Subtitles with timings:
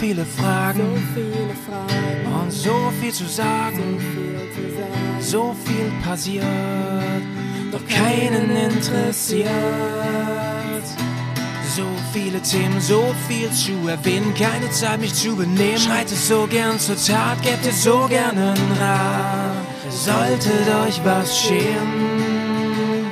[0.00, 3.98] viele Fragen So viele Fragen, und so viel zu so sagen.
[3.98, 5.20] viel zu sagen.
[5.20, 6.44] So viel passiert,
[7.72, 9.48] doch keinen interessiert.
[11.76, 15.78] So viele Themen, so viel zu erwähnen, keine Zeit mich zu benehmen.
[15.78, 19.54] Schreit es so gern zur Tat, gebt es so gern einen Rat.
[19.90, 23.06] Solltet euch was scheren,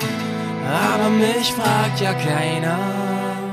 [0.65, 2.79] aber mich fragt ja keiner.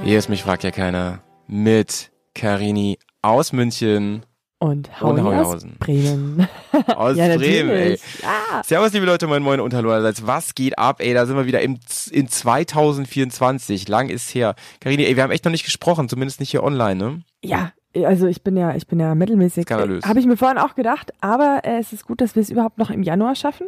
[0.03, 1.21] Yes, mich fragt ja keiner.
[1.47, 4.23] Mit Karini aus München,
[4.59, 5.65] Und Howie aus.
[5.79, 6.47] Bremen.
[6.95, 7.99] aus ja, Bremen, ey.
[8.21, 8.61] Ja.
[8.63, 10.27] Servus, liebe Leute, moin moin und hallo allerseits.
[10.27, 11.13] Was geht ab, ey?
[11.13, 11.79] Da sind wir wieder im,
[12.11, 13.87] in 2024.
[13.87, 14.55] Lang ist her.
[14.79, 17.21] Karini, ey, wir haben echt noch nicht gesprochen, zumindest nicht hier online, ne?
[17.43, 17.71] ja,
[18.05, 19.65] also ich bin ja, ich bin ja mittelmäßig.
[19.65, 20.03] Skandalös.
[20.05, 22.79] Habe ich mir vorhin auch gedacht, aber äh, es ist gut, dass wir es überhaupt
[22.79, 23.67] noch im Januar schaffen.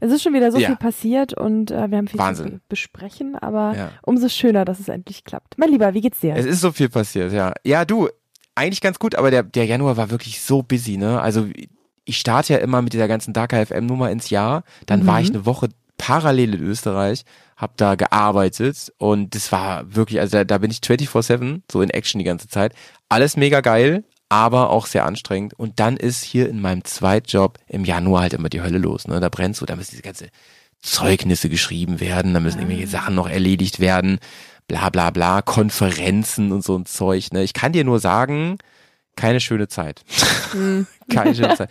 [0.00, 0.66] Es ist schon wieder so Ja.
[0.66, 2.46] viel passiert und äh, wir haben viel Wahnsinn.
[2.46, 3.88] zu be- besprechen, aber Ja.
[4.02, 5.56] umso schöner, dass es endlich klappt.
[5.56, 6.34] Mein Lieber, wie geht's dir?
[6.36, 7.54] Es ist so viel passiert, ja.
[7.64, 8.08] Ja, du,
[8.54, 11.20] eigentlich ganz gut, aber der, der Januar war wirklich so busy, ne?
[11.20, 11.46] Also
[12.04, 14.64] ich starte ja immer mit dieser ganzen Dark FM Nummer ins Jahr.
[14.86, 15.24] Dann war Mhm.
[15.24, 17.22] ich eine Woche parallel in Österreich,
[17.56, 21.90] hab da gearbeitet und das war wirklich, also da, da bin ich 24-7, so in
[21.90, 22.74] Action die ganze Zeit.
[23.08, 25.54] Alles mega geil, aber auch sehr anstrengend.
[25.54, 29.20] Und dann ist hier in meinem Zweitjob im Januar halt immer die Hölle los, ne?
[29.20, 30.28] Da brennt so, da müssen diese ganze
[30.80, 34.18] Zeugnisse geschrieben werden, da müssen irgendwelche Sachen noch erledigt werden,
[34.72, 37.30] bla bla bla, Konferenzen und so ein Zeug.
[37.32, 37.42] Ne?
[37.42, 38.56] Ich kann dir nur sagen,
[39.16, 40.02] keine schöne Zeit.
[40.52, 40.86] Hm.
[41.12, 41.70] keine schöne Zeit.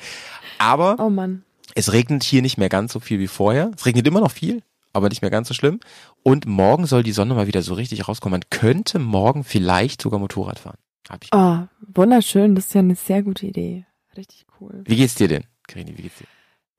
[0.60, 1.44] Aber Oh Mann.
[1.74, 3.72] es regnet hier nicht mehr ganz so viel wie vorher.
[3.76, 4.62] Es regnet immer noch viel,
[4.94, 5.80] aber nicht mehr ganz so schlimm.
[6.22, 8.40] Und morgen soll die Sonne mal wieder so richtig rauskommen.
[8.40, 10.78] Man könnte morgen vielleicht sogar Motorrad fahren.
[11.10, 11.30] Hab ich.
[11.34, 11.58] Oh,
[11.96, 12.54] wunderschön.
[12.54, 13.88] Das ist ja eine sehr gute Idee.
[14.16, 14.84] Richtig cool.
[14.86, 15.98] Wie geht's dir denn, Karini?
[15.98, 16.28] Wie geht's dir?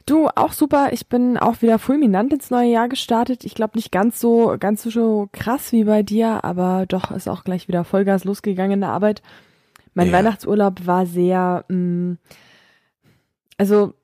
[0.07, 0.89] Du, auch super.
[0.93, 3.45] Ich bin auch wieder fulminant ins neue Jahr gestartet.
[3.45, 7.45] Ich glaube nicht ganz so, ganz so krass wie bei dir, aber doch ist auch
[7.45, 9.23] gleich wieder Vollgas losgegangen in der Arbeit.
[9.95, 10.15] Mein Ja.
[10.15, 12.17] Weihnachtsurlaub war sehr, mh,
[13.59, 13.95] also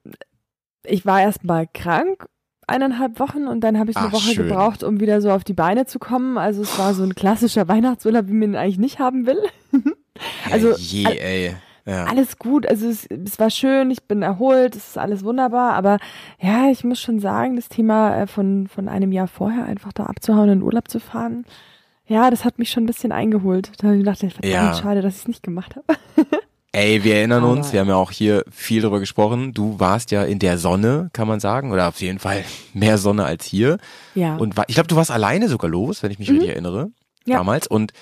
[0.85, 2.27] ich war erst mal krank
[2.67, 4.47] eineinhalb Wochen und dann habe ich eine Ach, Woche schön.
[4.49, 6.37] gebraucht, um wieder so auf die Beine zu kommen.
[6.39, 9.43] Also es war so ein klassischer Weihnachtsurlaub, wie man ihn eigentlich nicht haben will.
[10.51, 11.55] Also, je, ey.
[11.89, 12.05] Ja.
[12.05, 15.99] alles gut, also es, es war schön, ich bin erholt, es ist alles wunderbar, aber
[16.41, 20.05] ja, ich muss schon sagen, das Thema äh, von, von einem Jahr vorher einfach da
[20.05, 21.45] abzuhauen und in Urlaub zu fahren,
[22.07, 23.71] ja, das hat mich schon ein bisschen eingeholt.
[23.79, 24.75] Da habe ich gedacht, verdammt, Ja.
[24.75, 25.99] schade, dass ich es nicht gemacht habe.
[26.73, 29.53] Ey, wir erinnern Aber- uns, wir haben ja auch hier viel drüber gesprochen.
[29.55, 32.45] Du warst ja in der Sonne, kann man sagen, oder auf jeden Fall
[32.75, 33.79] mehr Sonne als hier.
[34.15, 34.37] Ja.
[34.37, 36.93] Und ich glaube, du warst alleine sogar los, wenn ich mich richtig erinnere, Mhm.
[37.33, 37.39] Ja.
[37.39, 37.67] damals.
[37.67, 37.93] Und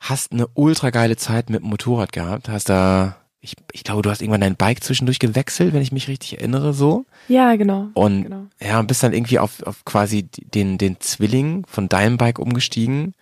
[0.00, 2.48] hast eine ultra geile Zeit mit dem Motorrad gehabt.
[2.48, 6.08] Hast da, ich, ich glaube, du hast irgendwann dein Bike zwischendurch gewechselt, wenn ich mich
[6.08, 7.06] richtig erinnere, so.
[7.28, 7.88] ja, genau.
[7.94, 8.46] Und genau.
[8.60, 13.14] ja, und bist dann irgendwie auf, auf quasi den, den Zwilling von deinem Bike umgestiegen.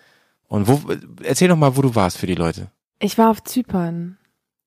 [0.49, 0.81] Und wo,
[1.23, 2.69] erzähl doch mal, wo du warst für die Leute.
[2.99, 4.17] Ich war auf Zypern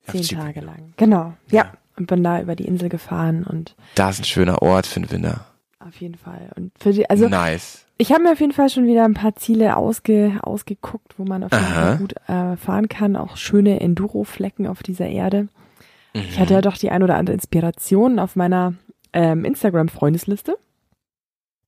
[0.06, 0.94] Auf zehn Zypern, Tage lang.
[0.98, 1.34] Genau.
[1.50, 1.64] Ja.
[1.64, 1.74] Ja.
[1.98, 5.12] Und bin da über die Insel gefahren und Da ist ein schöner Ort für den
[5.12, 5.46] Winter.
[5.80, 6.50] Auf jeden Fall.
[6.56, 7.86] Und für die, also nice.
[7.98, 11.44] Ich habe mir auf jeden Fall schon wieder ein paar Ziele ausge, ausgeguckt, wo man
[11.44, 11.66] auf jeden.
[11.66, 13.16] Fall gut äh, fahren kann.
[13.18, 15.48] Auch schöne Enduro-Flecken auf dieser Erde.
[16.14, 16.40] Ich Mhm.
[16.42, 18.74] hatte ja doch die ein oder andere Inspiration auf meiner
[19.14, 20.58] ähm, Instagram-Freundesliste.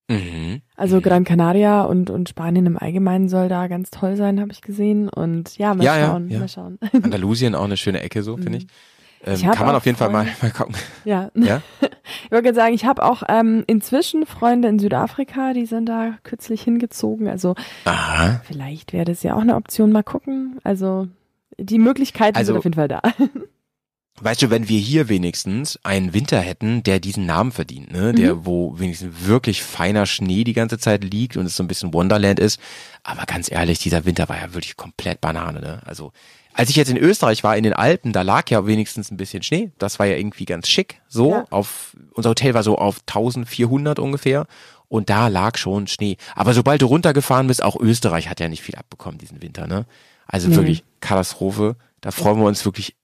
[0.10, 0.62] Mhm.
[0.76, 1.02] Also Mhm.
[1.02, 5.10] Gran Canaria und, und Spanien im Allgemeinen soll da ganz toll sein, habe ich gesehen.
[5.10, 6.40] Und ja, mal Ja, ja, schauen, ja.
[6.40, 6.80] mal schauen.
[7.02, 8.68] Andalusien auch eine schöne Ecke, so finde ich.
[9.24, 10.76] Ähm, kann man auf jeden Fall mal, Freunde- mal gucken.
[11.06, 11.32] ja.
[11.36, 11.62] Ja?
[12.26, 16.18] Ich wollte gerade sagen, ich habe auch ähm, inzwischen Freunde in Südafrika, die sind da
[16.24, 17.28] kürzlich hingezogen.
[17.28, 17.56] Also
[17.86, 18.42] Aha.
[18.46, 20.60] Vielleicht wäre das ja auch eine Option, mal gucken.
[20.64, 21.08] Also
[21.58, 23.02] die Möglichkeiten Also- sind auf jeden Fall da.
[24.24, 28.14] Weißt du, wenn wir hier wenigstens einen Winter hätten, der diesen Namen verdient, ne?
[28.14, 28.46] Der, Mhm.
[28.46, 32.40] wo wenigstens wirklich feiner Schnee die ganze Zeit liegt und es so ein bisschen Wonderland
[32.40, 32.60] ist.
[33.04, 35.82] Aber ganz ehrlich, dieser Winter war ja wirklich komplett Banane, ne?
[35.86, 36.12] Also,
[36.54, 39.44] als ich jetzt in Österreich war, in den Alpen, da lag ja wenigstens ein bisschen
[39.44, 39.72] Schnee.
[39.78, 41.02] Das war ja irgendwie ganz schick.
[41.08, 41.46] So, Ja.
[41.50, 44.46] auf, unser Hotel war so auf 1400 ungefähr.
[44.88, 46.18] Und da lag schon Schnee.
[46.36, 49.86] Aber sobald du runtergefahren bist, auch Österreich hat ja nicht viel abbekommen diesen Winter, ne?
[50.28, 50.56] Also Nee.
[50.58, 51.78] wirklich Katastrophe.
[52.02, 52.96] Da freuen wir uns wirklich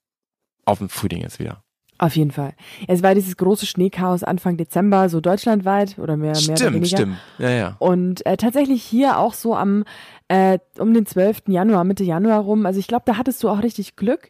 [0.66, 1.64] auf den Frühling jetzt wieder.
[2.00, 2.54] Auf jeden Fall.
[2.88, 6.98] Es war dieses große Schneechaos Anfang Dezember, so deutschlandweit oder mehr, mehr oder Stimmt, weniger.
[6.98, 7.18] stimmt.
[7.40, 7.76] Ja, ja.
[7.80, 9.84] Und äh, tatsächlich hier auch so am
[10.30, 11.44] äh, um den 12.
[11.48, 12.66] Januar, Mitte Januar rum.
[12.66, 14.30] Also ich glaube, da hattest du auch richtig Glück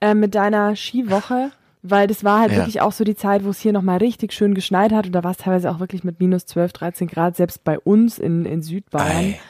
[0.00, 1.50] äh, mit deiner Skiwoche,
[1.82, 2.58] weil das war halt Ja.
[2.58, 5.22] wirklich auch so die Zeit, wo es hier nochmal richtig schön geschneit hat und da
[5.22, 8.62] war es teilweise auch wirklich mit minus 12, 13 Grad, selbst bei uns in, in
[8.62, 9.16] Südbayern.
[9.34, 9.40] Ei.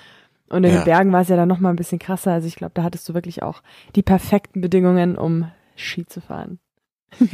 [0.50, 0.80] Und in Ja.
[0.80, 2.32] den Bergen war es ja dann nochmal ein bisschen krasser.
[2.32, 3.62] Also ich glaube, da hattest du wirklich auch
[3.96, 6.58] die perfekten Bedingungen, um Ski zu fahren.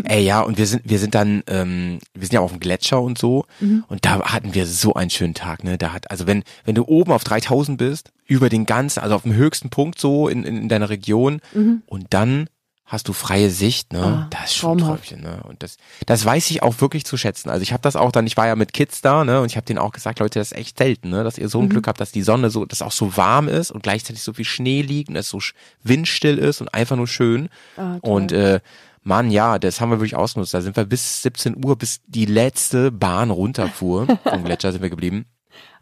[0.05, 3.01] Ey, ja, und wir sind, wir sind dann, ähm, wir sind ja auf dem Gletscher
[3.01, 3.45] und so.
[3.61, 3.85] Mhm.
[3.89, 5.79] Und da hatten wir so einen schönen Tag, ne?
[5.79, 9.23] Da hat, also wenn, wenn du oben auf 3000 bist, über den ganzen, also auf
[9.23, 11.83] dem höchsten Punkt so in, in, in deiner Region, Mhm.
[11.87, 12.49] und dann
[12.85, 14.03] hast du freie Sicht, ne?
[14.03, 15.09] Ah, das ist schon ein traumhaft.
[15.11, 15.41] Träumchen, ne?
[15.45, 17.49] Und das, das weiß ich auch wirklich zu schätzen.
[17.49, 19.41] Also ich habe das auch dann, ich war ja mit Kids da, ne?
[19.41, 21.23] Und ich habe denen auch gesagt, Leute, das ist echt selten, ne?
[21.23, 23.71] Dass ihr so ein Glück habt, dass die Sonne so, dass auch so warm ist
[23.71, 25.39] und gleichzeitig so viel Schnee liegt und es so
[25.85, 27.49] windstill ist und einfach nur schön.
[27.77, 28.59] Ah, und äh,
[29.03, 30.53] Mann, ja, das haben wir wirklich ausgenutzt.
[30.55, 34.07] Da sind wir bis 17 Uhr, bis die letzte Bahn runterfuhr.
[34.25, 35.27] Vom Gletscher sind wir geblieben.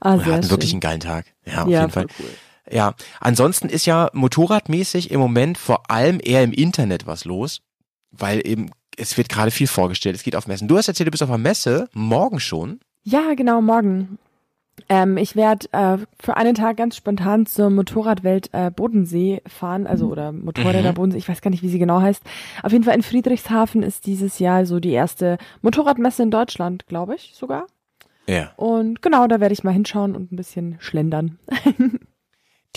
[0.01, 0.77] ah, Und hatten wirklich schön.
[0.77, 1.27] einen geilen Tag.
[1.45, 2.07] Ja, auf ja, jeden Fall.
[2.19, 2.31] cool.
[2.71, 7.63] Ja, ansonsten ist ja motorradmäßig im Moment vor allem eher im Internet was los,
[8.11, 10.17] weil eben es wird gerade viel vorgestellt.
[10.17, 10.69] Es geht auf Messen.
[10.69, 12.81] Du hast erzählt, du bist auf einer Messe morgen schon.
[13.05, 14.19] Ja, genau, morgen.
[14.89, 20.09] Ähm, ich werde äh, für einen Tag ganz spontan zur Motorradwelt äh, Bodensee fahren, also
[20.09, 20.95] oder Motorräder Mhm.
[20.95, 22.23] Bodensee, ich weiß gar nicht, wie sie genau heißt.
[22.63, 27.15] Auf jeden Fall in Friedrichshafen ist dieses Jahr so die erste Motorradmesse in Deutschland, glaube
[27.15, 27.67] ich sogar.
[28.27, 28.53] Ja.
[28.57, 31.39] Und genau, da werde ich mal hinschauen und ein bisschen schlendern.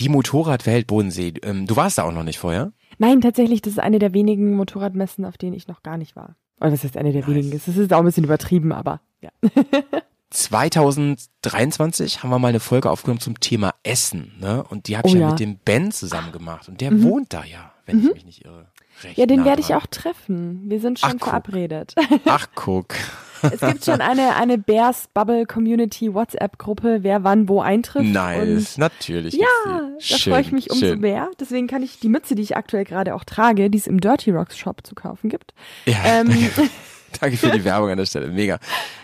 [0.00, 1.34] Die Motorradwelt Bodensee.
[1.42, 2.72] Ähm, du warst da auch noch nicht vorher.
[2.98, 6.36] Nein, tatsächlich, das ist eine der wenigen Motorradmessen, auf denen ich noch gar nicht war.
[6.60, 7.30] Oder was heißt eine der Nice.
[7.30, 7.50] wenigen?
[7.50, 9.28] Das ist auch ein bisschen übertrieben, aber ja.
[10.32, 14.62] 2023 haben wir mal eine Folge aufgenommen zum Thema Essen, ne?
[14.68, 15.30] Und die habe ich Oh ja, ja.
[15.30, 16.68] mit dem Ben zusammen gemacht.
[16.68, 17.02] Und der Mhm.
[17.02, 18.66] wohnt da ja, wenn ich mich nicht irre.
[19.02, 20.62] Recht Ja, den werde ich auch treffen.
[20.68, 21.94] Wir sind schon Ach, verabredet.
[22.26, 22.94] Ach, guck.
[23.42, 28.06] Es gibt schon eine, eine Bears Bubble Community WhatsApp Gruppe, wer wann wo eintrifft.
[28.08, 29.34] Nice, natürlich.
[29.34, 29.46] Und ja,
[29.88, 30.12] gibt's die.
[30.12, 31.00] da freue ich mich umso schön.
[31.00, 31.28] mehr.
[31.40, 34.30] Deswegen kann ich die Mütze, die ich aktuell gerade auch trage, die es im Dirty
[34.30, 35.54] Rocks Shop zu kaufen gibt,
[35.86, 36.28] Ja, ähm,
[37.20, 38.28] danke für die Werbung an der Stelle.
[38.28, 38.58] Mega.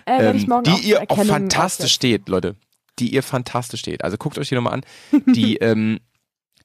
[0.05, 2.57] äh, ähm, die ihr auch fantastisch steht, Leute.
[2.99, 4.03] Die ihr fantastisch steht.
[4.05, 4.83] Also guckt euch die nochmal an.
[5.27, 6.01] Die ähm,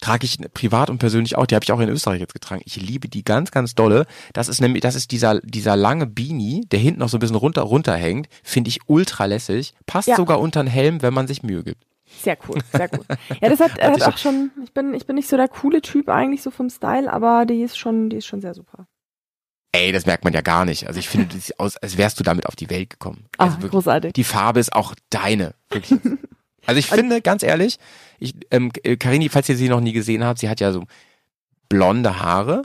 [0.02, 1.46] trage ich privat und persönlich auch.
[1.46, 2.62] Die habe ich auch in Österreich jetzt getragen.
[2.66, 4.06] Ich liebe die ganz, ganz dolle.
[4.34, 7.36] Das ist nämlich, das ist dieser dieser lange Beanie, der hinten noch so ein bisschen
[7.36, 8.28] runter runterhängt.
[8.42, 9.74] Finde ich ultra lässig.
[9.86, 10.16] Passt Ja.
[10.16, 11.84] sogar unter den Helm, wenn man sich Mühe gibt.
[12.22, 13.06] Sehr cool, sehr cool.
[13.42, 15.82] Ja, das hat, Hat hat auch schon, ich bin, ich bin nicht so der coole
[15.82, 18.88] Typ eigentlich so vom Style, aber die ist schon, die ist schon sehr super.
[19.76, 20.88] Ey, das merkt man ja gar nicht.
[20.88, 23.26] Also ich finde, das sieht aus, als wärst du damit auf die Welt gekommen.
[23.38, 23.72] Ah, Also wirklich.
[23.72, 24.14] großartig.
[24.14, 25.56] Die Farbe ist auch deine.
[25.70, 26.00] Wirklich.
[26.66, 27.78] Also ich finde, ganz ehrlich,
[28.20, 30.86] ich, ähm, äh, Karini, falls ihr sie noch nie gesehen habt, sie hat ja so
[31.68, 32.62] blonde Haare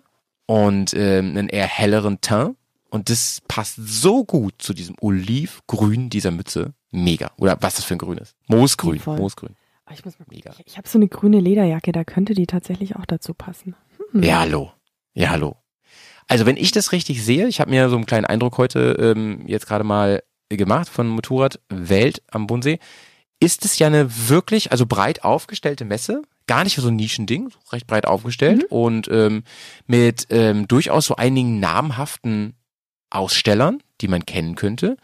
[0.46, 2.54] und ähm, einen eher helleren Teint.
[2.90, 6.74] Und das passt so gut zu diesem Olivgrün dieser Mütze.
[6.92, 7.32] Mega.
[7.38, 8.36] Oder was das für ein Grün ist.
[8.46, 9.00] Moosgrün.
[9.00, 9.18] Voll.
[9.18, 9.56] Moosgrün.
[9.92, 10.52] Ich muss mal Mega.
[10.52, 13.74] Ich, ich habe so eine grüne Lederjacke, da könnte die tatsächlich auch dazu passen.
[14.12, 14.22] Hm.
[14.22, 14.70] Ja, hallo.
[15.14, 15.56] Ja, hallo.
[16.28, 19.42] Also wenn ich das richtig sehe, ich habe mir so einen kleinen Eindruck heute ähm,
[19.46, 22.78] jetzt gerade mal gemacht von Motorrad Welt am Bodensee,
[23.40, 27.86] ist es ja eine wirklich, also breit aufgestellte Messe, gar nicht so ein Nischending, recht
[27.86, 29.44] breit aufgestellt und ähm,
[29.86, 32.54] mit ähm, durchaus so einigen namhaften
[33.10, 34.96] Ausstellern, die man kennen könnte.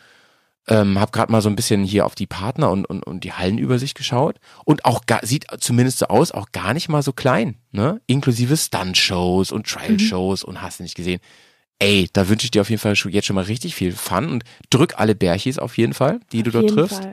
[0.67, 3.35] Ähm, hab gerade mal so ein bisschen hier auf die Partner und, und, und die
[3.35, 7.57] Hallenübersicht geschaut und auch gar, sieht zumindest so aus, auch gar nicht mal so klein,
[7.71, 8.01] ne?
[8.07, 11.21] Inklusive Stunt-Shows und Trial-Shows und hast du nicht gesehen.
[11.79, 14.31] Ey, da wünsche ich dir auf jeden Fall schon, jetzt schon mal richtig viel Fun
[14.31, 17.09] und drück alle Bärchis auf jeden Fall, die du Auf dort jeden triffst.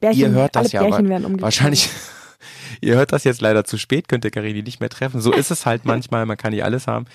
[0.00, 1.40] Bärchen, Ihr hört das ja, Bärchen aber.
[1.40, 1.88] Wahrscheinlich,
[2.80, 5.20] ihr hört das jetzt leider zu spät, könnt ihr Karini nicht mehr treffen.
[5.20, 7.06] So ist es halt manchmal, man kann nicht alles haben.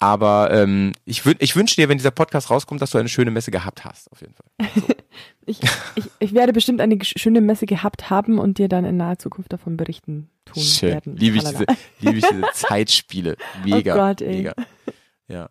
[0.00, 3.30] Aber ähm, ich, wün ich wünsche dir, wenn dieser Podcast rauskommt, dass du eine schöne
[3.32, 4.46] Messe gehabt hast, auf jeden Fall.
[5.46, 5.60] Ich,
[5.94, 9.50] ich, ich werde bestimmt eine schöne Messe gehabt haben und dir dann in naher Zukunft
[9.50, 10.90] davon berichten tun Schön.
[10.90, 11.16] werden.
[11.16, 11.64] Liebe ich, diese,
[12.00, 13.34] liebe ich diese Zeitspiele.
[13.64, 13.94] Mega.
[13.94, 14.36] Oh Gott, ey.
[14.36, 14.52] Mega.
[15.26, 15.48] Ja.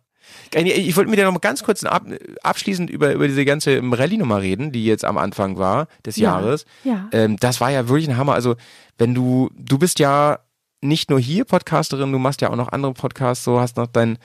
[0.52, 2.06] Karini, Ich wollte mit dir noch mal ganz kurz ab,
[2.44, 6.38] abschließend über, über diese ganze Rallye-Nummer reden, die jetzt am Anfang war des Ja.
[6.38, 6.64] Jahres.
[6.84, 7.08] Ja.
[7.10, 8.34] Ähm, das war ja wirklich ein Hammer.
[8.34, 8.54] Also,
[8.98, 10.38] wenn du, du bist ja
[10.80, 14.18] nicht nur hier Podcasterin, du machst ja auch noch andere Podcasts, so hast noch dein,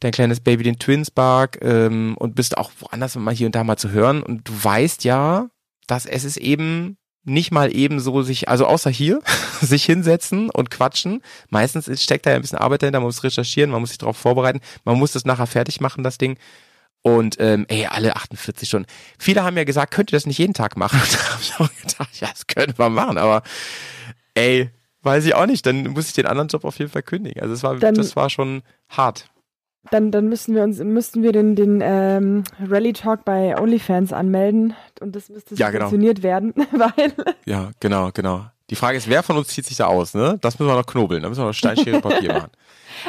[0.00, 3.76] dein kleines Baby, den Twinspark, ähm, und bist auch woanders mal hier und da mal
[3.76, 4.22] zu hören.
[4.22, 5.48] Und du weißt ja,
[5.86, 9.20] dass es ist eben nicht mal eben so sich, also außer hier,
[9.60, 11.22] sich hinsetzen und quatschen.
[11.50, 13.98] Meistens ist- steckt da ja ein bisschen Arbeit dahinter, man muss recherchieren, man muss sich
[13.98, 16.38] darauf vorbereiten, man muss das nachher fertig machen, das Ding.
[17.02, 18.88] Und ähm, ey, alle 48 Stunden.
[19.18, 21.00] Viele haben ja gesagt, könnt ihr das nicht jeden Tag machen?
[21.00, 23.42] Und da habe ich auch gedacht, ja, das können wir machen, aber
[24.34, 24.70] ey,
[25.02, 27.40] weiß ich auch nicht, dann muss ich den anderen Job auf jeden Fall kündigen.
[27.42, 29.26] Also es war, Dann- das war schon hart.
[29.90, 34.74] Dann, dann müssen wir uns, müssten wir den, den ähm, Rally Talk bei OnlyFans anmelden
[35.00, 35.86] und das müsste Ja, genau.
[35.86, 37.12] subventioniert werden, weil
[37.46, 38.44] Ja, genau, genau.
[38.68, 40.36] Die Frage ist, wer von uns zieht sich da aus, ne?
[40.42, 42.50] Das müssen wir noch knobeln, da müssen wir noch Steinschere Papier machen.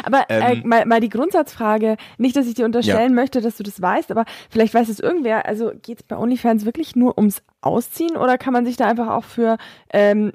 [0.03, 3.63] Aber äh, Ähm, mal, mal die Grundsatzfrage, nicht, dass ich dir unterstellen möchte, dass du
[3.63, 7.43] das weißt, aber vielleicht weiß es irgendwer, also geht es bei OnlyFans wirklich nur ums
[7.60, 9.57] Ausziehen oder kann man sich da einfach auch für
[9.91, 10.31] ähm,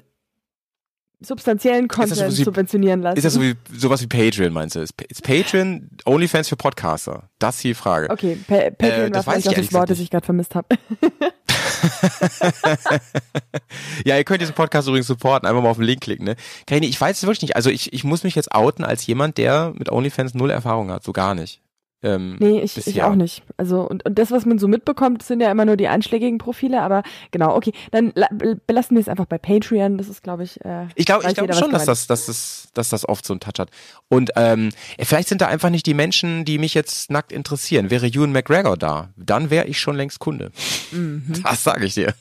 [1.19, 3.17] substanziellen Content sowas wie- subventionieren lassen?
[3.17, 4.81] Ist das so wie, sowas wie Patreon, meinst du?
[4.81, 7.29] Ist, ist Patreon OnlyFans für Podcaster?
[7.39, 8.09] Das ist die Frage.
[8.09, 10.53] Okay, pa Patreon Äh, das war weiß ich auch das Wort, das ich gerade vermisst
[10.55, 10.67] habe.
[14.05, 16.25] ja, ihr könnt diesen Podcast übrigens supporten, einfach mal auf den Link klicken.
[16.25, 16.35] Ne?
[16.65, 17.55] Karini, ich weiß es wirklich nicht.
[17.55, 21.03] Also ich, ich muss mich jetzt outen als jemand, der mit OnlyFans null Erfahrung hat,
[21.03, 21.61] so gar nicht.
[22.03, 23.41] Ähm, nee, ich, ich auch nicht.
[23.57, 26.83] Also und, und das, was man so mitbekommt, sind ja immer nur die einschlägigen Profile,
[26.83, 27.01] aber
[27.31, 28.13] genau, okay, dann
[28.67, 29.97] belassen wir es einfach bei Patreon.
[29.97, 30.63] Das ist, glaube ich.
[30.63, 33.39] Äh, ich glaube ich glaube schon, dass das, dass, das, dass das oft so einen
[33.39, 33.71] Touch hat.
[34.09, 37.89] Und ähm, vielleicht sind da einfach nicht die Menschen, die mich jetzt nackt interessieren.
[37.89, 40.51] Wäre Ewan McGregor da, dann wäre ich schon längst Kunde.
[40.91, 41.23] Mhm.
[41.47, 42.13] Das sage ich dir.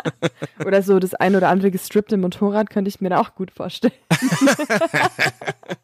[0.64, 3.94] oder so das ein oder andere gestrippte Motorrad könnte ich mir da auch gut vorstellen.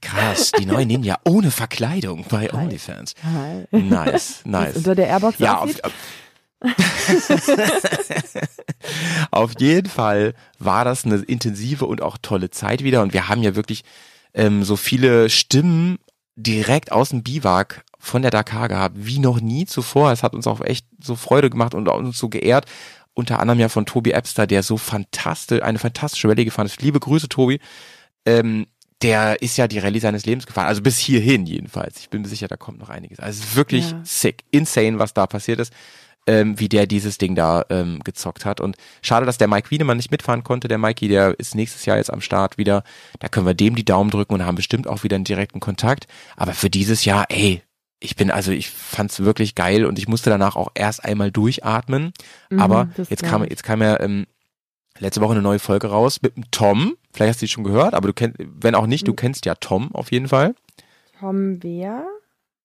[0.00, 3.14] Krass, die neue Ninja ohne Verkleidung bei OnlyFans.
[3.72, 4.76] Nice, nice.
[4.76, 5.70] Unter der Airbox ja, auf,
[9.30, 13.42] auf jeden Fall war das eine intensive und auch tolle Zeit wieder und wir haben
[13.42, 13.82] ja wirklich
[14.32, 15.98] ähm, so viele Stimmen
[16.36, 20.10] direkt aus dem Biwak von der Dakar gehabt, wie noch nie zuvor.
[20.10, 22.66] Es hat uns auch echt so Freude gemacht und uns so geehrt.
[23.14, 26.82] Unter anderem ja von Tobi Epster, der so fantastisch, eine fantastische Rallye gefahren ist.
[26.82, 27.60] Liebe Grüße, Tobi.
[28.26, 28.66] Ähm,
[29.04, 30.66] der ist ja die Rallye seines Lebens gefahren.
[30.66, 32.00] Also bis hierhin jedenfalls.
[32.00, 33.20] Ich bin mir sicher, da kommt noch einiges.
[33.20, 34.00] Also wirklich ja.
[34.02, 35.74] sick, insane, was da passiert ist,
[36.26, 38.62] ähm, wie der dieses Ding da ähm, gezockt hat.
[38.62, 40.68] Und schade, dass der Mike Wiedemann nicht mitfahren konnte.
[40.68, 42.82] Der Mikey, der ist nächstes Jahr jetzt am Start wieder.
[43.18, 46.06] Da können wir dem die Daumen drücken und haben bestimmt auch wieder einen direkten Kontakt.
[46.36, 47.62] Aber für dieses Jahr, ey,
[48.00, 52.12] ich bin also ich fand's wirklich geil und ich musste danach auch erst einmal durchatmen.
[52.48, 54.26] Mhm, Aber jetzt kam jetzt kam ja ähm,
[54.98, 56.96] letzte Woche eine neue Folge raus mit dem Tom.
[57.12, 59.16] Vielleicht hast du die schon gehört, aber du kennst, wenn auch nicht, du hm.
[59.16, 60.54] kennst ja Tom auf jeden Fall.
[61.18, 62.06] Tom wer?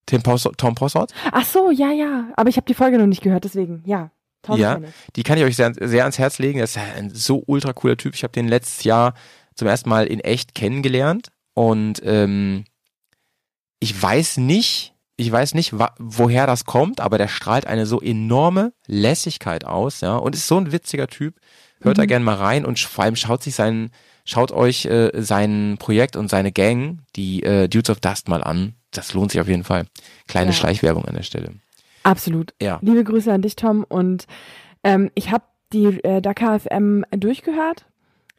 [0.05, 1.13] Tim Pos Tom Possart?
[1.31, 2.29] Ach so, ja, ja.
[2.35, 4.11] Aber ich habe die Folge noch nicht gehört, deswegen, ja.
[4.41, 4.79] Tom ja,
[5.15, 6.59] die kann ich euch sehr, sehr ans Herz legen.
[6.59, 8.15] Er ist ein so ultra cooler Typ.
[8.15, 9.13] Ich habe den letztes Jahr
[9.53, 12.63] zum ersten Mal in echt kennengelernt und ähm,
[13.81, 18.71] ich weiß nicht, ich weiß nicht, woher das kommt, aber der strahlt eine so enorme
[18.87, 21.35] Lässigkeit aus, ja, und ist so ein witziger Typ.
[21.81, 22.01] Hört mhm.
[22.01, 23.91] da gerne mal rein und vor allem schaut sich sein,
[24.25, 28.73] schaut euch äh, sein Projekt und seine Gang, die äh, Dudes of Dust mal an.
[28.91, 29.85] Das lohnt sich auf jeden Fall.
[30.27, 30.53] Kleine ja.
[30.53, 31.53] Schleichwerbung an der Stelle.
[32.03, 32.53] Absolut.
[32.61, 32.79] Ja.
[32.81, 33.85] Liebe Grüße an dich, Tom.
[33.87, 34.25] Und
[34.83, 35.43] ähm, ich habe
[35.73, 37.85] die äh, Dakar FM durchgehört.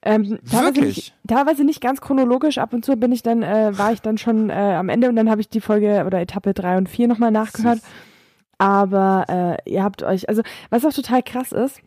[0.03, 2.59] Ähm, teilweise, nicht, teilweise nicht ganz chronologisch.
[2.59, 5.17] Ab und zu bin ich dann, äh, war ich dann schon äh, am Ende und
[5.17, 7.81] dann habe ich die Folge oder Etappe drei und vier nochmal nachgehört.
[8.57, 11.81] Aber äh, ihr habt euch, also was auch total krass ist,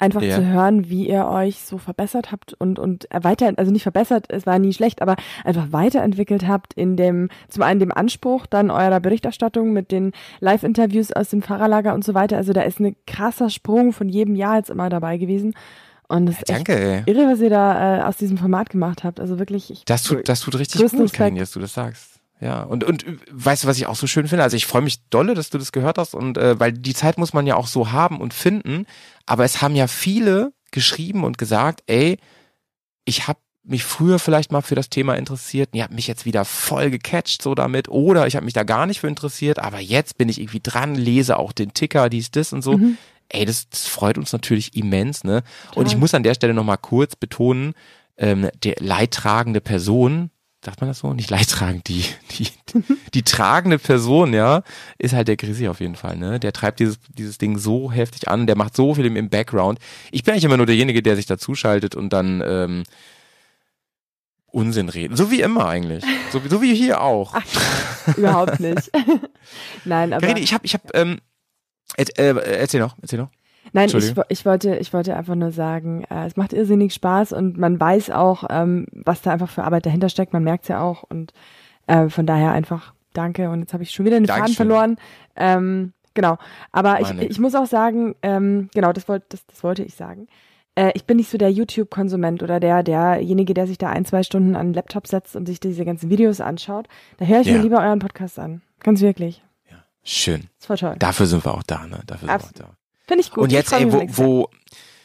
[0.00, 0.36] Einfach ja.
[0.36, 4.44] zu hören, wie ihr euch so verbessert habt und, und weiter, also nicht verbessert, es
[4.44, 5.14] war nie schlecht, aber
[5.44, 11.12] einfach weiterentwickelt habt in dem, zum einen dem Anspruch dann eurer Berichterstattung mit den Live-Interviews
[11.12, 12.36] aus dem Fahrerlager und so weiter.
[12.36, 15.54] Also da ist ein krasser Sprung von jedem Jahr jetzt immer dabei gewesen.
[16.08, 19.04] Und das ist ja, danke, echt irre, was ihr da äh, aus diesem Format gemacht
[19.04, 19.20] habt.
[19.20, 19.70] Also wirklich.
[19.70, 22.13] Ich, das tut, das tut richtig gut, Karin, dass du das sagst.
[22.40, 24.42] Ja, und, und weißt du, was ich auch so schön finde?
[24.42, 27.16] Also ich freue mich dolle, dass du das gehört hast und äh, weil die Zeit
[27.16, 28.86] muss man ja auch so haben und finden.
[29.24, 32.18] Aber es haben ja viele geschrieben und gesagt, ey,
[33.04, 36.44] ich habe mich früher vielleicht mal für das Thema interessiert, ihr habt mich jetzt wieder
[36.44, 40.18] voll gecatcht so damit oder ich habe mich da gar nicht für interessiert, aber jetzt
[40.18, 42.76] bin ich irgendwie dran, lese auch den Ticker, dies, das und so.
[42.76, 42.98] Mhm.
[43.30, 45.42] Ey, das, das freut uns natürlich immens, ne?
[45.68, 45.80] Total.
[45.80, 47.72] Und ich muss an der Stelle nochmal kurz betonen,
[48.18, 50.30] ähm, der leidtragende Person,
[50.64, 51.12] sagt man das so?
[51.12, 52.48] Nicht leidtragend, die, die,
[53.12, 54.62] die tragende Person, ja,
[54.98, 56.40] ist halt der Grisi auf jeden Fall, ne?
[56.40, 59.78] Der treibt dieses, dieses Ding so heftig an, der macht so viel im, im Background.
[60.10, 62.82] Ich bin eigentlich immer nur derjenige, der sich dazuschaltet und dann ähm,
[64.46, 65.16] Unsinn reden.
[65.16, 66.04] So wie immer eigentlich.
[66.30, 67.34] So, so wie hier auch.
[67.34, 68.90] Ach, überhaupt nicht.
[69.84, 70.20] Nein, aber.
[70.20, 71.18] Karine, ich hab, ich hab, ähm,
[71.96, 73.30] äh, erzähl noch, erzähl noch.
[73.74, 77.58] Nein, ich, ich, wollte, ich wollte einfach nur sagen, äh, es macht irrsinnig Spaß und
[77.58, 80.32] man weiß auch, ähm, was da einfach für Arbeit dahinter steckt.
[80.32, 81.32] Man merkt es ja auch und
[81.88, 83.50] äh, von daher einfach danke.
[83.50, 84.96] Und jetzt habe ich schon wieder einen Faden verloren.
[85.34, 86.38] Ähm, genau.
[86.70, 90.28] Aber ich, ich muss auch sagen, ähm, genau, das wollte, das, das wollte ich sagen.
[90.76, 94.22] Äh, ich bin nicht so der YouTube-Konsument oder der, derjenige, der sich da ein, zwei
[94.22, 96.86] Stunden an den Laptop setzt und sich diese ganzen Videos anschaut.
[97.16, 97.54] Da höre ich ja.
[97.54, 98.62] mir lieber euren Podcast an.
[98.78, 99.42] Ganz wirklich.
[99.68, 100.44] Ja, schön.
[100.60, 100.94] Das war toll.
[101.00, 101.98] Dafür sind wir auch da, ne?
[102.06, 102.76] Dafür Abs sind wir auch da.
[103.06, 103.44] Finde ich gut.
[103.44, 104.48] Und jetzt, ey, wo, wo,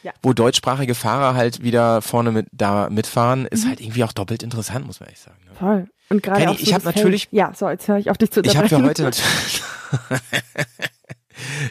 [0.02, 0.12] ja.
[0.22, 3.68] wo deutschsprachige Fahrer halt wieder vorne mit da mitfahren, ist mhm.
[3.68, 5.38] halt irgendwie auch doppelt interessant, muss man echt sagen.
[5.46, 5.54] Ne?
[5.54, 5.88] Voll.
[6.08, 7.28] Und gerade Kenny, auch so ich habe natürlich.
[7.30, 9.62] Ja, so jetzt höre ich auf dich zu Ich habe für heute natürlich.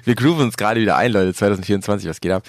[0.04, 1.34] Wir grooven uns gerade wieder ein, Leute.
[1.34, 2.44] 2024, was geht ab?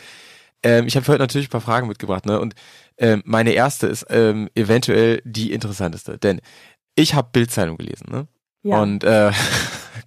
[0.63, 2.39] Ähm, ich habe für heute natürlich ein paar Fragen mitgebracht, ne?
[2.41, 2.55] Und
[2.99, 6.41] ähm, meine erste ist ähm, eventuell die interessanteste, denn
[6.95, 8.27] ich habe Bildzeitung gelesen, ne?
[8.63, 8.81] Ja.
[8.81, 9.33] Und äh,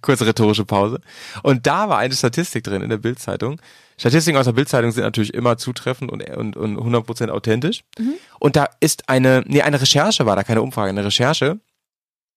[0.02, 1.00] kurze rhetorische Pause.
[1.42, 3.60] Und da war eine Statistik drin in der Bildzeitung.
[3.96, 7.84] Statistiken aus der Bildzeitung sind natürlich immer zutreffend und, und, und 100% authentisch.
[7.98, 8.14] Mhm.
[8.40, 11.60] Und da ist eine, nee, eine Recherche war da, keine Umfrage, eine Recherche,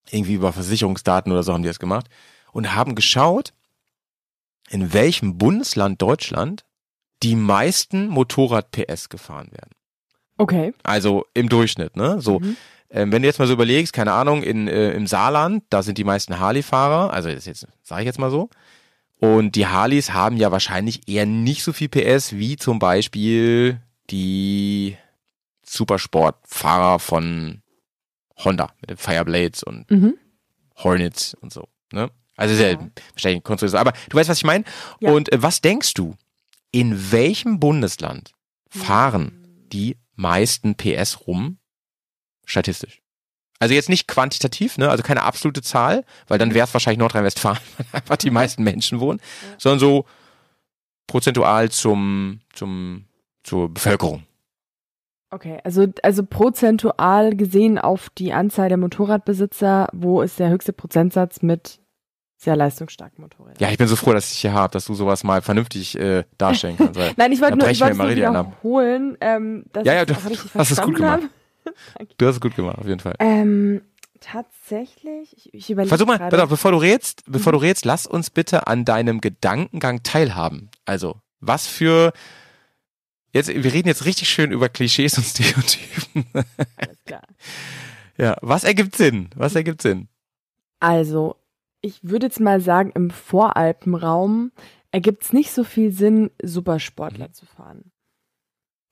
[0.10, 2.08] irgendwie über Versicherungsdaten oder so haben die das gemacht
[2.52, 3.54] und haben geschaut,
[4.70, 6.64] in welchem Bundesland Deutschland
[7.24, 9.72] die meisten Motorrad-PS gefahren werden.
[10.38, 10.74] Okay.
[10.84, 12.22] Also im Durchschnitt, ne?
[12.22, 12.40] So.
[12.40, 12.58] Mhm.
[12.90, 15.98] Ähm, wenn du jetzt mal so überlegst, keine Ahnung, in, äh, im Saarland, da sind
[15.98, 18.50] die meisten Harley-Fahrer, also das jetzt, sage ich jetzt mal so.
[19.20, 24.96] Und die Harleys haben ja wahrscheinlich eher nicht so viel PS wie zum Beispiel die
[25.88, 27.62] Supersportfahrer von
[28.38, 30.16] Honda mit den Fireblades und Mhm.
[30.78, 31.68] Hornets und so.
[31.92, 32.10] Ne?
[32.36, 32.88] Also sehr Ja.
[33.14, 33.76] wahrscheinlich konstruiert.
[33.76, 34.64] Aber du weißt, was ich meine?
[35.00, 35.12] Ja.
[35.12, 36.16] Und äh, was denkst du,
[36.72, 38.32] in welchem Bundesland
[38.70, 39.32] fahren
[39.72, 41.58] die meisten PS rum
[42.48, 43.02] statistisch?
[43.60, 44.90] Also jetzt nicht quantitativ, ne?
[44.90, 49.00] also keine absolute Zahl, weil dann wäre es wahrscheinlich Nordrhein-Westfalen, weil einfach die meisten Menschen
[49.00, 49.20] wohnen,
[49.58, 50.06] sondern so
[51.08, 53.06] prozentual zum, zum,
[53.44, 54.24] zur Bevölkerung.
[55.30, 61.42] Okay, also, also prozentual gesehen auf die Anzahl der Motorradbesitzer, wo ist der höchste Prozentsatz
[61.42, 61.80] mit
[62.38, 63.58] sehr leistungsstarken Motorrädern?
[63.60, 66.24] Ja, ich bin so froh, dass ich hier habe, dass du sowas mal vernünftig äh,
[66.38, 67.00] darstellen kannst.
[67.18, 70.30] Nein, ich wollte nur, ich nur wiederholen, ähm, dass Ja, ja, ich du das auch
[70.30, 71.30] richtig verstanden
[72.18, 73.16] Du hast es gut gemacht, auf jeden Fall.
[73.20, 73.82] Ähm,
[74.20, 78.30] tatsächlich, ich, ich überlege Versuch mal, auf, bevor du redst, bevor du redst, lass uns
[78.30, 80.70] bitte an deinem Gedankengang teilhaben.
[80.86, 82.14] Also, was für
[83.34, 86.26] jetzt, wir reden jetzt richtig schön über Klischees und Stereotypen.
[86.76, 87.24] Alles klar.
[88.18, 89.30] ja, was ergibt Sinn?
[89.36, 90.08] Was ergibt Sinn?
[90.80, 91.36] Also,
[91.82, 94.52] ich würde jetzt mal sagen, im Voralpenraum
[94.92, 97.92] ergibt es nicht so viel Sinn, Supersportler zu fahren.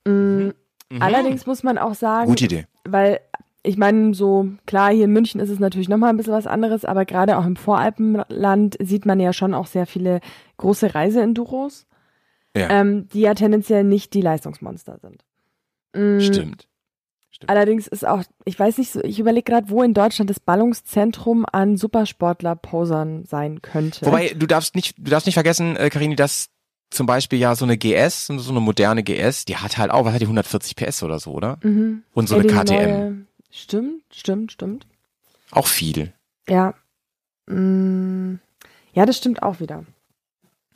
[0.06, 0.50] Mm,
[0.90, 1.02] Mhm.
[1.02, 2.66] Allerdings muss man auch sagen, Gute Idee.
[2.84, 3.20] weil
[3.62, 6.84] ich meine, so klar, hier in München ist es natürlich nochmal ein bisschen was anderes,
[6.84, 10.20] aber gerade auch im Voralpenland sieht man ja schon auch sehr viele
[10.58, 11.86] große Reiseenduros,
[12.56, 15.24] Ja, ähm, die ja tendenziell nicht die Leistungsmonster sind.
[15.94, 16.68] Mm, stimmt.
[17.48, 21.44] Allerdings ist auch, ich weiß nicht, so, ich überlege gerade, wo in Deutschland das Ballungszentrum
[21.50, 24.06] an Supersportler-Posern sein könnte.
[24.06, 26.48] Wobei, du darfst nicht, du darfst nicht vergessen, äh, Karini, dass
[26.90, 30.14] zum Beispiel ja so eine GS, so eine moderne GS, die hat halt auch, was
[30.14, 31.58] hat die 140 PS oder so, oder?
[31.62, 32.02] mhm.
[32.14, 32.90] Und so Ja, eine KTM.
[32.90, 34.86] neue- Stimmt, stimmt, stimmt.
[35.50, 36.12] Auch viel.
[36.48, 36.74] Ja.
[37.46, 38.34] Mm,
[38.92, 39.84] ja, das stimmt auch wieder.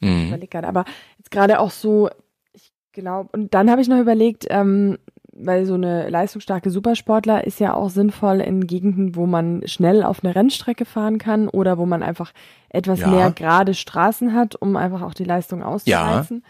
[0.01, 0.29] Ich Mhm.
[0.29, 0.85] überlege gerade, aber
[1.19, 2.09] jetzt gerade auch so,
[2.53, 4.99] ich glaube, und dann habe ich noch überlegt, ähm,
[5.45, 10.23] weil so eine leistungsstarke Supersportler ist ja auch sinnvoll in Gegenden, wo man schnell auf
[10.25, 12.33] eine Rennstrecke fahren kann oder wo man einfach
[12.69, 13.09] etwas Ja.
[13.09, 16.45] mehr gerade Straßen hat, um einfach auch die Leistung auszureizen.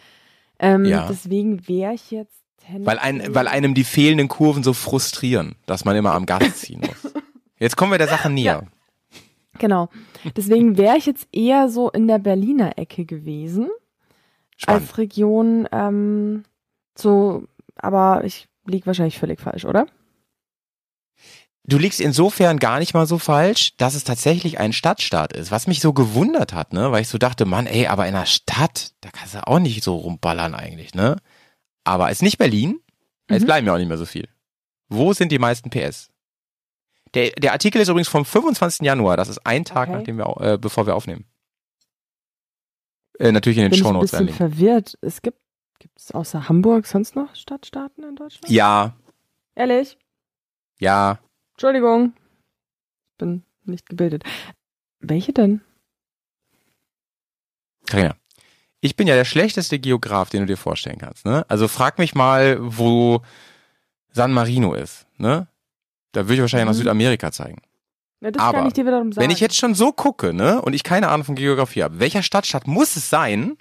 [0.59, 1.07] Ähm, Ja.
[1.09, 2.43] Deswegen wäre ich jetzt
[2.79, 6.81] Weil, ein, weil einem die fehlenden Kurven so frustrieren, dass man immer am Gas ziehen
[6.81, 7.13] muss.
[7.59, 8.67] Jetzt kommen wir der Sache näher.
[9.59, 9.89] Genau.
[10.37, 13.69] Deswegen wäre ich jetzt eher so in der Berliner Ecke gewesen.
[14.57, 14.83] Spannend.
[14.89, 16.45] als Region ähm,
[16.97, 17.45] so,
[17.77, 19.87] aber ich liege wahrscheinlich völlig falsch, oder?
[21.65, 25.67] Du liegst insofern gar nicht mal so falsch, dass es tatsächlich ein Stadtstaat ist, was
[25.67, 28.93] mich so gewundert hat, ne, weil ich so dachte, Mann, ey, aber in einer Stadt,
[29.03, 31.17] da kannst du auch nicht so rumballern eigentlich, ne?
[31.85, 32.81] Aber es ist nicht Berlin,
[33.29, 33.47] es Mhm.
[33.47, 34.29] bleiben ja auch nicht mehr so viel.
[34.89, 36.09] Wo sind die meisten PS?
[37.15, 38.87] Der, der Artikel ist übrigens vom 25.
[38.87, 39.99] Januar, das ist ein Tag, Okay.
[39.99, 41.27] nachdem wir, äh, bevor wir aufnehmen.
[43.19, 44.97] Äh, natürlich in den Bin ich ein Shownotes bisschen verwirrt.
[45.03, 45.39] Es gibt,
[45.81, 48.49] gibt es außer Hamburg sonst noch Stadtstaaten in Deutschland?
[48.49, 48.95] Ja,
[49.57, 49.99] Ehrlich?
[50.79, 51.19] ja,
[51.55, 52.13] Entschuldigung.
[53.13, 54.25] Ich bin nicht gebildet.
[55.01, 55.61] Welche denn?
[57.87, 58.15] Carina,
[58.81, 61.27] ich bin ja der schlechteste Geograf, den du dir vorstellen kannst.
[61.27, 61.45] Ne?
[61.49, 63.21] Also frag mich mal, wo
[64.13, 65.07] San Marino ist.
[65.19, 65.49] Ne?
[66.13, 66.79] Da würde ich wahrscheinlich nach Mhm.
[66.79, 67.61] Südamerika zeigen.
[68.21, 69.23] Das Aber kann ich dir wiederum sagen.
[69.23, 72.23] Wenn ich jetzt schon so gucke, ne, und ich keine Ahnung von Geografie habe, welcher
[72.23, 73.57] Stadtstaat muss es sein,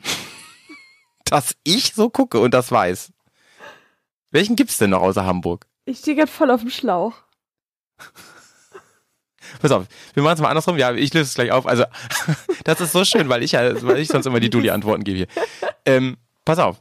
[1.30, 3.12] dass ich so gucke und das weiß?
[4.32, 5.66] Welchen gibt's denn noch außer Hamburg?
[5.86, 7.14] Ich stehe gerade voll auf dem Schlauch.
[9.62, 10.78] Pass auf, wir machen es mal andersrum.
[10.78, 11.66] Ja, ich löse es gleich auf.
[11.66, 11.86] Also,
[12.64, 15.28] das ist so schön, weil ich ja, weil ich sonst immer die Dulli-Antworten gebe hier.
[15.86, 16.80] Ähm, pass auf.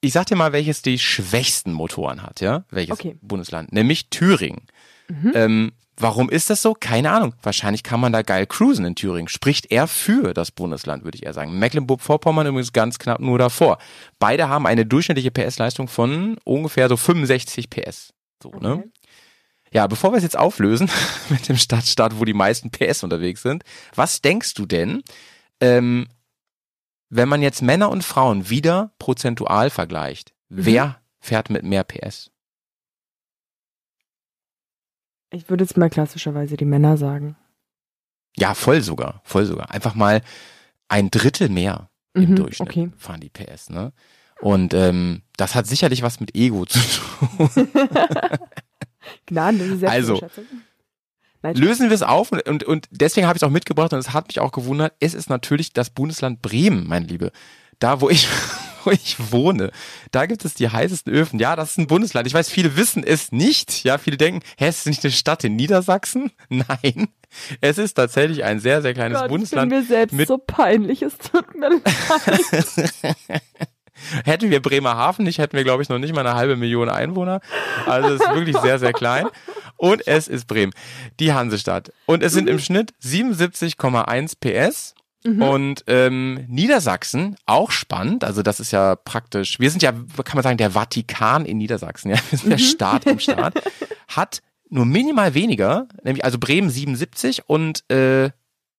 [0.00, 2.64] Ich sag dir mal, welches die schwächsten Motoren hat, ja?
[2.70, 3.16] Welches Okay.
[3.22, 3.72] Bundesland?
[3.72, 4.66] Nämlich Thüringen.
[5.08, 5.32] Mhm.
[5.34, 6.74] Ähm, warum ist das so?
[6.74, 7.34] Keine Ahnung.
[7.42, 9.28] Wahrscheinlich kann man da geil cruisen in Thüringen.
[9.28, 11.58] Spricht eher für das Bundesland, würde ich eher sagen.
[11.58, 13.78] Mecklenburg-Vorpommern übrigens ganz knapp nur davor.
[14.18, 18.12] Beide haben eine durchschnittliche PS-Leistung von ungefähr so 65 PS.
[18.42, 18.74] So, ne?
[18.76, 18.90] Okay.
[19.72, 20.88] Ja, bevor wir es jetzt auflösen
[21.30, 25.02] mit dem Stadtstaat, wo die meisten PS unterwegs sind, was denkst du denn,
[25.60, 26.06] ähm,
[27.10, 30.66] wenn man jetzt Männer und Frauen wieder prozentual vergleicht, Mhm.
[30.66, 32.30] wer fährt mit mehr PS?
[35.34, 37.36] Ich würde jetzt mal klassischerweise die Männer sagen.
[38.36, 39.70] Ja, voll sogar, voll sogar.
[39.70, 40.22] Einfach mal
[40.88, 42.90] ein Drittel mehr im Mhm, Durchschnitt okay.
[42.96, 43.92] fahren die PS, ne?
[44.40, 47.50] Und ähm, das hat sicherlich was mit Ego zu tun.
[49.26, 50.20] Gnadenlose Also.
[51.42, 53.98] Nein, Lösen wir es auf und, und, und deswegen habe ich es auch mitgebracht und
[53.98, 57.32] es hat mich auch gewundert, es ist natürlich das Bundesland Bremen, mein Liebe.
[57.78, 58.28] Da, wo ich,
[58.84, 59.70] wo ich wohne,
[60.10, 61.38] da gibt es die heißesten Öfen.
[61.38, 62.26] Ja, das ist ein Bundesland.
[62.26, 63.84] Ich weiß, viele wissen es nicht.
[63.84, 66.30] Ja, viele denken, hä, ist nicht eine Stadt in Niedersachsen?
[66.48, 67.08] Nein.
[67.60, 69.72] Es ist tatsächlich ein sehr, sehr kleines Gott, Bundesland.
[69.72, 71.82] Ich bin mir selbst mit so peinlich, es tut mir leid.
[74.24, 77.40] Hätten wir Bremerhaven nicht, hätten wir, glaube ich, noch nicht mal eine halbe Million Einwohner.
[77.86, 79.28] Also es ist wirklich sehr, sehr klein.
[79.76, 80.72] Und es ist Bremen,
[81.20, 81.92] die Hansestadt.
[82.06, 84.94] Und es sind im Schnitt 77,1 PS.
[85.42, 90.42] Und ähm, Niedersachsen, auch spannend, also das ist ja praktisch, wir sind ja, kann man
[90.42, 93.54] sagen, der Vatikan in Niedersachsen, ja, wir sind der Staat im Staat,
[94.08, 98.30] hat nur minimal weniger, nämlich also Bremen 77 und äh,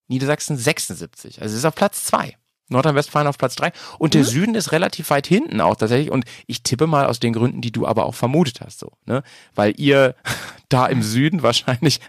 [0.07, 1.41] Niedersachsen 76.
[1.41, 2.37] Also es ist auf Platz zwei.
[2.69, 6.11] Nordrhein-Westfalen auf Platz drei Und der Süden ist relativ weit hinten auch tatsächlich.
[6.11, 9.21] Und ich tippe mal aus den Gründen, die du aber auch vermutet hast, so, ne?
[9.53, 10.15] Weil ihr
[10.69, 11.99] da im Süden wahrscheinlich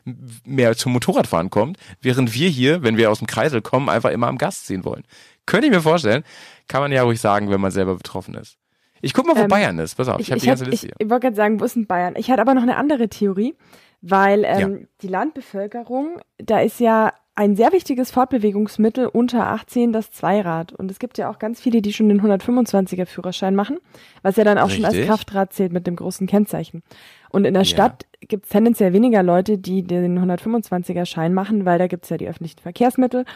[0.44, 4.28] mehr zum Motorradfahren kommt, während wir hier, wenn wir aus dem Kreisel kommen, einfach immer
[4.28, 5.02] am Gast ziehen wollen.
[5.44, 6.24] Könnte ich mir vorstellen.
[6.68, 8.56] Kann man ja ruhig sagen, wenn man selber betroffen ist.
[9.02, 9.94] Ich guck mal, wo Ähm, Bayern ist.
[9.94, 10.96] Pass auf, ich, habe die ich, ganze hab- Liste ich, hier.
[11.06, 12.14] ich wollte gerade sagen, wo ist denn Bayern?
[12.16, 13.54] Ich hatte aber noch eine andere Theorie,
[14.00, 20.72] weil ähm, die Landbevölkerung, da ist ja ein sehr wichtiges Fortbewegungsmittel unter 18 das Zweirad.
[20.72, 23.78] Und es gibt ja auch ganz viele, die schon den 125er Führerschein machen,
[24.22, 25.08] was ja dann auch schon als Richtig.
[25.08, 26.82] Kraftrad zählt mit dem großen Kennzeichen.
[27.30, 27.68] Und in der Ja.
[27.68, 32.10] Stadt gibt es tendenziell weniger Leute, die den 125er Schein machen, weil da gibt es
[32.10, 33.26] ja die öffentlichen Verkehrsmittel.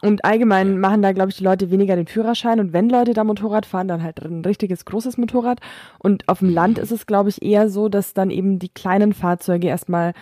[0.00, 2.60] Und allgemein machen da, glaube ich, die Leute weniger den Führerschein.
[2.60, 5.58] Und wenn Leute da Motorrad fahren, dann halt ein richtiges großes Motorrad.
[5.98, 9.12] Und auf dem Land ist es, glaube ich, eher so, dass dann eben die kleinen
[9.12, 10.12] Fahrzeuge erstmal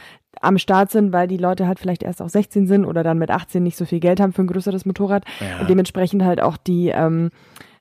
[0.40, 3.31] am Start sind, weil die Leute halt vielleicht erst auch 16 sind oder dann mit
[3.31, 5.25] 18 nicht so viel Geld haben für ein größeres Motorrad.
[5.40, 5.61] Ja.
[5.61, 7.31] Und dementsprechend halt auch die, ähm,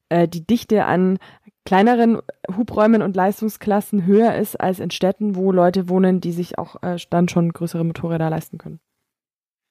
[0.10, 1.18] äh, die Dichte an
[1.66, 2.20] kleineren
[2.56, 6.98] Hubräumen und Leistungsklassen höher ist als in Städten, wo Leute wohnen, die sich auch äh,
[7.10, 8.80] dann schon größere Motorräder leisten können.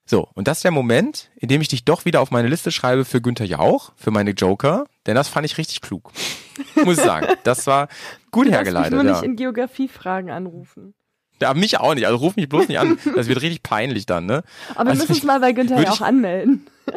[0.07, 2.71] So, und das ist der Moment, in dem ich dich doch wieder auf meine Liste
[2.71, 6.13] schreibe für Günther Jauch, für meine Joker, denn das fand ich richtig klug.
[6.85, 7.27] Muss ich sagen.
[7.45, 7.89] Das war
[8.31, 8.93] gut Du darfst mich hergeleitet.
[8.93, 9.13] nur Ja.
[9.13, 10.95] nicht in Geografiefragen anrufen.
[11.43, 12.07] Ja, mich auch nicht.
[12.07, 12.99] Also ruf mich bloß nicht an.
[13.17, 14.43] Das wird richtig peinlich dann, ne?
[14.75, 16.67] Aber wir Also müssen uns mal bei Günther ja auch anmelden.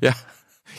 [0.00, 0.12] Ja.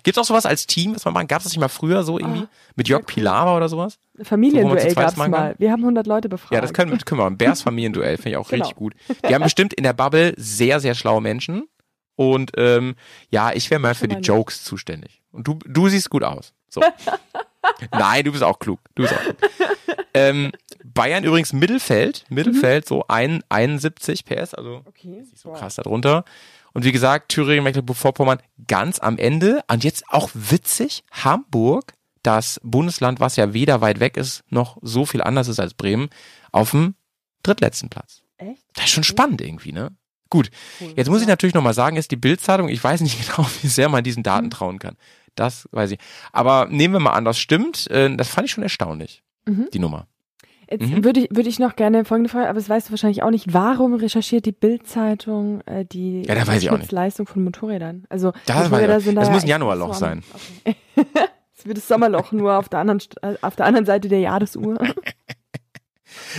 [0.04, 1.28] Gibt's auch sowas als Team, was man machen?
[1.28, 2.44] Gab's das nicht mal früher so irgendwie?
[2.44, 3.06] Ah, Mit Jörg.
[3.06, 3.98] Pilawa oder sowas?
[4.22, 5.42] Familienduell zweit gab's machen kann?
[5.42, 5.56] mal.
[5.58, 6.54] Wir haben 100 Leute befragt.
[6.54, 7.26] Ja, das können, wir- können wir.
[7.26, 8.64] Ein Bears Familienduell finde ich auch Genau.
[8.66, 8.94] richtig gut.
[9.26, 11.68] Wir haben bestimmt in der Bubble sehr, sehr schlaue Menschen.
[12.16, 12.96] Und ähm,
[13.30, 14.22] ja, ich wäre mal für die mal.
[14.22, 15.22] Jokes zuständig.
[15.32, 16.54] Und du, du siehst gut aus.
[16.70, 16.82] So.
[17.92, 18.80] Nein, du bist auch klug.
[18.96, 19.38] Du bist auch klug.
[20.14, 20.52] ähm,
[20.94, 22.26] Bayern übrigens Mittelfeld.
[22.30, 25.08] Mittelfeld, so ein, 71 PS, also Okay.
[25.22, 25.60] nicht so wow.
[25.60, 26.26] krass darunter.
[26.74, 29.64] Und wie gesagt, Thüringen, Mecklenburg-Vorpommern ganz am Ende.
[29.70, 35.06] Und jetzt auch witzig, Hamburg, das Bundesland, was ja weder weit weg ist, noch so
[35.06, 36.10] viel anders ist als Bremen,
[36.52, 36.96] auf dem
[37.44, 38.22] drittletzten Platz.
[38.38, 38.64] Echt?
[38.76, 39.92] Das ist schon spannend irgendwie, ne?
[40.30, 40.94] Gut, Cool.
[40.96, 43.90] jetzt muss ich natürlich nochmal sagen, ist die Bildzeitung, ich weiß nicht genau, wie sehr
[43.90, 44.52] man diesen Daten Mhm.
[44.52, 44.96] trauen kann.
[45.36, 46.00] Das weiß ich.
[46.32, 47.90] Aber nehmen wir mal an, das stimmt.
[47.90, 49.70] Äh, Das fand ich schon erstaunlich, Mhm.
[49.74, 50.08] die Nummer.
[50.72, 51.04] Jetzt Mhm.
[51.04, 53.54] würde ich, würde ich noch gerne folgende Frage, aber das weißt du wahrscheinlich auch nicht.
[53.54, 56.36] Warum recherchiert die Bild-Zeitung äh, die Ja,
[56.92, 56.96] da.
[56.96, 58.06] Leistung von Motorrädern?
[58.10, 60.24] Also ich Motorräder sind da Das ja muss ein Januarloch so sein.
[60.64, 60.76] Okay.
[61.56, 64.78] Das wird das Sommerloch nur auf der anderen, äh, auf der anderen Seite der Jahresuhr.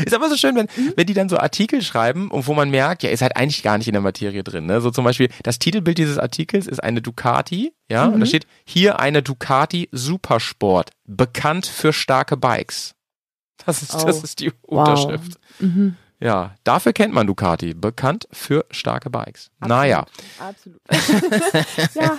[0.04, 0.92] Ist aber so schön, wenn, Mhm.
[0.96, 3.78] wenn die dann so Artikel schreiben und wo man merkt, ja, ist halt eigentlich gar
[3.78, 4.66] nicht in der Materie drin.
[4.66, 4.80] Ne?
[4.80, 8.26] So zum Beispiel, das Titelbild dieses Artikels ist eine Ducati, ja, und da Mhm.
[8.26, 12.94] steht hier eine Ducati Supersport, bekannt für starke Bikes.
[13.66, 14.24] Das ist, das Oh.
[14.24, 14.88] ist die Wow.
[14.88, 15.38] Unterschrift.
[15.58, 15.96] Mhm.
[16.22, 19.50] Ja, dafür kennt man Ducati, bekannt für starke Bikes.
[19.60, 20.04] Naja,
[20.38, 20.78] Absolut.
[21.94, 22.18] ja,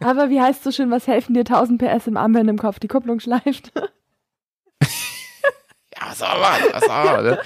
[0.00, 2.80] aber wie heißt so schön, was helfen dir 1000 PS im Arm, wenn im Kopf
[2.80, 3.70] die Kupplung schleift?
[4.80, 7.38] ja, was man, was man, ne?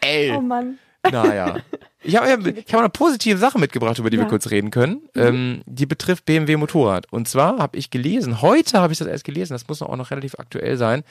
[0.00, 0.78] Ey, Oh Mann.
[1.10, 1.56] naja.
[2.02, 4.28] Ich habe ich hab eine positive Sache mitgebracht, über die wir Ja.
[4.28, 5.02] kurz reden können.
[5.14, 7.06] Ähm, die betrifft BMW Motorrad.
[7.12, 10.10] Und zwar habe ich gelesen, heute habe ich das erst gelesen, das muss auch noch
[10.10, 11.04] relativ aktuell sein.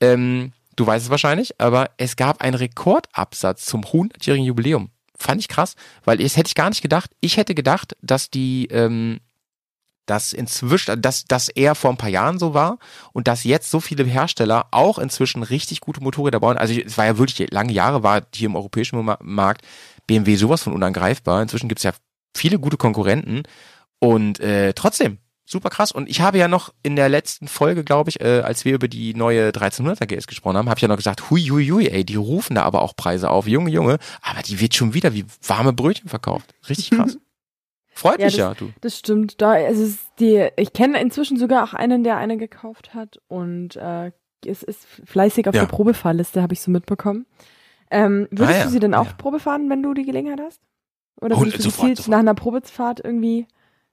[0.00, 4.90] Ähm, du weißt es wahrscheinlich, aber es gab einen Rekordabsatz zum 100-jährigen Jubiläum.
[5.16, 7.10] Fand ich krass, weil das hätte ich gar nicht gedacht.
[7.20, 9.20] Ich hätte gedacht, dass die, ähm,
[10.06, 12.78] dass inzwischen, dass das eher vor ein paar Jahren so war
[13.12, 16.56] und dass jetzt so viele Hersteller auch inzwischen richtig gute Motorräder bauen.
[16.56, 19.66] Also es war ja wirklich lange Jahre war hier im europäischen Ma- Markt
[20.06, 21.42] BMW sowas von unangreifbar.
[21.42, 21.92] Inzwischen gibt's ja
[22.34, 23.42] viele gute Konkurrenten
[23.98, 25.18] und äh, trotzdem
[25.50, 25.90] super krass.
[25.92, 28.88] Und ich habe ja noch in der letzten Folge, glaube ich, äh, als wir über
[28.88, 32.04] die neue 1300er GS gesprochen haben, habe ich ja noch gesagt, hui, hui, hui, ey,
[32.04, 33.46] die rufen da aber auch Preise auf.
[33.48, 36.54] Junge, Junge, aber die wird schon wieder wie warme Brötchen verkauft.
[36.68, 37.18] Richtig krass.
[37.92, 38.70] Freut Ja, mich das- ja, du.
[38.80, 39.40] Das stimmt.
[39.42, 43.76] Da ist es die, ich kenne inzwischen sogar auch einen, der eine gekauft hat und
[43.76, 44.12] äh,
[44.46, 45.62] es ist fleißig auf Ja.
[45.62, 47.26] der Probefahrliste, habe ich so mitbekommen.
[47.90, 48.64] Ähm, würdest Ah, ja.
[48.64, 49.16] du sie denn auch.
[49.18, 50.60] Probe fahren, wenn du die Gelegenheit hast?
[51.20, 52.10] Oder Oh, würdest du sofort, gezielt sofort.
[52.12, 53.46] nach einer Probefahrt irgendwie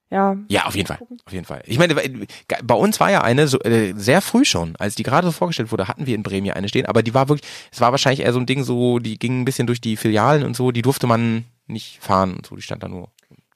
[0.09, 0.37] Ja.
[0.47, 1.63] Ja, auf jeden Fall, auf jeden Fall.
[1.65, 5.27] Ich meine, bei uns war ja eine so äh, sehr früh schon, als die gerade
[5.27, 7.81] so vorgestellt wurde, hatten wir in Bremen ja eine stehen, aber die war wirklich, es
[7.81, 10.55] war wahrscheinlich eher so ein Ding, so die ging ein bisschen durch die Filialen und
[10.55, 13.11] so, die durfte man nicht fahren und so, die stand da nur.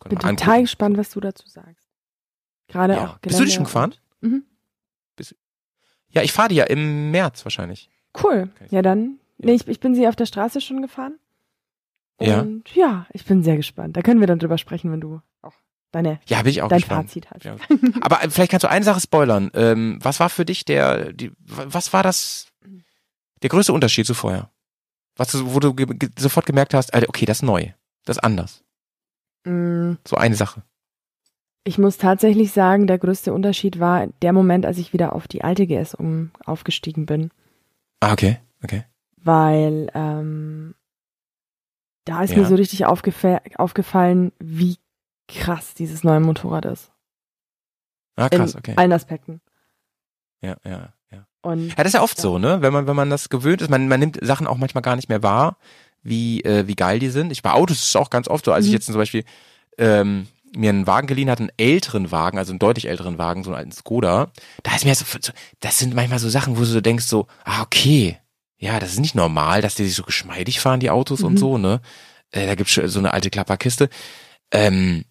[0.09, 1.87] Bin total gespannt, was du dazu sagst.
[2.67, 3.07] Gerade ja.
[3.07, 3.19] auch.
[3.19, 3.95] Bist du die schon gefahren?
[4.21, 4.43] Mhm.
[6.09, 7.89] Ja, ich fahre die ja im März wahrscheinlich.
[8.21, 8.49] Cool.
[8.69, 9.19] Ja, dann.
[9.37, 11.17] Nee, ich, ich bin sie auf der Straße schon gefahren.
[12.19, 12.41] Ja.
[12.41, 13.95] Und ja, ich bin sehr gespannt.
[13.95, 15.21] Da können wir dann drüber sprechen, wenn du
[15.91, 17.09] deine, Ja, bin ich auch dein gespannt.
[17.09, 17.43] Fazit hast.
[17.45, 17.55] Ja.
[18.01, 19.51] Aber äh, vielleicht kannst du eine Sache spoilern.
[19.53, 22.47] Ähm, was war für dich der, die, was war das,
[23.41, 24.49] der größte Unterschied zu vorher?
[25.17, 27.67] Was du, wo du ge sofort gemerkt hast, Alter, okay, das ist neu,
[28.05, 28.63] das ist anders.
[29.43, 30.63] Mm, So eine Sache.
[31.63, 35.43] Ich muss tatsächlich sagen, der größte Unterschied war der Moment, als ich wieder auf die
[35.43, 37.29] alte GS um aufgestiegen bin.
[37.99, 38.85] Ah, okay, okay.
[39.17, 40.73] Weil ähm,
[42.05, 42.39] da ist Ja.
[42.39, 44.77] mir so richtig aufgefa aufgefallen, wie
[45.39, 46.91] krass dieses neue Motorrad ist.
[48.15, 48.73] Ah, krass, in okay.
[48.77, 49.41] allen Aspekten.
[50.41, 51.25] Ja, ja, ja.
[51.41, 52.21] Und Ja, das ist ja oft Ja.
[52.21, 52.61] so, ne?
[52.61, 55.09] Wenn man, wenn man das gewöhnt ist, man, man nimmt Sachen auch manchmal gar nicht
[55.09, 55.57] mehr wahr,
[56.03, 57.31] wie, äh, wie geil die sind.
[57.31, 58.75] Ich bei Autos ist es auch ganz oft so, als ich Mhm.
[58.75, 59.23] jetzt zum Beispiel
[59.77, 63.51] ähm, mir einen Wagen geliehen hatte, einen älteren Wagen, also einen deutlich älteren Wagen, so
[63.51, 64.31] einen alten Skoda,
[64.63, 67.27] da ist mir so, so das sind manchmal so Sachen, wo du so denkst, so,
[67.45, 68.17] ah, okay,
[68.57, 71.37] ja, das ist nicht normal, dass die sich so geschmeidig fahren, die Autos und Mhm.
[71.37, 71.81] so, ne?
[72.31, 73.89] Äh, da gibt's schon so eine alte Klapperkiste.
[74.51, 75.05] Ähm,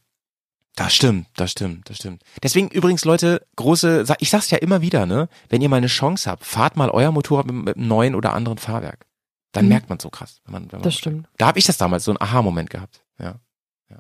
[0.85, 2.23] das stimmt, das stimmt, das stimmt.
[2.43, 5.29] Deswegen übrigens, Leute, große, ich sag's ja immer wieder, ne?
[5.49, 8.33] Wenn ihr mal eine Chance habt, fahrt mal euer Motorrad mit, mit einem neuen oder
[8.35, 9.07] anderen Fahrwerk.
[9.53, 9.69] Dann Mhm.
[9.71, 10.40] merkt man so krass.
[10.45, 11.29] Wenn man, wenn man das stimmt.
[11.38, 13.03] Da habe ich das damals, so ein Aha-Moment gehabt.
[13.19, 13.35] Ja.
[13.90, 13.99] ja.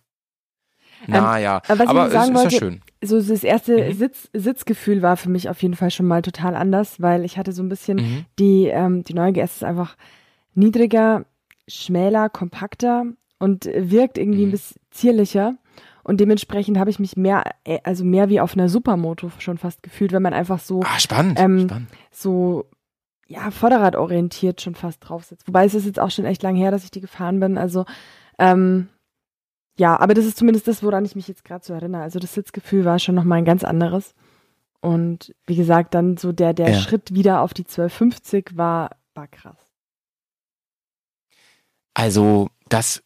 [1.06, 2.82] Naja, aber ich aber sagen es ist ja wollte- schön.
[3.02, 3.92] So das erste Mhm.
[3.94, 7.52] Sitz, Sitzgefühl war für mich auf jeden Fall schon mal total anders, weil ich hatte
[7.52, 8.24] so ein bisschen Mhm.
[8.38, 9.96] die ähm, die neue GS ist einfach
[10.54, 11.24] niedriger,
[11.68, 13.04] schmäler, kompakter
[13.38, 14.52] und wirkt irgendwie ein Mhm.
[14.52, 15.54] bisschen zierlicher
[16.04, 19.82] und dementsprechend habe ich mich mehr äh, also mehr wie auf einer Supermoto schon fast
[19.82, 21.88] gefühlt, wenn man einfach so Ah, spannend, Ähm, spannend.
[22.10, 22.66] so
[23.26, 25.46] ja, Vorderradorientiert schon fast drauf sitzt.
[25.46, 27.58] Wobei es ist jetzt auch schon echt lang her, dass ich die gefahren bin.
[27.58, 27.84] Also
[28.38, 28.88] ähm,
[29.78, 32.02] ja, aber das ist zumindest das, woran ich mich jetzt gerade so erinnere.
[32.02, 34.14] Also das Sitzgefühl war schon nochmal ein ganz anderes.
[34.80, 36.78] Und wie gesagt, dann so der, der Ja.
[36.80, 39.56] Schritt wieder auf die 1250 war, war krass.
[41.94, 43.02] Also, das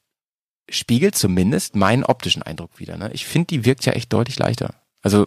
[0.68, 2.96] spiegelt zumindest meinen optischen Eindruck wieder.
[2.96, 3.10] Ne?
[3.12, 4.74] Ich finde, die wirkt ja echt deutlich leichter.
[5.02, 5.26] Also,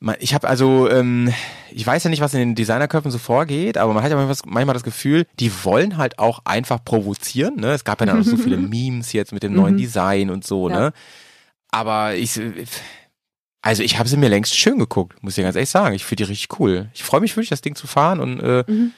[0.00, 1.32] man- ich habe also, ähm,
[1.70, 4.32] ich weiß ja nicht, was in den Designerköpfen so vorgeht, aber man hat ja manchmal,
[4.34, 7.56] das- manchmal das Gefühl, die wollen halt auch einfach provozieren.
[7.56, 7.72] Ne?
[7.72, 9.78] Es gab ja dann auch so viele Memes jetzt mit dem neuen Mhm.
[9.78, 10.68] Design und so.
[10.70, 10.78] Ja.
[10.80, 10.92] Ne?
[11.70, 12.40] Aber ich,
[13.60, 15.94] also ich habe sie mir längst schön geguckt, muss ich ganz ehrlich sagen.
[15.94, 16.90] Ich finde die richtig cool.
[16.94, 18.92] Ich freue mich wirklich, das Ding zu fahren und äh, Mhm.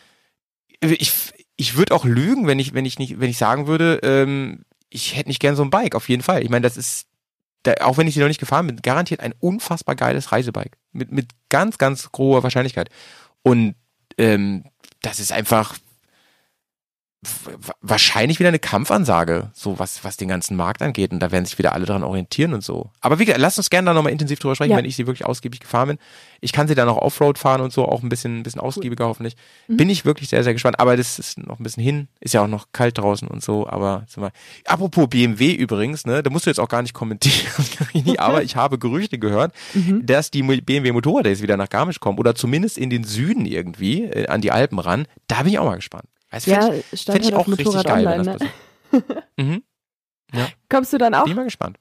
[0.83, 1.13] ich,
[1.61, 5.15] ich würde auch lügen, wenn ich, wenn ich nicht, wenn ich sagen würde, ähm, ich
[5.15, 6.43] hätte nicht gern so ein Bike, auf jeden Fall.
[6.43, 7.07] Ich meine, das ist,
[7.65, 10.79] da, auch wenn ich sie noch nicht gefahren bin, garantiert ein unfassbar geiles Reisebike.
[10.93, 12.89] Mit, mit ganz, ganz hoher Wahrscheinlichkeit.
[13.43, 13.75] Und
[14.17, 14.65] ähm,
[15.03, 15.77] das ist einfach
[17.83, 21.13] wahrscheinlich wieder eine Kampfansage, so was, was den ganzen Markt angeht.
[21.13, 22.91] Und da werden sich wieder alle dran orientieren und so.
[23.01, 24.79] Aber wie gesagt, lasst uns gerne da nochmal intensiv drüber sprechen, Ja.
[24.79, 25.99] wenn ich sie wirklich ausgiebig gefahren bin.
[26.41, 29.07] Ich kann sie dann auch Offroad fahren und so, auch ein bisschen, ein bisschen ausgiebiger
[29.07, 29.37] hoffentlich.
[29.69, 29.77] Mhm.
[29.77, 30.81] Bin ich wirklich sehr, sehr gespannt.
[30.81, 32.09] Aber das ist noch ein bisschen hin.
[32.21, 33.69] Ist ja auch noch kalt draußen und so.
[33.69, 34.31] Aber mal,
[34.65, 37.51] apropos BMW übrigens, ne, da musst du jetzt auch gar nicht kommentieren,
[38.19, 40.05] aber ich habe Gerüchte gehört, Mhm.
[40.07, 44.27] dass die BMW Motorräder wieder nach Garmisch kommen oder zumindest in den Süden irgendwie, äh,
[44.29, 45.07] an die Alpen ran.
[45.29, 46.07] Da bin ich auch mal gespannt.
[46.31, 48.19] Das Ja, find ich, find ich halt auch richtig geil, online.
[48.19, 48.43] wenn das
[48.93, 49.25] Ne?
[49.37, 49.63] Mhm.
[50.69, 51.25] Kommst du dann auch?
[51.25, 51.79] Bin ich mal gespannt.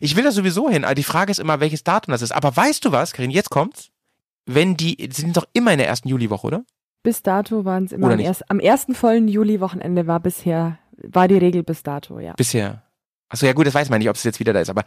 [0.00, 0.84] Ich will da sowieso hin.
[0.84, 2.32] aber Die Frage ist immer, welches Datum das ist.
[2.32, 3.90] Aber weißt du was, Karin, jetzt kommt's.
[4.46, 6.64] Wenn die, sie sind doch immer in der ersten Juliwoche, oder?
[7.02, 11.36] Bis dato waren es immer am, erst, am ersten vollen Juli-Wochenende war bisher, war die
[11.38, 12.32] Regel bis dato, ja.
[12.34, 12.82] Bisher.
[13.30, 14.84] Achso, ja gut, das weiß man nicht, ob es jetzt wieder da ist, aber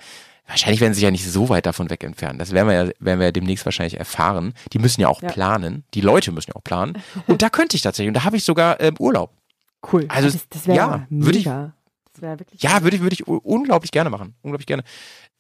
[0.48, 2.40] wahrscheinlich werden sie sich ja nicht so weit davon weg entfernen.
[2.40, 4.54] Das werden wir ja, werden wir ja demnächst wahrscheinlich erfahren.
[4.74, 5.30] Die müssen ja auch Ja.
[5.30, 5.84] planen.
[5.94, 6.98] Die Leute müssen ja auch planen.
[7.28, 9.32] Und da könnte ich tatsächlich, und da habe ich sogar ähm, Urlaub.
[9.92, 10.06] Cool.
[10.10, 11.74] Also, das das wäre ja, würde ich- mega.
[12.14, 14.36] das wäre wirklich Ja, würde ich, würde ich unglaublich gerne machen.
[14.42, 14.84] Unglaublich gerne.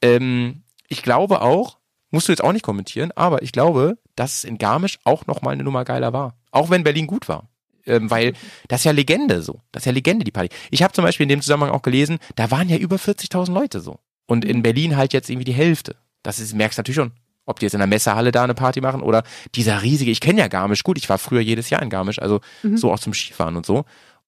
[0.01, 1.77] Ähm, ich glaube auch,
[2.11, 5.53] musst du jetzt auch nicht kommentieren, aber ich glaube, dass es in Garmisch auch nochmal
[5.53, 6.35] eine Nummer geiler war.
[6.51, 7.47] Auch wenn Berlin gut war.
[7.85, 8.33] Ähm, weil
[8.67, 9.61] das ist ja Legende so.
[9.71, 10.49] Das ist ja Legende, die Party.
[10.69, 13.79] Ich habe zum Beispiel in dem Zusammenhang auch gelesen, da waren ja über 40.000 Leute
[13.81, 13.99] so.
[14.27, 15.95] Und in Berlin halt jetzt irgendwie die Hälfte.
[16.23, 17.11] Das ist, merkst du natürlich schon.
[17.45, 19.23] Ob die jetzt in der Messehalle da eine Party machen oder
[19.55, 22.39] dieser riesige, ich kenne ja Garmisch gut, ich war früher jedes Jahr in Garmisch, also
[22.63, 22.77] Mhm.
[22.77, 23.83] so auch zum Skifahren und so.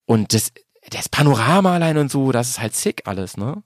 [0.06, 0.52] Und das,
[0.90, 3.64] das Panorama allein und so, das ist halt sick alles, ne?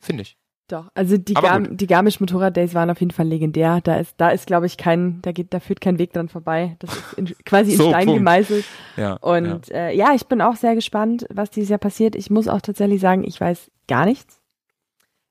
[0.00, 0.36] Finde ich.
[0.68, 3.80] Doch, also die, Gar die Garmisch Motorrad Days waren auf jeden Fall legendär.
[3.84, 6.76] Da ist, da ist, glaube ich, kein, da geht, da führt kein Weg dran vorbei.
[6.78, 8.20] Das ist in, quasi in So, Stein Punkt.
[8.20, 8.64] gemeißelt.
[8.96, 9.14] Ja.
[9.16, 9.76] Und ja.
[9.88, 12.16] Äh, ja, ich bin auch sehr gespannt, was dieses Jahr passiert.
[12.16, 14.40] Ich muss auch tatsächlich sagen, ich weiß gar nichts.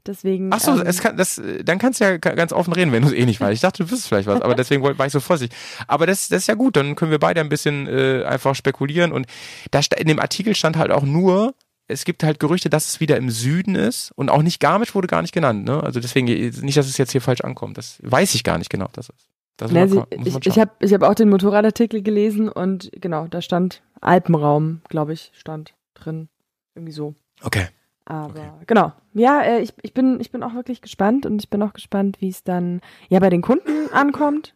[0.06, 0.50] Deswegen.
[0.54, 3.04] Ach so, ähm, es kann, das, dann kannst du ja ga- ganz offen reden, wenn
[3.04, 3.54] du es eh nicht weißt.
[3.54, 5.58] Ich dachte, du wüsstest vielleicht was, aber deswegen war ich so vorsichtig.
[5.88, 9.14] Aber das, das ist ja gut, dann können wir beide ein bisschen äh, einfach spekulieren.
[9.14, 9.28] Und
[9.72, 11.56] da in dem Artikel stand halt auch nur,
[11.88, 15.08] es gibt halt Gerüchte, dass es wieder im Süden ist und auch nicht Garmisch wurde
[15.08, 15.66] gar nicht genannt.
[15.66, 15.82] Ne?
[15.84, 17.78] Also deswegen nicht, dass es jetzt hier falsch ankommt.
[17.78, 19.30] Das weiß ich gar nicht genau, ob das ist.
[19.58, 23.42] Das na, sie, ich ich habe ich hab auch den Motorradartikel gelesen und genau, da
[23.42, 26.28] stand Alpenraum, glaube ich, stand drin.
[26.74, 27.14] Irgendwie so.
[27.44, 27.68] Okay.
[28.06, 28.50] Aber Okay.
[28.66, 28.94] genau.
[29.14, 32.20] Ja, äh, ich, ich, bin, ich bin auch wirklich gespannt und ich bin auch gespannt,
[32.20, 34.56] wie es dann ja bei den Kunden ankommt.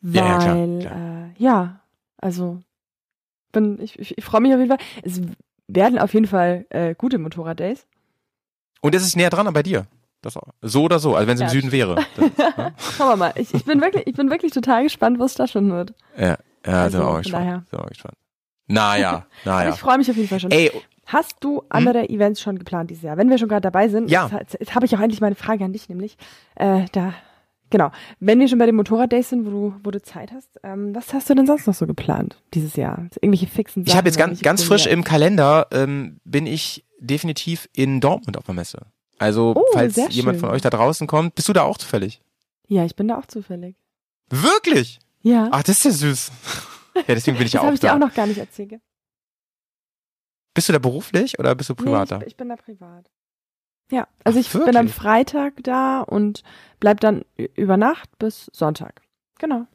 [0.00, 0.96] Weil, Ja, ja, klar, klar.
[0.96, 1.80] Äh, ja
[2.18, 2.60] also
[3.52, 4.86] bin, ich, ich, ich freue mich auf jeden Fall.
[5.02, 5.20] Es
[5.68, 7.86] werden auf jeden Fall äh, gute Motorrad-Days.
[8.80, 9.86] Und es ist näher dran bei dir.
[10.22, 10.48] Das auch.
[10.62, 11.94] So oder so, also wenn es im Ja, Süden wäre.
[12.16, 12.74] Das, ne?
[12.96, 13.32] Schauen wir mal.
[13.36, 15.94] Ich, ich, bin wirklich, ich bin wirklich total gespannt, wo es stattfinden wird.
[16.16, 17.44] Ja, ja Also, sind wir auch gespannt.
[17.44, 17.54] daher.
[17.70, 18.14] Sind wir auch gespannt.
[18.66, 19.70] Naja, naja.
[19.70, 20.50] ich freue mich auf jeden Fall schon.
[20.50, 20.70] Ey,
[21.06, 23.16] Hast du andere Events schon geplant dieses Jahr?
[23.16, 24.30] Wenn wir schon gerade dabei sind, Ja.
[24.30, 26.18] habe ich auch endlich meine Frage an dich, nämlich
[26.56, 27.14] äh, da
[27.70, 27.90] genau.
[28.20, 31.12] Wenn wir schon bei den Motorrad-Days sind, wo du, wo du Zeit hast, ähm, was
[31.12, 33.08] hast du denn sonst noch so geplant dieses Jahr?
[33.20, 33.90] Irgendwelche fixen Sachen?
[33.92, 38.44] Ich habe jetzt ganz, ganz frisch im Kalender ähm, bin ich definitiv in Dortmund auf
[38.44, 38.86] der Messe.
[39.18, 42.22] Also Oh, falls jemand von euch da draußen kommt, bist du da auch zufällig?
[42.68, 43.76] Ja, ich bin da auch zufällig.
[44.30, 45.00] Wirklich?
[45.22, 45.48] Ja.
[45.50, 46.32] Ach, das ist ja süß.
[46.96, 47.94] ja, deswegen bin ich das ja habe auch ich dir da.
[47.94, 48.74] auch noch gar nicht erzählt.
[50.54, 52.20] bist du da beruflich oder bist du privat nee, da?
[52.22, 53.10] ich, ich bin da privat.
[53.90, 54.94] Ja, also Ach, ich bin am wirklich?
[54.94, 56.42] Freitag da und
[56.80, 57.22] bleib dann
[57.54, 59.00] über Nacht bis Sonntag.
[59.38, 59.66] Genau.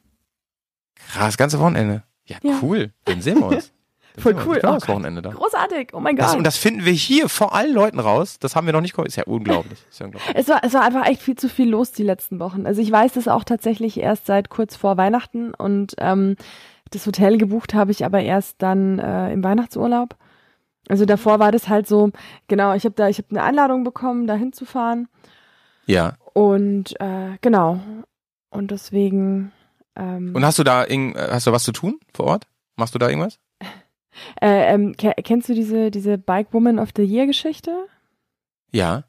[1.12, 2.02] Krass, ganze Wochenende.
[2.26, 2.58] Ja, Ja.
[2.62, 2.92] cool.
[3.04, 3.72] Dann sehen wir uns.
[4.14, 4.46] Dann Voll wir uns.
[4.46, 4.58] cool.
[4.62, 4.88] Auch Oh das.
[4.88, 5.30] Wochenende da.
[5.30, 5.88] Großartig.
[5.92, 6.38] Oh mein Das, Gott.
[6.38, 8.38] und das finden wir hier vor allen Leuten raus.
[8.38, 8.96] Das haben wir noch nicht.
[8.96, 9.84] Ist ja unglaublich.
[9.90, 10.36] Ist ja unglaublich.
[10.36, 12.64] Es war, es war einfach echt viel zu viel los die letzten Wochen.
[12.64, 16.36] Also ich weiß das auch tatsächlich erst seit kurz vor Weihnachten und ähm,
[16.90, 20.14] das Hotel gebucht habe ich aber erst dann äh, im Weihnachtsurlaub.
[20.88, 22.10] Also davor war das halt so,
[22.46, 25.08] genau, ich habe da, ich habe eine Einladung bekommen, da hinzufahren
[25.86, 26.14] Ja.
[26.34, 27.80] Und äh, genau.
[28.50, 29.52] Und deswegen
[29.96, 32.46] ähm, Und hast du da irgend- äh, hast du was zu tun vor Ort?
[32.76, 33.38] Machst du da irgendwas?
[34.42, 37.86] äh, ähm, ke kennst du diese, diese Bike Woman of the Year Geschichte?
[38.72, 39.04] Ja.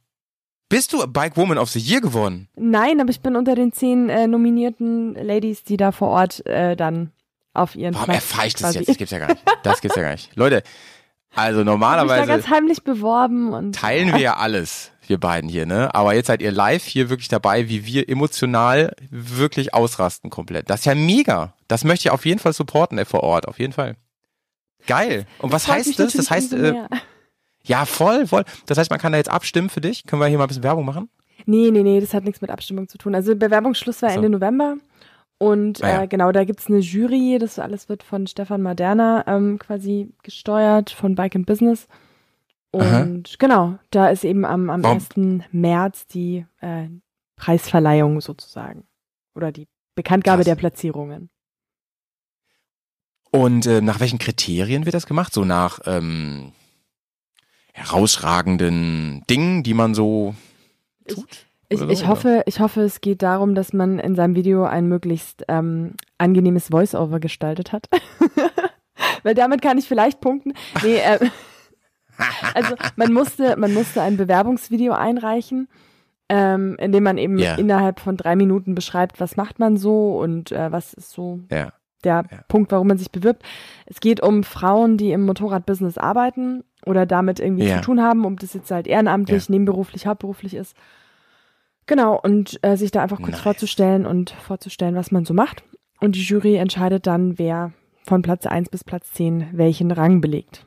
[0.69, 2.47] Bist du Bike Woman of the Year geworden?
[2.55, 6.75] Nein, aber ich bin unter den zehn äh, nominierten Ladies, die da vor Ort äh,
[6.75, 7.11] dann
[7.53, 8.89] auf ihren Warum Platz erfeicht es quasi- jetzt?
[8.89, 9.43] Das gibt's ja gar nicht.
[9.63, 10.35] Das gibt's ja gar nicht.
[10.35, 10.63] Leute,
[11.35, 15.49] also Hab mich da normalerweise ganz heimlich beworben und teilen wir ja alles, wir beiden
[15.49, 15.93] hier, ne?
[15.93, 20.69] Aber jetzt seid ihr live hier wirklich dabei, wie wir emotional wirklich ausrasten komplett.
[20.69, 21.53] Das ist ja mega.
[21.67, 23.95] Das möchte ich auf jeden Fall supporten ey, vor Ort, auf jeden Fall.
[24.87, 25.25] Geil.
[25.39, 26.13] Und was heißt das?
[26.13, 26.73] Das heißt, äh,
[27.63, 28.45] ja, voll, voll.
[28.67, 30.05] Das heißt, man kann da jetzt abstimmen für dich.
[30.05, 31.09] Können wir hier mal ein bisschen Werbung machen?
[31.45, 33.15] Nee, nee, nee, das hat nichts mit Abstimmung zu tun.
[33.15, 34.15] Also Bewerbungsschluss war So.
[34.17, 34.77] Ende November.
[35.37, 36.03] Und Ah ja.
[36.03, 40.91] äh, genau, da gibt's eine Jury, das alles wird von Stefan Maderna ähm, quasi gesteuert,
[40.91, 41.87] von Bike and Business.
[42.79, 43.01] Aha.
[43.01, 45.45] Und genau, da ist eben am, am Warum- 1.
[45.51, 46.87] März die äh,
[47.35, 48.85] Preisverleihung sozusagen.
[49.35, 50.45] Oder die Bekanntgabe Krass.
[50.45, 51.29] der Platzierungen.
[53.31, 55.33] Und äh, nach welchen Kriterien wird das gemacht?
[55.33, 56.53] So nach ähm,
[57.73, 60.35] herausragenden Dingen, die man so
[61.07, 61.45] tut?
[61.67, 62.07] Ich, ich oder?
[62.07, 66.67] hoffe, ich hoffe, es geht darum, dass man in seinem Video ein möglichst ähm, angenehmes
[66.69, 67.89] Voice-Over gestaltet hat.
[69.23, 70.53] Weil damit kann ich vielleicht punkten.
[70.83, 71.19] Nee, äh,
[72.53, 75.67] also man musste, man musste ein Bewerbungsvideo einreichen,
[76.29, 77.55] ähm, in dem man eben Ja.
[77.55, 81.71] innerhalb von drei Minuten beschreibt, was macht man so und äh, was ist so Ja.
[82.03, 82.39] der Ja.
[82.47, 83.43] Punkt, warum man sich bewirbt.
[83.85, 88.39] Es geht um Frauen, die im Motorradbusiness arbeiten oder damit irgendwie zu tun haben, ob
[88.39, 90.75] das jetzt halt ehrenamtlich, nebenberuflich, hauptberuflich ist.
[91.87, 93.41] Genau, und äh, sich da einfach kurz Nice.
[93.41, 95.63] vorzustellen und vorzustellen, was man so macht.
[96.01, 97.71] Und die Jury entscheidet dann, wer
[98.03, 100.65] von Platz 1 bis Platz 10 welchen Rang belegt.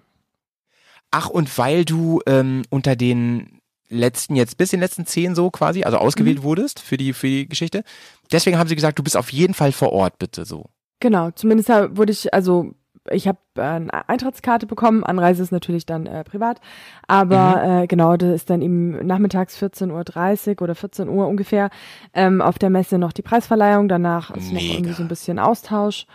[1.11, 5.85] Ach, und weil du ähm, unter den letzten, jetzt bis den letzten zehn so quasi,
[5.85, 7.85] also ausgewählt wurdest für die, für die Geschichte,
[8.31, 10.66] deswegen haben sie gesagt, du bist auf jeden Fall vor Ort, bitte so.
[11.01, 12.75] Genau, zumindest wurde ich, also
[13.11, 16.61] ich habe äh, eine Eintrittskarte bekommen, Anreise ist natürlich dann äh, privat,
[17.07, 21.71] aber äh, genau, da ist dann eben nachmittags 14.30 Uhr oder 14 Uhr ungefähr
[22.12, 24.75] ähm, auf der Messe noch die Preisverleihung, danach ist noch Mega.
[24.75, 26.07] irgendwie so ein bisschen Austausch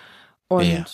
[0.47, 0.85] und Ja.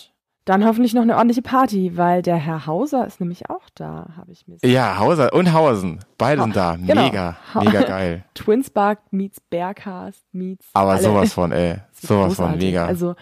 [0.50, 4.32] Dann hoffentlich noch eine ordentliche Party, weil der Herr Hauser ist nämlich auch da, habe
[4.32, 6.76] ich mir Ja, Hauser und Hausen, beide Ha- sind da.
[6.76, 7.04] genau.
[7.04, 8.26] Mega, Ha- mega geil.
[8.34, 11.02] Twinspark meets Bearcast meets Aber alle.
[11.04, 12.86] sowas von, ey, sowas von mega.
[12.88, 13.16] Also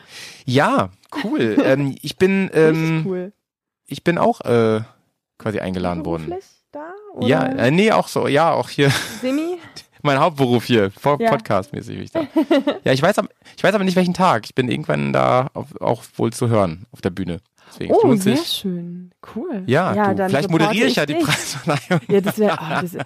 [0.45, 0.89] ja,
[1.25, 1.57] cool.
[1.65, 3.33] ähm, ich bin, ähm, cool.
[3.87, 4.79] ich bin auch äh,
[5.37, 6.33] quasi eingeladen worden.
[6.71, 6.93] Da?
[7.21, 8.89] Ja, äh, nee, auch so, ja, auch hier,
[9.21, 9.57] Semi?
[10.03, 11.29] Mein Hauptberuf hier, Ja.
[11.29, 12.27] Podcast-mäßig ich da.
[12.83, 13.15] Ja, ich weiß,
[13.55, 14.45] ich weiß aber nicht welchen Tag.
[14.45, 17.39] Ich bin irgendwann da auf, auch wohl zu hören auf der Bühne.
[17.69, 18.47] Deswegen es Oh, sehr sich.
[18.47, 19.11] schön.
[19.35, 19.63] Cool.
[19.65, 21.15] Ja, du, dann vielleicht moderiere ich ja die.
[21.15, 21.99] Preisverleihung.
[22.07, 22.57] Ja, das wäre.
[22.61, 22.97] Oh, das,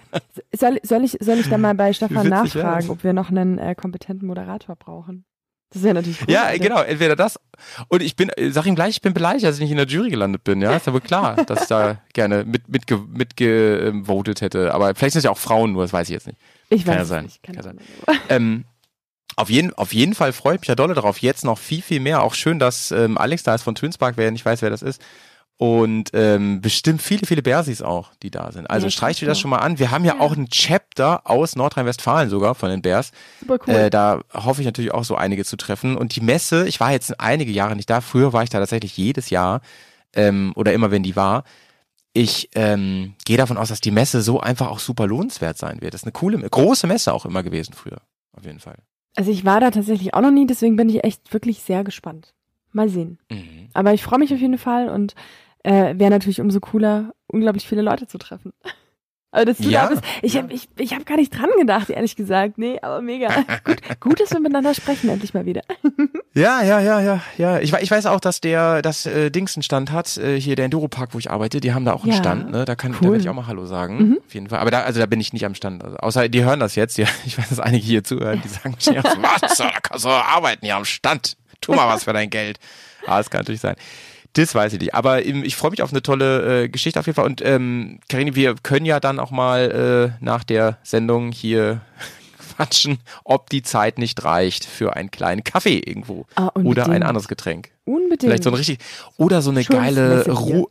[0.58, 3.74] soll, soll, ich, soll ich dann mal bei Stefan nachfragen, ob wir noch einen äh,
[3.74, 5.24] kompetenten Moderator brauchen?
[5.72, 6.30] Das wäre natürlich cool.
[6.32, 7.40] Ja, genau, entweder das
[7.88, 9.86] und ich bin, äh, sag ihm gleich, ich bin beleidigt, dass ich nicht in der
[9.86, 14.42] Jury gelandet bin, ja, ist ja wohl klar, dass ich da gerne mit mitge, mitgevotet
[14.42, 16.38] hätte, aber vielleicht sind es ja auch Frauen nur, das weiß ich jetzt nicht.
[16.74, 17.42] Ich kann weiß ja sein, nicht.
[17.42, 17.82] Keine kann Ahnung.
[18.28, 18.64] Ähm,
[19.36, 22.00] auf jeden, auf jeden Fall freue ich mich ja dolle darauf, jetzt noch viel, viel
[22.00, 24.82] mehr, auch schön, dass ähm, Alex da ist von Twinspark, wer nicht weiß, wer das
[24.82, 25.00] ist.
[25.58, 28.68] Und ähm, bestimmt viele, viele Bersis auch, die da sind.
[28.68, 29.78] Also Ja, streicht dir das schon mal an.
[29.78, 30.20] Wir haben ja, Ja.
[30.20, 33.12] auch ein Chapter aus Nordrhein-Westfalen sogar von den Bears.
[33.40, 33.74] Super cool.
[33.74, 35.96] Äh, da hoffe ich natürlich auch so einige zu treffen.
[35.96, 38.00] Und die Messe, ich war jetzt einige Jahre nicht da.
[38.00, 39.60] Früher war ich da tatsächlich jedes Jahr
[40.14, 41.44] ähm, oder immer, wenn die war.
[42.12, 45.94] Ich ähm, gehe davon aus, dass die Messe so einfach auch super lohnenswert sein wird.
[45.94, 48.02] Das ist eine coole, große Messe auch immer gewesen früher.
[48.32, 48.76] Auf jeden Fall.
[49.14, 52.34] also ich war da tatsächlich auch noch nie, deswegen bin ich echt wirklich sehr gespannt.
[52.72, 53.18] Mal sehen.
[53.30, 53.68] Mhm.
[53.74, 55.14] Aber ich freue mich auf jeden Fall und
[55.62, 58.52] äh, wäre natürlich umso cooler, unglaublich viele Leute zu treffen.
[59.34, 59.84] Aber dass du Ja.
[59.84, 62.58] da bist, ich habe ich, ich hab gar nicht dran gedacht, ehrlich gesagt.
[62.58, 63.28] Nee, aber mega.
[63.64, 65.62] gut, gut, dass wir miteinander sprechen, endlich mal wieder.
[66.34, 67.58] Ja, ja, ja, ja, ja.
[67.60, 70.64] Ich, ich weiß auch, dass der das äh, Dings einen Stand hat, äh, hier der
[70.64, 72.18] Enduropark, wo ich arbeite, die haben da auch einen Ja.
[72.18, 72.64] Stand, ne?
[72.64, 73.10] Da kann da Cool.
[73.12, 73.98] werde ich auch mal Hallo sagen.
[73.98, 74.18] Mhm.
[74.26, 74.60] Auf jeden Fall.
[74.60, 75.84] Aber da, also da bin ich nicht am Stand.
[75.84, 77.06] Also, außer die hören das jetzt, ja.
[77.26, 80.86] Ich weiß, dass einige hier zuhören, die sagen was, da kannst du arbeiten hier am
[80.86, 81.36] Stand.
[81.60, 82.58] Tu mal was für dein Geld.
[83.06, 83.76] Ah, das kann natürlich sein.
[84.34, 84.94] Das weiß ich nicht.
[84.94, 87.26] Aber ähm, ich freue mich auf eine tolle äh, Geschichte auf jeden Fall.
[87.26, 91.82] Und ähm, Karini, wir können ja dann auch mal äh, nach der Sendung hier
[92.56, 96.26] quatschen, ob die Zeit nicht reicht für einen kleinen Kaffee irgendwo.
[96.34, 97.70] Ah, Oder ein anderes Getränk.
[97.84, 98.22] Unbedingt.
[98.22, 98.78] Vielleicht so ein richtig,
[99.16, 100.30] oder so eine Schönes geile.
[100.30, 100.70] Ruhr,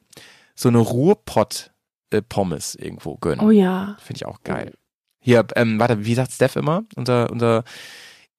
[0.55, 3.45] so eine Ruhrpott-Pommes irgendwo gönnen.
[3.45, 3.97] Oh ja.
[3.99, 4.74] Finde ich auch geil.
[5.20, 6.84] Hier, ähm, warte, wie sagt Steph immer?
[6.95, 7.64] Unser, unser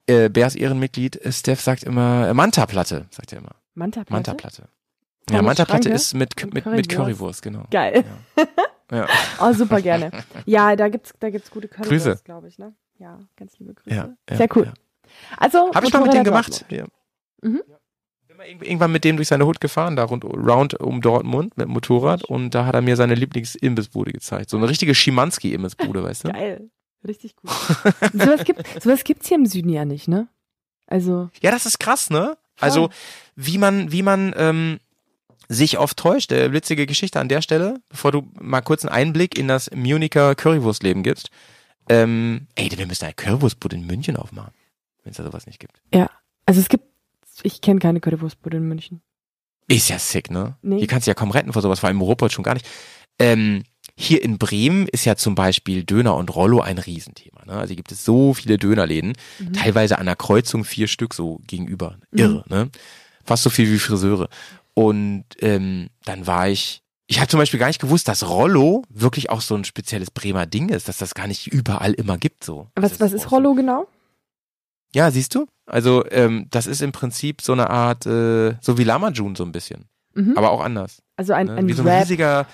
[0.06, 3.54] äh, Bears Ehrenmitglied, äh, Steph sagt immer äh, Manta-Platte, sagt er immer.
[3.74, 4.12] Manta-Platte?
[4.12, 4.68] Manta-Platte.
[5.30, 6.90] Ja, Manta-Platte ist mit, Mit mit, mit Currywurst.
[6.90, 7.64] Currywurst, genau.
[7.70, 8.04] Geil.
[8.90, 9.06] Ja.
[9.40, 10.10] Oh, super gerne.
[10.44, 11.66] Ja, da gibt's, da gibt's gute.
[11.66, 12.74] Currywurst, glaube ich, ne?
[12.98, 13.88] Ja, ganz liebe Grüße.
[13.96, 14.66] Ja, ja, Sehr cool.
[14.66, 14.72] ja.
[15.38, 16.66] Also, Habe ich mal mit dem Motorräder gemacht.
[16.68, 16.84] Ja.
[17.40, 17.62] Mhm.
[18.28, 21.56] Bin mal irgend- irgendwann mit dem durch seine Hut gefahren, da rund, round um Dortmund
[21.56, 24.50] mit dem Motorrad und da hat er mir seine Lieblingsimbissbude gezeigt.
[24.50, 26.32] So eine richtige Schimanski-Imbissbude, weißt du?
[26.32, 26.68] Geil.
[27.08, 27.50] Richtig gut.
[28.12, 30.28] sowas, gibt, sowas gibt's hier im Süden ja nicht, ne?
[30.86, 32.36] Also, Ja, das ist krass, ne?
[32.60, 32.90] Also,
[33.36, 34.80] wie man, wie man ähm,
[35.49, 36.32] sich oft täuscht.
[36.32, 40.34] Äh, witzige Geschichte an der Stelle, bevor du mal kurz einen Einblick in das Municher
[40.34, 41.30] Currywurstleben gibst.
[41.88, 44.53] Ähm, ey, wir müssen eine Currywurstbude in München aufmachen,
[45.03, 45.80] wenn es da sowas nicht gibt.
[46.47, 46.84] also es gibt,
[47.43, 49.03] ich kenne keine Currywurstbude in München.
[49.68, 50.57] Ist ja sick, ne?
[50.62, 50.78] Nee.
[50.78, 52.68] Hier kannst du ja kaum retten vor sowas, vor allem im Ruhrpott schon gar nicht.
[53.18, 53.62] Ähm,
[53.97, 57.45] hier in Bremen ist ja zum Beispiel Döner und Rollo ein Riesenthema.
[57.47, 57.53] Ne?
[57.53, 59.53] Also hier gibt es so viele Dönerläden, Mhm.
[59.53, 61.99] teilweise an der Kreuzung vier Stück so gegenüber.
[62.11, 62.18] Mhm.
[62.18, 62.70] Irre, ne?
[63.24, 64.28] Fast so viel wie Friseure.
[64.74, 69.28] Und ähm, dann war ich, ich habe zum Beispiel gar nicht gewusst, dass Rollo wirklich
[69.30, 72.68] auch so ein spezielles Bremer Ding ist, dass das gar nicht überall immer gibt so.
[72.76, 73.86] Was, was ist so- Rollo genau?
[74.94, 75.46] Ja, siehst du?
[75.66, 79.52] Also ähm, das ist im Prinzip so eine Art, äh, so wie Lamajun so ein
[79.52, 80.36] bisschen, Mhm.
[80.36, 81.02] aber auch anders.
[81.16, 81.54] Also ein, Ne?
[81.56, 82.02] ein Wie so ein Rap.
[82.02, 82.46] riesiger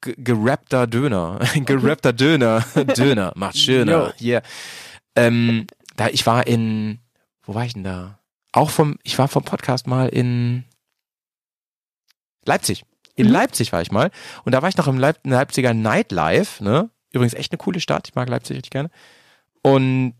[0.00, 1.38] ge- gerappter Döner.
[1.54, 2.64] Ein gerappter Döner.
[2.96, 4.14] Döner macht schöner.
[4.20, 4.42] Yeah.
[5.16, 6.98] Ähm, da, ich war in,
[7.42, 8.18] wo war ich denn da?
[8.52, 10.64] Auch vom, ich war vom Podcast mal in
[12.46, 12.84] Leipzig.
[13.16, 13.32] In Mhm.
[13.32, 14.10] Leipzig war ich mal.
[14.44, 16.90] Und da war ich noch im Leip Leipziger Nightlife, ne?
[17.12, 18.08] Übrigens echt eine coole Stadt.
[18.08, 18.90] Ich mag Leipzig richtig gerne.
[19.62, 20.14] Und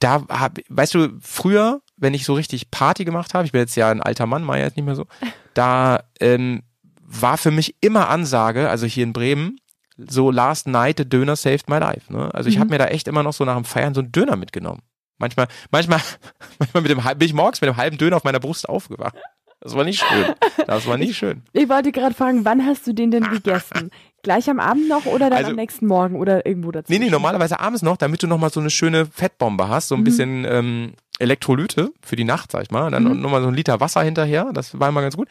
[0.00, 3.76] da hab, weißt du, früher, wenn ich so richtig Party gemacht habe, ich bin jetzt
[3.76, 5.06] ja ein alter Mann, ja jetzt nicht mehr so,
[5.54, 6.62] da ähm,
[7.02, 9.58] war für mich immer Ansage, also hier in Bremen,
[9.96, 12.12] so Last Night, the Döner saved my life.
[12.12, 12.32] Ne?
[12.32, 12.60] Also ich Mhm.
[12.60, 14.82] habe mir da echt immer noch so nach dem Feiern so einen Döner mitgenommen.
[15.18, 16.00] Manchmal, manchmal,
[16.60, 19.16] manchmal mit dem, halb- bin ich morgens mit einem halben Döner auf meiner Brust aufgewacht.
[19.60, 20.34] Das war nicht schön.
[20.66, 21.42] Das war nicht schön.
[21.52, 23.90] Ich wollte gerade fragen, wann hast du den denn gegessen?
[24.22, 26.92] Gleich am Abend noch oder dann Also- am nächsten Morgen oder irgendwo dazu?
[26.92, 30.00] Nee, nee, normalerweise abends noch, damit du nochmal so eine schöne Fettbombe hast, so ein
[30.00, 30.04] Mhm.
[30.04, 32.84] bisschen ähm, Elektrolyte für die Nacht, sag ich mal.
[32.86, 33.20] Und dann Mhm.
[33.20, 35.28] nochmal so ein Liter Wasser hinterher, das war immer ganz gut.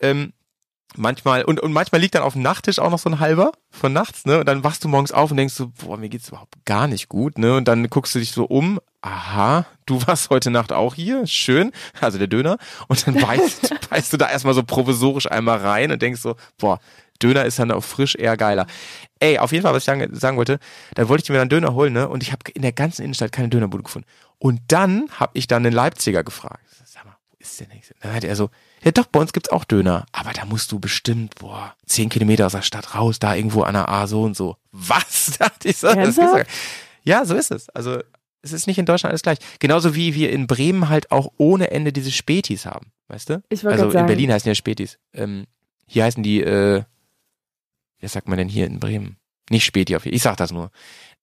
[0.00, 0.32] Ähm,
[0.96, 3.92] manchmal, und, und manchmal liegt dann auf dem Nachttisch auch noch so ein halber von
[3.92, 4.40] nachts, ne?
[4.40, 7.08] Und dann wachst du morgens auf und denkst so, boah, mir geht's überhaupt gar nicht
[7.08, 7.56] gut, ne?
[7.56, 11.72] Und dann guckst du dich so um, aha, du warst heute Nacht auch hier, schön,
[12.00, 12.58] also der Döner.
[12.88, 16.80] Und dann beißt, beißt du da erstmal so provisorisch einmal rein und denkst so, boah,
[17.22, 18.66] Döner ist dann auch frisch eher geiler.
[19.18, 20.60] Ey, auf jeden Fall, was ich sagen, sagen wollte,
[20.94, 22.08] dann wollte ich mir dann Döner holen, ne?
[22.08, 24.08] Und ich habe in der ganzen Innenstadt keine Dönerbude gefunden.
[24.38, 26.64] Und dann habe ich dann den Leipziger gefragt.
[27.50, 27.94] Ist der nächste?
[28.00, 28.50] Dann hat er so,
[28.82, 30.06] ja doch, bei uns gibt's auch Döner.
[30.12, 33.74] Aber da musst du bestimmt, boah, zehn Kilometer aus der Stadt raus, da irgendwo an
[33.74, 34.56] der A so und so.
[34.72, 35.36] Was?
[35.38, 35.88] Dachte ich so.
[37.02, 37.68] Ja, so ist es.
[37.70, 38.00] Also,
[38.42, 39.38] es ist nicht in Deutschland alles gleich.
[39.58, 42.92] Genauso wie wir in Bremen halt auch ohne Ende diese Spätis haben.
[43.08, 43.42] Weißt du?
[43.48, 44.06] Ich Also in sagen.
[44.06, 44.98] Berlin heißen ja Spätis.
[45.12, 45.46] Ähm,
[45.86, 46.82] Hier heißen die, äh,
[48.00, 49.16] was sagt man denn hier in Bremen?
[49.50, 50.70] Nicht Späti auf ich sag das nur.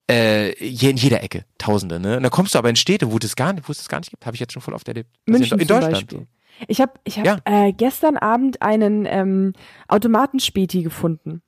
[0.08, 2.18] Äh, hier in jeder Ecke, Tausende, ne?
[2.18, 4.00] Und dann kommst du aber in Städte, wo es gar nicht, wo es das gar
[4.00, 5.10] nicht gibt, habe ich jetzt schon voll oft erlebt.
[5.28, 5.94] Also München in, in zum Deutschland.
[6.08, 6.28] Beispiel.
[6.68, 7.38] Ich habe ich hab, Ja.
[7.46, 9.54] äh, gestern Abend einen ähm,
[9.88, 11.42] Automatenspäti gefunden.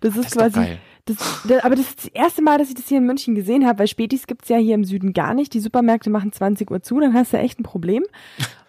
[0.00, 1.16] Das ist, Das ist quasi, das,
[1.46, 3.78] das, aber das ist das erste Mal, dass ich das hier in München gesehen habe,
[3.78, 5.54] weil Spätis gibt's ja hier im Süden gar nicht.
[5.54, 8.02] Die Supermärkte machen 20 Uhr zu, dann hast du echt ein Problem.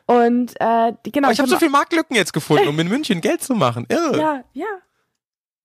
[0.05, 3.41] Und äh, genau, Aber ich habe so viele Marktlücken jetzt gefunden, um in München Geld
[3.43, 3.85] zu machen.
[3.89, 4.19] Irre.
[4.19, 4.65] Ja, ja.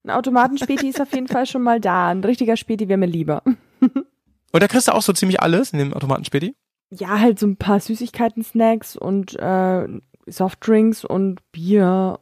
[0.05, 2.09] Ein Automatenspäti ist auf jeden Fall schon mal da.
[2.09, 3.41] Ein richtiger Späti wäre mir lieber.
[3.81, 6.55] Und da kriegst du auch so ziemlich alles in dem Automatenspäti.
[6.91, 9.87] Ja, halt so ein paar Süßigkeiten, Snacks und äh,
[10.27, 12.19] Softdrinks und Bier.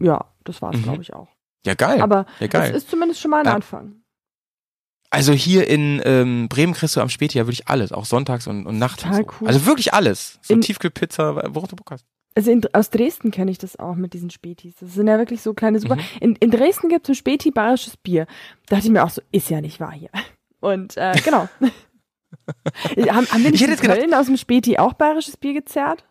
[0.00, 0.82] Ja, das war's, Mhm.
[0.84, 1.28] glaube ich, auch.
[1.66, 2.00] Ja, geil.
[2.00, 2.70] Aber ja, geil.
[2.70, 3.54] es ist zumindest schon mal ein Ja.
[3.54, 3.96] Anfang.
[5.10, 8.66] Also hier in ähm, Bremen kriegst du am Späti ja wirklich alles, auch sonntags und,
[8.66, 9.04] und nachts.
[9.04, 9.22] Und so.
[9.40, 9.48] cool.
[9.48, 10.38] Also wirklich alles.
[10.42, 12.06] So In- Tiefkühlpizza, worauf du Bock hast.
[12.36, 14.74] Also in, aus Dresden kenne ich das auch mit diesen Spätis.
[14.80, 15.96] Das sind ja wirklich so kleine Super.
[15.96, 16.00] Mhm.
[16.20, 18.26] In, in Dresden gibt es ein Späti bayerisches Bier.
[18.66, 20.10] Da dachte ich mir auch so, ist ja nicht wahr hier.
[20.60, 21.48] Und äh, genau.
[22.50, 25.52] haben, haben wir nicht Ich in jetzt gedacht- Köln aus dem Späti auch bayerisches Bier
[25.54, 26.04] gezerrt?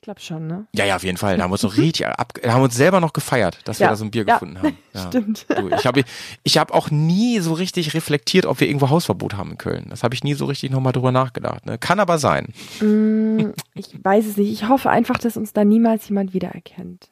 [0.00, 0.66] Ich glaube schon, ne?
[0.74, 1.36] Ja, ja, auf jeden Fall.
[1.36, 3.80] Da haben wir uns noch richtig ab, da haben wir uns selber noch gefeiert, dass
[3.80, 4.34] wir Ja, da so ein Bier ja.
[4.34, 4.78] gefunden haben.
[4.94, 5.06] Ja.
[5.06, 5.46] Stimmt.
[5.50, 6.02] Du, ich habe
[6.42, 9.86] ich hab auch nie so richtig reflektiert, ob wir irgendwo Hausverbot haben in Köln.
[9.90, 11.66] Das habe ich nie so richtig nochmal drüber nachgedacht.
[11.66, 11.76] Ne?
[11.78, 12.48] Kann aber sein.
[12.80, 14.50] Mm, ich weiß es nicht.
[14.50, 17.10] Ich hoffe einfach, dass uns da niemals jemand wiedererkennt.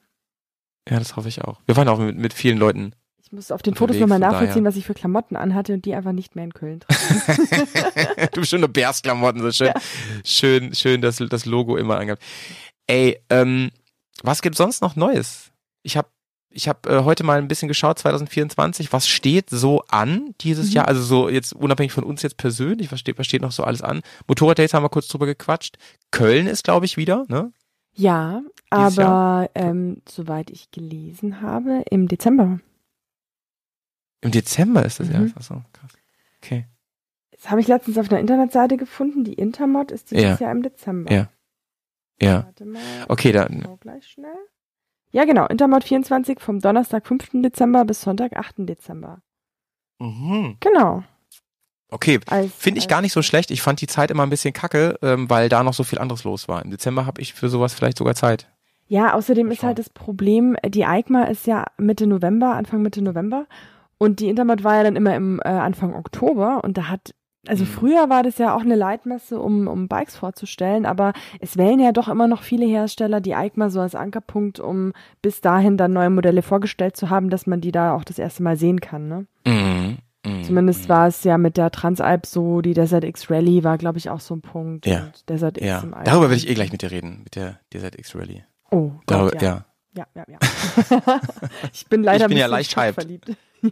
[0.89, 1.61] Ja, das hoffe ich auch.
[1.67, 2.95] Wir waren auch mit, mit vielen Leuten.
[3.23, 6.13] Ich muss auf den Fotos nochmal nachvollziehen, was ich für Klamotten anhatte und die einfach
[6.13, 8.29] nicht mehr in Köln tragen.
[8.33, 9.73] du schöne Bärsklamotten, so schön,
[10.25, 12.23] schön, schön das, das Logo immer angehabt.
[12.89, 13.71] Ey, ähm,
[14.23, 15.53] was gibt sonst noch Neues?
[15.83, 16.09] Ich habe
[16.51, 20.73] ich hab, äh, heute mal ein bisschen geschaut, 2024, was steht so an dieses Mhm.
[20.73, 20.89] Jahr?
[20.89, 23.83] Also so jetzt unabhängig von uns jetzt persönlich, was steht, was steht noch so alles
[23.83, 24.01] an?
[24.27, 25.77] Motorraddates haben wir kurz drüber gequatscht.
[26.11, 27.53] Köln ist, glaube ich, wieder, ne?
[27.95, 28.43] Ja,
[28.75, 32.61] Dieses aber ähm, soweit ich gelesen habe, im Dezember.
[34.23, 35.15] Im Dezember ist das Mhm.
[35.15, 35.37] erst.
[35.37, 35.93] Achso, krass.
[36.43, 36.67] Okay.
[37.33, 39.23] Das habe ich letztens auf einer Internetseite gefunden.
[39.23, 40.37] Die Intermod ist dieses Ja.
[40.39, 41.13] Jahr im Dezember.
[41.13, 41.29] Ja.
[42.21, 42.45] Ja.
[42.45, 42.81] Warte mal.
[43.09, 43.67] Okay, dann.
[43.81, 44.35] gleich schnell.
[45.11, 45.47] Ja, genau.
[45.47, 47.31] Intermod 24 vom Donnerstag, 5.
[47.43, 48.69] Dezember bis Sonntag, 8.
[48.69, 49.23] Dezember.
[49.99, 50.57] Mhm.
[50.61, 51.03] Genau.
[51.91, 52.21] Okay,
[52.57, 53.51] Finde ich als- gar nicht so schlecht.
[53.51, 56.25] Ich fand die Zeit immer ein bisschen kacke, ähm, weil da noch so viel anderes
[56.25, 56.63] los war.
[56.63, 58.51] Im Dezember habe ich für sowas vielleicht sogar Zeit.
[58.89, 63.47] Ja, außerdem ist halt das Problem, die EICMA ist ja Mitte November, Anfang Mitte November.
[63.99, 67.15] Und die Intermod war ja dann immer im äh, Anfang Oktober und da hat,
[67.47, 67.69] also Mhm.
[67.69, 71.93] früher war das ja auch eine Leitmesse, um, um Bikes vorzustellen, aber es wählen ja
[71.93, 76.11] doch immer noch viele Hersteller die EICMA so als Ankerpunkt, um bis dahin dann neue
[76.11, 79.09] Modelle vorgestellt zu haben, dass man die da auch das erste Mal sehen kann.
[79.09, 79.27] Ne?
[79.47, 79.99] Mhm.
[80.27, 80.43] Mhm.
[80.43, 84.11] Zumindest war es ja mit der Transalp so, die Desert X Rally war, glaube ich,
[84.11, 84.85] auch so ein Punkt.
[84.85, 85.11] Ja.
[85.29, 88.17] Desert X Ja, im darüber will ich eh gleich mit dir reden, mit der DZX
[88.17, 88.45] Rally.
[88.71, 89.49] Oh, Darüber, Gott, ja.
[89.49, 89.65] ja.
[89.97, 90.39] Ja, ja, ja.
[91.73, 92.95] ich bin leider Ich bin ein ja bisschen leicht hyped.
[92.95, 93.33] verliebt.
[93.63, 93.71] Ja,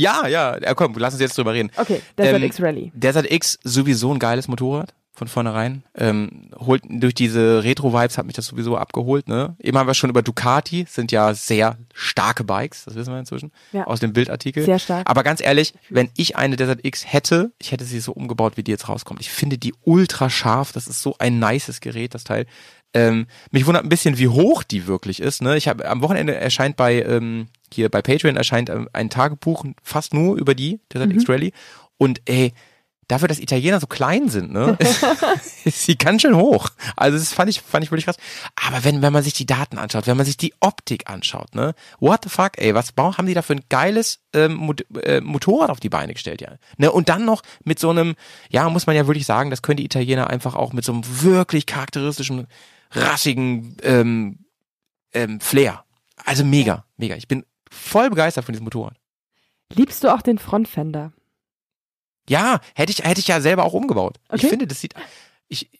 [0.00, 1.70] ja, ja, komm, lass uns jetzt drüber reden.
[1.76, 2.92] Okay, Desert Ähm, X Rally.
[2.94, 5.82] Desert X sowieso ein geiles Motorrad von vornherein.
[5.94, 9.28] Ähm, holt durch diese Retro-Vibes hat mich das sowieso abgeholt.
[9.28, 9.54] Ne?
[9.58, 13.52] Eben haben wir schon über Ducati, sind ja sehr starke Bikes, das wissen wir inzwischen
[13.72, 13.84] Ja.
[13.86, 14.64] aus dem Bildartikel.
[14.64, 15.10] Sehr stark.
[15.10, 18.62] Aber ganz ehrlich, wenn ich eine Desert X hätte, ich hätte sie so umgebaut, wie
[18.62, 19.20] die jetzt rauskommt.
[19.20, 20.72] Ich finde die ultra scharf.
[20.72, 22.46] Das ist so ein nices Gerät, das Teil.
[22.94, 25.42] Ähm, mich wundert ein bisschen, wie hoch die wirklich ist.
[25.42, 25.56] Ne?
[25.58, 30.14] Ich habe am Wochenende erscheint bei ähm, hier bei Patreon erscheint ähm, ein Tagebuch fast
[30.14, 31.52] nur über die Desert X Rally.
[31.98, 32.52] Und ey,
[33.10, 34.78] dafür, dass Italiener so klein sind, ne,
[35.64, 36.68] ist sie ganz schön hoch.
[36.96, 38.16] Also das fand ich, fand ich wirklich krass.
[38.54, 41.74] Aber wenn, wenn man sich die Daten anschaut, wenn man sich die Optik anschaut, ne,
[41.98, 45.70] what the fuck, ey, was haben die da für ein geiles ähm, Mot äh, Motorrad
[45.70, 46.52] auf die Beine gestellt, ja?
[46.76, 48.14] Ne, und dann noch mit so einem,
[48.50, 51.02] ja, muss man ja wirklich sagen, das können die Italiener einfach auch mit so einem
[51.04, 52.46] wirklich charakteristischen,
[52.92, 54.38] rassigen ähm,
[55.12, 55.84] ähm, Flair.
[56.24, 57.16] Also mega, mega.
[57.16, 58.96] Ich bin voll begeistert von diesem Motorrad.
[59.72, 61.12] Liebst du auch den Frontfender?
[62.28, 64.18] Ja, hätte ich, hätte ich ja selber auch umgebaut.
[64.28, 64.42] Okay.
[64.42, 64.94] Ich finde, das sieht,
[65.48, 65.70] ich,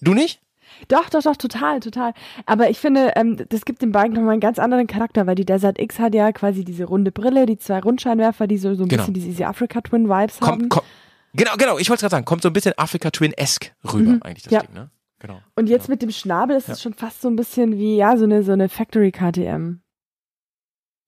[0.00, 0.40] du nicht?
[0.88, 2.12] Doch, doch, doch, total, total.
[2.44, 5.46] Aber ich finde, ähm, das gibt dem Bike nochmal einen ganz anderen Charakter, weil die
[5.46, 8.88] Desert X hat ja quasi diese runde Brille, die zwei Rundscheinwerfer, die so, so ein
[8.88, 9.02] Genau.
[9.02, 10.68] bisschen diese Easy Africa Twin Vibes haben.
[10.68, 10.86] Kommt, kommt,
[11.32, 14.42] genau, genau, ich wollte gerade sagen, kommt so ein bisschen Africa Twin-esque rüber, Mhm, eigentlich
[14.44, 14.60] das ja.
[14.60, 14.90] Ding, ne?
[15.18, 15.40] Genau.
[15.54, 15.94] Und jetzt genau.
[15.94, 16.74] mit dem Schnabel ist Ja.
[16.74, 19.80] es schon fast so ein bisschen wie, ja, so eine, so eine Factory KTM.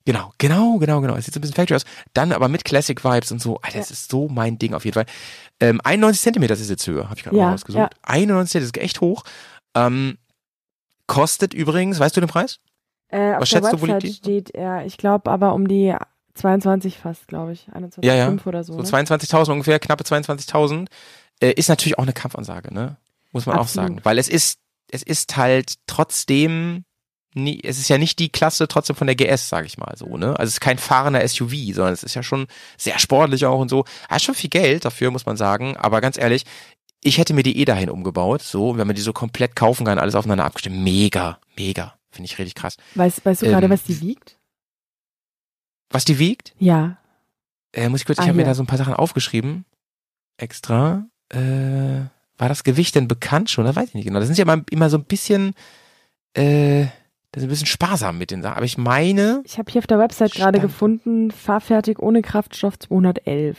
[0.08, 1.16] Genau, genau, genau, genau.
[1.16, 1.84] Es sieht so ein bisschen Factory aus.
[2.14, 3.58] Dann aber mit Classic Vibes und so.
[3.60, 3.92] Alter, das Ja.
[3.92, 5.04] ist so mein Ding auf jeden Fall.
[5.60, 7.94] Ähm, 91 Zentimeter ist jetzt Höhe, habe ich gerade Ja, mal rausgesucht.
[8.04, 9.24] 91 Zentimeter ist echt hoch.
[9.74, 10.16] Ähm,
[11.06, 12.58] kostet übrigens, weißt du den Preis?
[13.08, 14.14] Äh, Was schätzt du, wo liegt die?
[14.14, 15.94] steht er, ich glaube aber um die
[16.32, 17.68] 22 fast, glaube ich.
[17.74, 18.34] 21,5 Ja, ja.
[18.46, 18.72] oder so.
[18.72, 18.88] So ne?
[18.88, 20.88] 22.000 ungefähr, knappe 22.000.
[21.40, 22.96] Äh, ist natürlich auch eine Kampfansage, ne?
[23.32, 23.88] Muss man auch Absolut.
[23.90, 24.00] sagen.
[24.04, 24.58] Weil es ist,
[24.90, 26.86] es ist halt trotzdem
[27.34, 30.16] nie, es ist ja nicht die Klasse trotzdem von der GS, sage ich mal so,
[30.16, 30.30] ne?
[30.38, 33.68] Also es ist kein fahrender SUV, sondern es ist ja schon sehr sportlich auch und
[33.68, 33.84] so.
[34.08, 35.76] Er schon viel Geld dafür, muss man sagen.
[35.76, 36.44] Aber ganz ehrlich,
[37.02, 39.98] ich hätte mir die eh dahin umgebaut, so, wenn man die so komplett kaufen kann,
[39.98, 40.82] alles aufeinander abgestimmt.
[40.82, 41.94] Mega, mega.
[42.10, 42.76] Finde ich richtig krass.
[42.94, 44.36] Weißt, weißt du Ähm, gerade, was die wiegt?
[45.90, 46.54] Was die wiegt?
[46.58, 46.98] Ja.
[47.72, 49.64] Äh, muss ich kurz, ich Ah, habe mir da so ein paar Sachen aufgeschrieben.
[50.38, 51.06] Extra.
[51.30, 51.38] Äh,
[52.38, 53.64] war das Gewicht denn bekannt schon?
[53.64, 54.18] Das weiß ich nicht genau.
[54.18, 55.54] Das sind ja immer, immer so ein bisschen,
[56.34, 56.86] äh,
[57.38, 58.56] das ist ein bisschen sparsam mit den Sachen.
[58.56, 63.56] Aber ich meine, Ich habe hier auf der Website gerade gefunden, fahrfertig ohne Kraftstoff 211.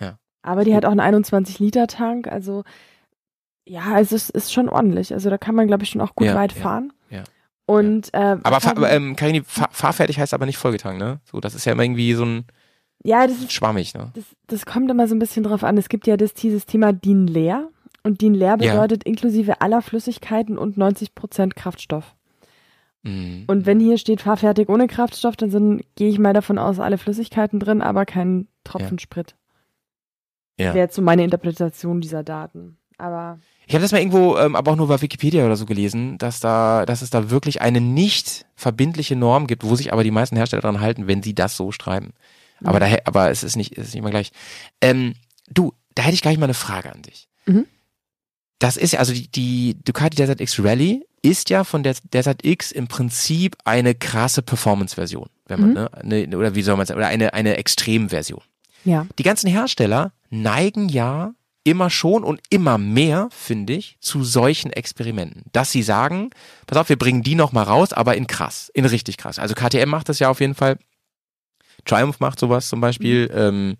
[0.00, 0.18] Ja.
[0.42, 2.64] Aber die hat auch einen 21-Liter-Tank, also
[3.66, 5.12] ja, also es ist schon ordentlich.
[5.12, 6.92] Also da kann man, glaube ich, schon auch gut Ja, weit ja, fahren.
[7.10, 7.24] ja.
[7.66, 11.20] Und äh, aber, fahr, aber ähm, Karini, fahr, fahrfertig heißt aber nicht vollgetankt, ne?
[11.30, 12.44] So, das ist ja immer irgendwie so ein
[13.02, 14.10] ja, das ist schwammig, ne?
[14.14, 15.78] Das, das kommt immer so ein bisschen drauf an.
[15.78, 17.68] Es gibt ja das, dieses Thema DIN leer.
[18.02, 18.72] Und DIN leer Ja.
[18.72, 22.14] bedeutet inklusive aller Flüssigkeiten und 90 Prozent Kraftstoff.
[23.02, 23.44] Mhm.
[23.46, 26.98] Und wenn hier steht fahrfertig ohne Kraftstoff, dann sind, gehe ich mal davon aus, alle
[26.98, 29.34] Flüssigkeiten drin, aber kein Tropfen Sprit.
[30.58, 30.74] Ja.
[30.74, 32.76] Wäre jetzt so meine Interpretation dieser Daten.
[32.98, 36.18] Aber Ich habe das mal irgendwo, ähm, aber auch nur bei Wikipedia oder so gelesen,
[36.18, 40.10] dass da, dass es da wirklich eine nicht verbindliche Norm gibt, wo sich aber die
[40.10, 42.12] meisten Hersteller dran halten, wenn sie das so schreiben.
[42.62, 42.90] Aber Mhm.
[42.92, 44.32] da, aber es ist nicht, es ist nicht mal gleich.
[44.82, 45.14] Ähm,
[45.48, 47.28] du, da hätte ich gleich mal eine Frage an dich.
[47.46, 47.64] Mhm.
[48.58, 52.44] Das ist ja, also die, die Ducati Desert X Rally ist ja von der Desert
[52.44, 56.08] X im Prinzip eine krasse Performance-Version, wenn man, Mhm.
[56.08, 58.42] ne, ne, oder wie soll man sagen, oder eine, eine Extrem-Version.
[58.84, 59.06] ja.
[59.18, 65.42] Die ganzen Hersteller neigen ja immer schon und immer mehr, finde ich, zu solchen Experimenten.
[65.52, 66.30] Dass sie sagen,
[66.66, 69.38] pass auf, wir bringen die noch mal raus, aber in krass, in richtig krass.
[69.38, 70.78] Also KTM macht das ja auf jeden Fall.
[71.84, 73.28] Triumph macht sowas zum Beispiel.
[73.28, 73.34] Mhm.
[73.38, 73.76] Ähm,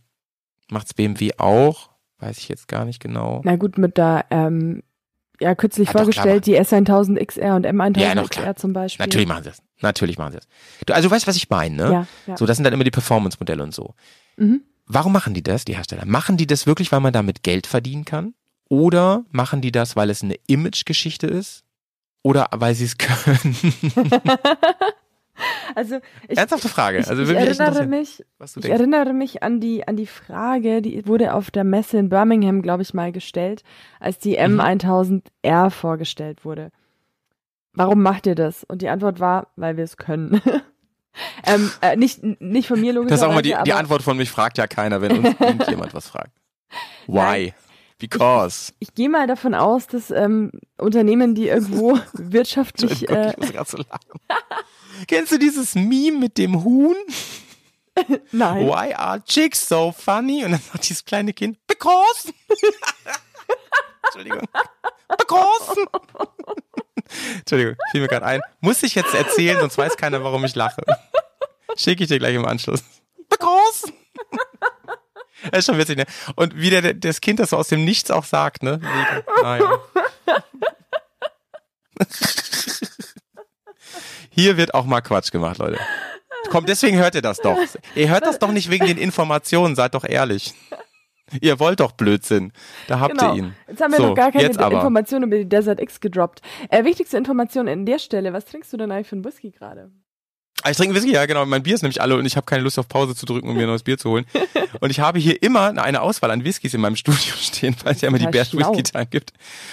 [0.70, 1.88] macht's BMW auch.
[2.18, 3.40] Weiß ich jetzt gar nicht genau.
[3.44, 4.82] Na gut, mit der, ähm,
[5.40, 9.04] ja, kürzlich doch, vorgestellt, die S1000 XR und M1000 Ja, XR zum Beispiel.
[9.04, 9.62] Natürlich machen sie das.
[9.80, 10.48] Natürlich machen sie das.
[10.86, 11.92] Du, also du weißt, was ich meine, ne?
[11.92, 12.36] Ja, ja.
[12.36, 13.94] So, das sind dann immer die Performance-Modelle und so.
[14.36, 14.62] Mhm.
[14.86, 16.04] Warum machen die das, die Hersteller?
[16.04, 18.34] Machen die das wirklich, weil man damit Geld verdienen kann?
[18.68, 21.64] Oder machen die das, weil es eine Image-Geschichte ist?
[22.22, 23.56] Oder weil sie es können?
[25.74, 26.98] also ich, Ernsthafte Frage.
[26.98, 28.78] ich, Also ich erinnere mich, was du Ich denkst.
[28.80, 32.82] erinnere mich an die, an die Frage, die wurde auf der Messe in Birmingham, glaube
[32.82, 33.62] ich, mal gestellt,
[33.98, 34.60] als die Mhm.
[34.60, 36.70] M1000R vorgestellt wurde.
[37.72, 38.64] Warum macht ihr das?
[38.64, 40.40] Und die Antwort war, weil wir es können.
[41.46, 44.16] ähm, äh, nicht, nicht von mir Das logischerweise, ist auch immer die, die Antwort von
[44.16, 46.32] mich, fragt ja keiner, wenn uns irgendjemand was fragt.
[47.06, 47.54] Why?
[47.98, 48.72] Because.
[48.78, 53.68] ich gehe mal davon aus, dass ähm, Unternehmen, die irgendwo wirtschaftlich, äh, ich muss gerade
[53.70, 54.20] so lachen.
[55.06, 56.96] Kennst du dieses Meme mit dem Huhn?
[58.32, 60.44] nein, Why are chicks so funny?
[60.44, 62.32] Und dann sagt dieses kleine Kind, because.
[64.04, 64.42] Entschuldigung.
[65.16, 65.86] Because.
[67.38, 68.40] Entschuldigung, fiel mir gerade ein.
[68.60, 70.82] Muss ich jetzt erzählen, sonst weiß keiner, warum ich lache.
[71.76, 72.82] Schicke ich dir gleich im Anschluss.
[73.28, 73.92] Because.
[75.50, 76.06] Das ist schon witzig, ne?
[76.36, 78.78] Und wie der, das Kind das so aus dem Nichts auch sagt, ne?
[78.78, 79.24] Mega.
[79.42, 79.78] Naja.
[84.40, 85.78] Hier wird auch mal Quatsch gemacht, Leute.
[86.50, 87.58] Komm, deswegen hört ihr das doch.
[87.94, 90.54] Ihr hört das doch nicht wegen den Informationen, seid doch ehrlich.
[91.42, 92.52] Ihr wollt doch Blödsinn.
[92.88, 93.34] Da habt genau.
[93.34, 93.54] ihr ihn.
[93.68, 94.46] Jetzt haben wir So, noch gar keine.
[94.46, 96.40] Informationen über die Desert X gedroppt.
[96.70, 99.90] Äh, wichtigste Information an der Stelle, was trinkst du denn eigentlich für einen Whisky gerade?
[100.62, 101.46] Ah, Ich trinke Whisky, ja genau.
[101.46, 103.54] Mein Bier ist nämlich alle und ich habe keine Lust auf Pause zu drücken, um
[103.56, 104.26] mir ein neues Bier zu holen.
[104.80, 108.00] Und ich habe hier immer eine Auswahl an Whiskys in meinem Studio stehen, weil es
[108.00, 108.70] ja immer die schlau.
[108.70, 109.32] Whisky Time gibt.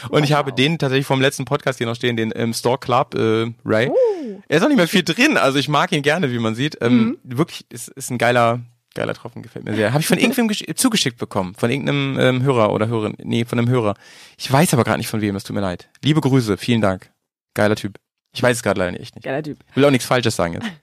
[0.10, 0.56] Und ich habe Wow.
[0.56, 3.90] den tatsächlich vom letzten Podcast hier noch stehen, den ähm, Store Club äh, Ray.
[3.90, 4.42] Oh.
[4.48, 6.78] Er ist auch nicht mehr viel drin, also ich mag ihn gerne, wie man sieht.
[6.82, 8.62] Ähm, Wirklich, ist, ist ein geiler,
[8.96, 9.92] geiler Tropfen, gefällt mir sehr.
[9.94, 13.16] Habe ich von irgendwem gesch- zugeschickt bekommen, von irgendeinem ähm, Hörer oder Hörerin.
[13.24, 13.94] Nee, von einem Hörer.
[14.38, 15.90] Ich weiß aber gerade nicht von wem, es tut mir leid.
[16.04, 17.12] Liebe Grüße, vielen Dank.
[17.54, 17.98] Geiler Typ.
[18.38, 19.24] Ich weiß es gerade leider nicht, echt nicht.
[19.26, 19.58] Geiler Typ.
[19.74, 20.68] Will auch nichts Falsches sagen jetzt.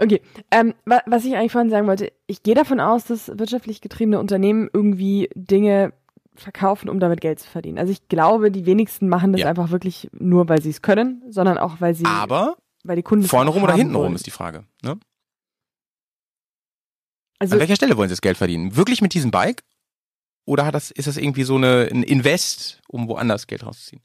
[0.00, 0.20] Okay,
[0.50, 4.18] ähm, wa was ich eigentlich vorhin sagen wollte, ich gehe davon aus, dass wirtschaftlich getriebene
[4.18, 5.92] Unternehmen irgendwie Dinge
[6.34, 7.78] verkaufen, um damit Geld zu verdienen.
[7.78, 9.48] Also ich glaube, die wenigsten machen das Ja.
[9.48, 13.26] einfach wirklich nur, weil sie es können, sondern auch, weil sie, Aber weil die Kunden
[13.26, 14.64] vorne rum oder hinten rum ist die Frage.
[14.82, 14.98] Ne?
[17.38, 18.74] Also An welcher Stelle wollen Sie das Geld verdienen?
[18.74, 19.62] Wirklich mit diesem Bike?
[20.46, 24.02] Oder das, ist das irgendwie so eine, ein Invest, um woanders Geld rauszuziehen?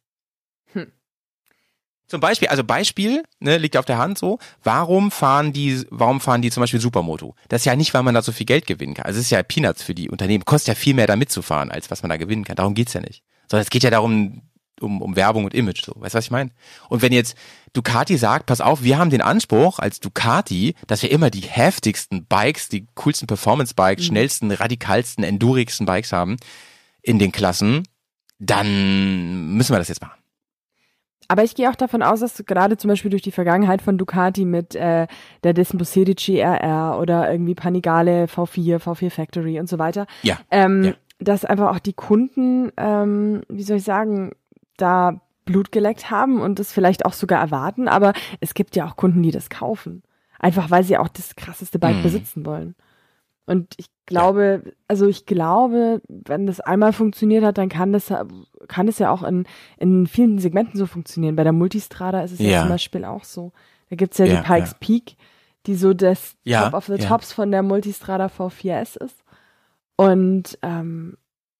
[2.12, 6.42] Zum Beispiel, also Beispiel, ne, liegt auf der Hand so, warum fahren die, warum fahren
[6.42, 7.36] die zum Beispiel Supermoto?
[7.48, 9.06] Das ist ja nicht, weil man da so viel Geld gewinnen kann.
[9.06, 11.90] Also es ist ja Peanuts für die Unternehmen, kostet ja viel mehr da mitzufahren, als
[11.90, 12.58] was man da gewinnen kann.
[12.58, 13.24] Darum geht's ja nicht.
[13.50, 14.42] Sondern es geht ja darum,
[14.82, 15.94] um, um Werbung und Image, so.
[15.96, 16.52] Weißt du, was ich meine?
[16.90, 17.38] Und wenn jetzt
[17.72, 22.26] Ducati sagt, pass auf, wir haben den Anspruch als Ducati, dass wir immer die heftigsten
[22.26, 24.08] Bikes, die coolsten Performance-Bikes, Mhm.
[24.08, 26.36] schnellsten, radikalsten, endurigsten Bikes haben
[27.02, 27.88] in den Klassen,
[28.40, 30.21] dann müssen wir das jetzt machen.
[31.32, 34.44] Aber ich gehe auch davon aus, dass gerade zum Beispiel durch die Vergangenheit von Ducati
[34.44, 35.08] mit äh,
[35.46, 40.38] der Desmo 16 RR oder irgendwie Panigale V4, V4 Factory und so weiter, Ja.
[40.52, 40.94] ähm, Ja.
[41.20, 44.32] dass einfach auch die Kunden, ähm, wie soll ich sagen,
[44.76, 47.88] da Blut geleckt haben und das vielleicht auch sogar erwarten.
[47.88, 48.12] Aber
[48.42, 50.04] es gibt ja auch Kunden, die das kaufen.
[50.38, 52.04] Einfach weil sie auch das krasseste Bike Mhm.
[52.04, 52.76] besitzen wollen.
[53.52, 58.14] Und ich glaube, also ich glaube, wenn das einmal funktioniert hat, dann kann das,
[58.68, 59.46] kann das ja auch in,
[59.78, 61.36] in vielen Segmenten so funktionieren.
[61.36, 62.60] Bei der Multistrada ist es ja, Ja.
[62.62, 63.52] zum Beispiel auch so.
[63.90, 64.78] Da gibt's ja, Ja, die Pikes ja.
[64.80, 65.18] Peak,
[65.66, 67.08] die so das Ja, Top of the ja.
[67.10, 69.24] Tops von der Multistrada V4S ist.
[69.98, 71.18] Und ähm,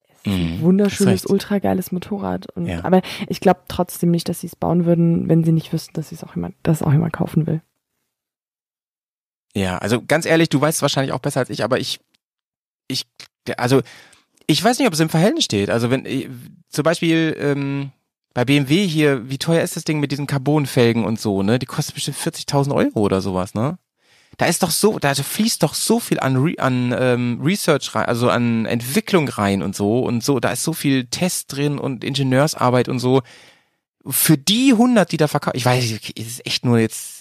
[0.10, 2.50] es ist ein Mhm, wunderschönes, ultra geiles Motorrad.
[2.56, 2.84] Und, Ja.
[2.84, 6.10] Aber ich glaube trotzdem nicht, dass sie es bauen würden, wenn sie nicht wüssten, dass
[6.10, 7.62] sie es auch jemand, dass auch jemand kaufen will.
[9.56, 12.00] Ja, also ganz ehrlich, du weißt es wahrscheinlich auch besser als ich, aber ich,
[12.88, 13.06] ich,
[13.58, 13.82] also
[14.48, 15.70] ich weiß nicht, ob es im Verhältnis steht.
[15.70, 16.30] Also wenn äh,
[16.70, 17.92] zum Beispiel ähm,
[18.34, 21.60] bei BMW hier, wie teuer ist das Ding mit diesen Carbonfelgen und so, ne?
[21.60, 23.78] Die kostet bestimmt 40.000 Euro oder sowas, ne?
[24.38, 28.06] Da ist doch so, da fließt doch so viel an, Re, an ähm, Research rein,
[28.06, 30.40] also an Entwicklung rein und so und so.
[30.40, 33.22] Da ist so viel Test drin und Ingenieursarbeit und so.
[34.08, 37.21] Für die 100, die da verkaufen, ich weiß, es ist echt nur jetzt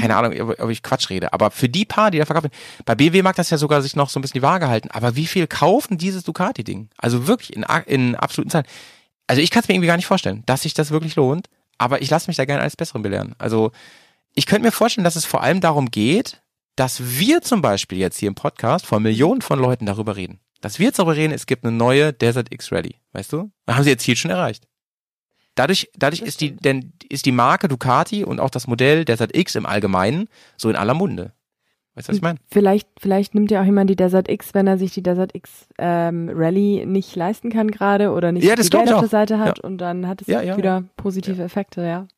[0.00, 2.50] keine Ahnung, ob, ich Quatsch rede, aber für die paar, die da verkaufen,
[2.84, 5.16] bei BMW mag das ja sogar sich noch so ein bisschen die Waage halten, aber
[5.16, 6.88] wie viel kaufen dieses Ducati-Ding?
[6.96, 8.66] Also wirklich in, in absoluten Zahlen.
[9.26, 11.48] Also ich kann es mir irgendwie gar nicht vorstellen, dass sich das wirklich lohnt,
[11.78, 13.34] aber ich lasse mich da gerne als Besseren belehren.
[13.38, 13.72] Also
[14.34, 16.42] ich könnte mir vorstellen, dass es vor allem darum geht,
[16.76, 20.40] dass wir zum Beispiel jetzt hier im Podcast vor Millionen von Leuten darüber reden.
[20.60, 23.50] Dass wir jetzt darüber reden, es gibt eine neue Desert X Rally, weißt du?
[23.66, 24.66] Da haben sie ihr Ziel schon erreicht.
[25.54, 29.54] Dadurch, dadurch ist die, denn ist die Marke Ducati und auch das Modell Desert X
[29.54, 31.32] im Allgemeinen so in aller Munde.
[31.94, 32.38] Weißt du, was ich meine?
[32.50, 35.68] Vielleicht, vielleicht nimmt ja auch jemand die Desert X, wenn er sich die Desert X
[35.78, 39.00] ähm, Rally nicht leisten kann gerade oder nicht Ja, so das viel glaub Geld auf
[39.02, 42.08] der Seite hat und dann hat es Ja, ja, wieder positive Effekte, ja.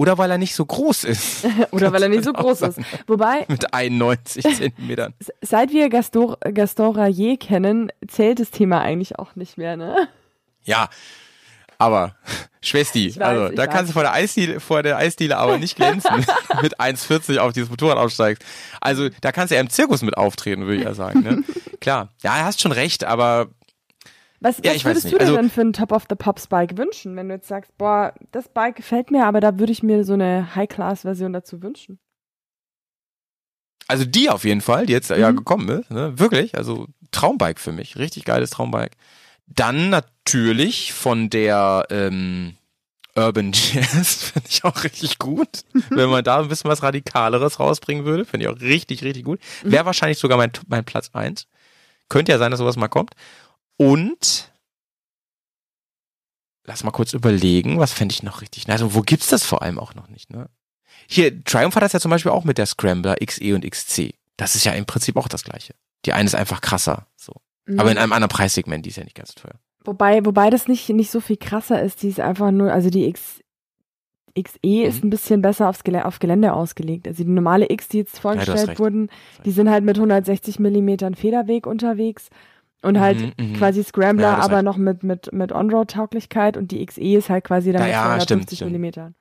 [0.00, 1.44] Oder weil er nicht so groß ist.
[1.72, 2.74] Oder weil er nicht so groß ist.
[2.76, 2.84] sein.
[3.08, 5.12] Wobei, Mit 91 Zentimetern.
[5.40, 10.06] seit wir Gaston, Gaston Rayer kennen, zählt das Thema eigentlich auch nicht mehr, ne?
[10.62, 10.88] Ja.
[11.80, 12.16] Aber,
[12.60, 13.70] Schwesti, Ich weiß, also, da weiß.
[13.70, 16.10] kannst du vor der Eisdiele, vor der Eisdiele aber nicht glänzen,
[16.62, 18.44] mit 1,40 auf dieses Motorrad aufsteigst.
[18.80, 21.44] Also, da kannst du ja im Zirkus mit auftreten, würde ich ja sagen, ne?
[21.80, 22.08] Klar.
[22.22, 23.48] Ja, hast schon recht, aber
[24.40, 26.76] Was, Ja, was würdest du dir Also- denn für ein Top of the Pops Bike
[26.76, 30.02] wünschen, wenn du jetzt sagst, boah, das Bike gefällt mir, aber da würde ich mir
[30.04, 32.00] so eine High-Class-Version dazu wünschen?
[33.86, 35.36] Also die auf jeden Fall, die jetzt ja Mhm.
[35.36, 36.18] gekommen ist, ne?
[36.18, 38.96] Wirklich, also Traumbike für mich, richtig geiles Traumbike.
[39.48, 42.56] Dann natürlich von der ähm,
[43.14, 45.64] Urban Jazz, finde ich auch richtig gut.
[45.90, 49.40] Wenn man da ein bisschen was Radikaleres rausbringen würde, finde ich auch richtig, richtig gut.
[49.62, 51.46] Wäre wahrscheinlich sogar mein, mein Platz eins.
[52.08, 53.14] Könnte ja sein, dass sowas mal kommt.
[53.76, 54.50] Und
[56.64, 58.68] lass mal kurz überlegen, was fände ich noch richtig.
[58.68, 60.48] Und wo gibt's das vor allem auch noch nicht, ne?
[61.06, 64.14] Hier, Triumph hat das ja zum Beispiel auch mit der Scrambler XE und XC.
[64.36, 65.74] Das ist ja im Prinzip auch das gleiche.
[66.04, 67.06] Die eine ist einfach krasser.
[67.68, 67.78] Mhm.
[67.80, 69.54] Aber in einem anderen Preissegment, die ist ja nicht ganz so teuer.
[69.84, 73.06] Wobei, wobei das nicht, nicht so viel krasser ist, die ist einfach nur, also die
[73.06, 73.40] X,
[74.38, 75.08] XE ist Mhm.
[75.08, 77.08] ein bisschen besser aufs Gelä auf Gelände ausgelegt.
[77.08, 78.78] Also die normale X, die jetzt vorgestellt recht.
[78.80, 79.08] wurden,
[79.44, 82.28] die sind halt mit 160 Millimetern Federweg unterwegs
[82.82, 83.52] und halt Mhm, mhm.
[83.54, 84.64] quasi Scrambler, Ja, aber recht.
[84.64, 88.02] noch mit, mit, mit On-Road-Tauglichkeit und die XE ist halt quasi dann Ja, mit ja,
[88.04, 89.14] 250 stimmt, stimmt.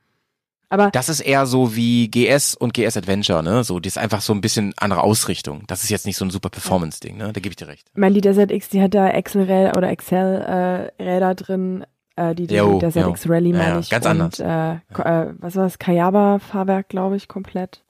[0.70, 3.64] Aber Das ist eher so wie GS und GS Adventure, ne?
[3.64, 5.64] So, die ist einfach so ein bisschen andere Ausrichtung.
[5.68, 7.32] Das ist jetzt nicht so ein super Performance-Ding, ne?
[7.32, 7.88] Da gebe ich dir recht.
[7.96, 12.80] meine, die Desert X, die hat da Excel-Räder oder Excel-Räder drin, äh, die, die Jo,
[12.80, 13.10] Desert jo.
[13.12, 13.90] X Rally Ja, meine ja, ich.
[13.90, 14.40] ganz und, anders.
[14.40, 15.80] Äh, äh, was war das?
[15.80, 17.84] Kayaba-Fahrwerk, glaube ich, komplett.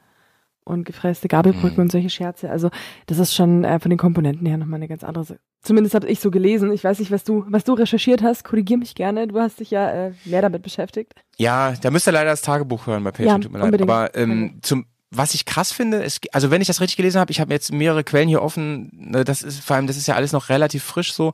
[0.67, 1.81] Und gefräste Gabelbrücken Mhm.
[1.83, 2.49] und solche Scherze.
[2.49, 2.69] Also,
[3.05, 5.39] das ist schon äh, von den Komponenten her nochmal eine ganz andere Sache.
[5.61, 6.71] Zumindest habe ich so gelesen.
[6.71, 8.43] Ich weiß nicht, was du, was du recherchiert hast.
[8.43, 9.27] Korrigier mich gerne.
[9.27, 11.13] Du hast dich ja äh, mehr damit beschäftigt.
[11.37, 13.65] Ja, da müsst ihr leider das Tagebuch hören bei Patreon, Ja, tut mir leid.
[13.65, 13.89] unbedingt.
[13.89, 17.31] Aber ähm, zum was ich krass finde, ist, also wenn ich das richtig gelesen habe,
[17.31, 20.15] ich habe jetzt mehrere Quellen hier offen, ne, das ist vor allem, das ist ja
[20.15, 21.31] alles noch relativ frisch so.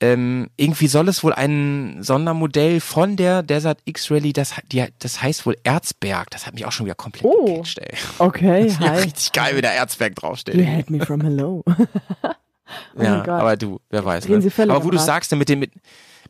[0.00, 5.22] Ähm, irgendwie soll es wohl ein Sondermodell von der Desert X Rally, das, die, das
[5.22, 6.28] heißt wohl Erzberg.
[6.30, 7.44] Das hat mich auch schon wieder komplett Oh.
[7.46, 7.94] gecatcht, ey.
[8.18, 8.98] Okay, Das ist ja hi.
[8.98, 10.56] richtig geil, wie der Erzberg draufsteht.
[10.56, 11.62] You had me from hello.
[12.96, 14.26] Oh ja, aber du, wer weiß.
[14.28, 14.40] Ne?
[14.40, 15.72] Sie Aber wo du sagst, ne, mit den, mit,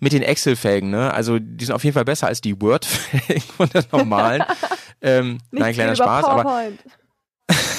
[0.00, 3.68] mit den Excel-Felgen, ne, also die sind auf jeden Fall besser als die Word-Felgen von
[3.68, 4.42] der normalen.
[5.02, 6.80] ähm, nein, kleiner Spaß, PowerPoint.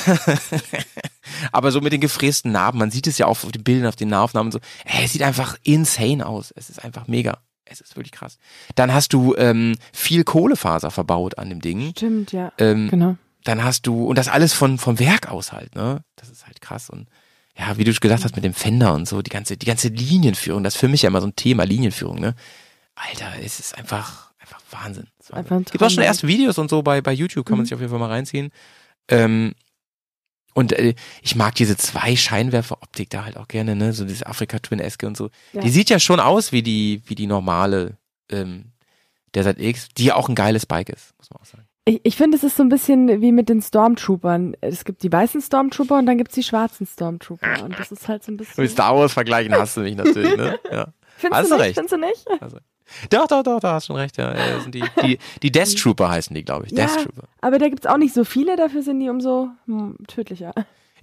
[0.08, 0.18] aber
[1.72, 4.10] so mit den gefrästen Narben, man sieht es ja auch auf den Bildern, auf den
[4.10, 6.52] Nahaufnahmen so, ey, es sieht einfach insane aus.
[6.56, 7.39] Es ist einfach mega.
[7.66, 8.38] Es ist wirklich krass.
[8.76, 11.91] Dann hast du ähm, viel Kohlefaser verbaut an dem Ding.
[11.96, 12.52] Stimmt, ja.
[12.58, 13.18] Ähm, Genau.
[13.46, 16.04] Dann hast du, und das alles von, vom Werk aus halt, ne?
[16.16, 16.89] Das ist halt krass.
[16.89, 17.08] Und
[17.58, 20.64] ja, wie du gesagt hast mit dem Fender und so, die ganze, die ganze Linienführung,
[20.64, 22.36] das ist für mich ja immer so ein Thema, Linienführung, ne?
[22.96, 25.08] Alter, es ist einfach, einfach Wahnsinn.
[25.32, 27.66] Einfach ein Gibt auch schon erste Videos und so bei, bei YouTube, kann man Mhm.
[27.66, 28.52] sich auf jeden Fall mal reinziehen.
[29.10, 29.54] Ähm,
[30.54, 33.93] und äh, ich mag diese zwei Scheinwerfer-Optik da halt auch gerne, ne?
[33.93, 35.30] So diese Afrika Twin-eske und so.
[35.54, 35.62] Ja.
[35.62, 37.97] Die sieht ja schon aus wie die, wie die normale
[38.30, 38.72] ähm,
[39.36, 41.68] Desert X, die ja auch ein geiles Bike ist, muss man auch sagen.
[41.86, 44.56] Ich, ich finde, es ist so ein bisschen wie mit den Stormtroopern.
[44.62, 47.64] Es gibt die weißen Stormtrooper und dann gibt's die schwarzen Stormtrooper.
[47.64, 48.64] Und das ist halt so ein bisschen.
[48.64, 50.60] Mit Star Wars vergleichen hast du mich natürlich, ne?
[50.72, 50.93] Ja.
[51.18, 51.66] Findest hast du du nicht?
[51.68, 51.76] recht.
[51.76, 52.64] Findest du nicht?
[53.09, 54.32] Doch, doch, doch, da hast schon recht, ja.
[54.32, 56.72] Äh, sind die, die, die Death Trooper heißen die, glaube ich.
[56.72, 56.86] Ja.
[56.86, 57.28] Death Trooper.
[57.41, 60.53] Aber da gibt's auch nicht so viele, dafür sind die umso hm, tödlicher.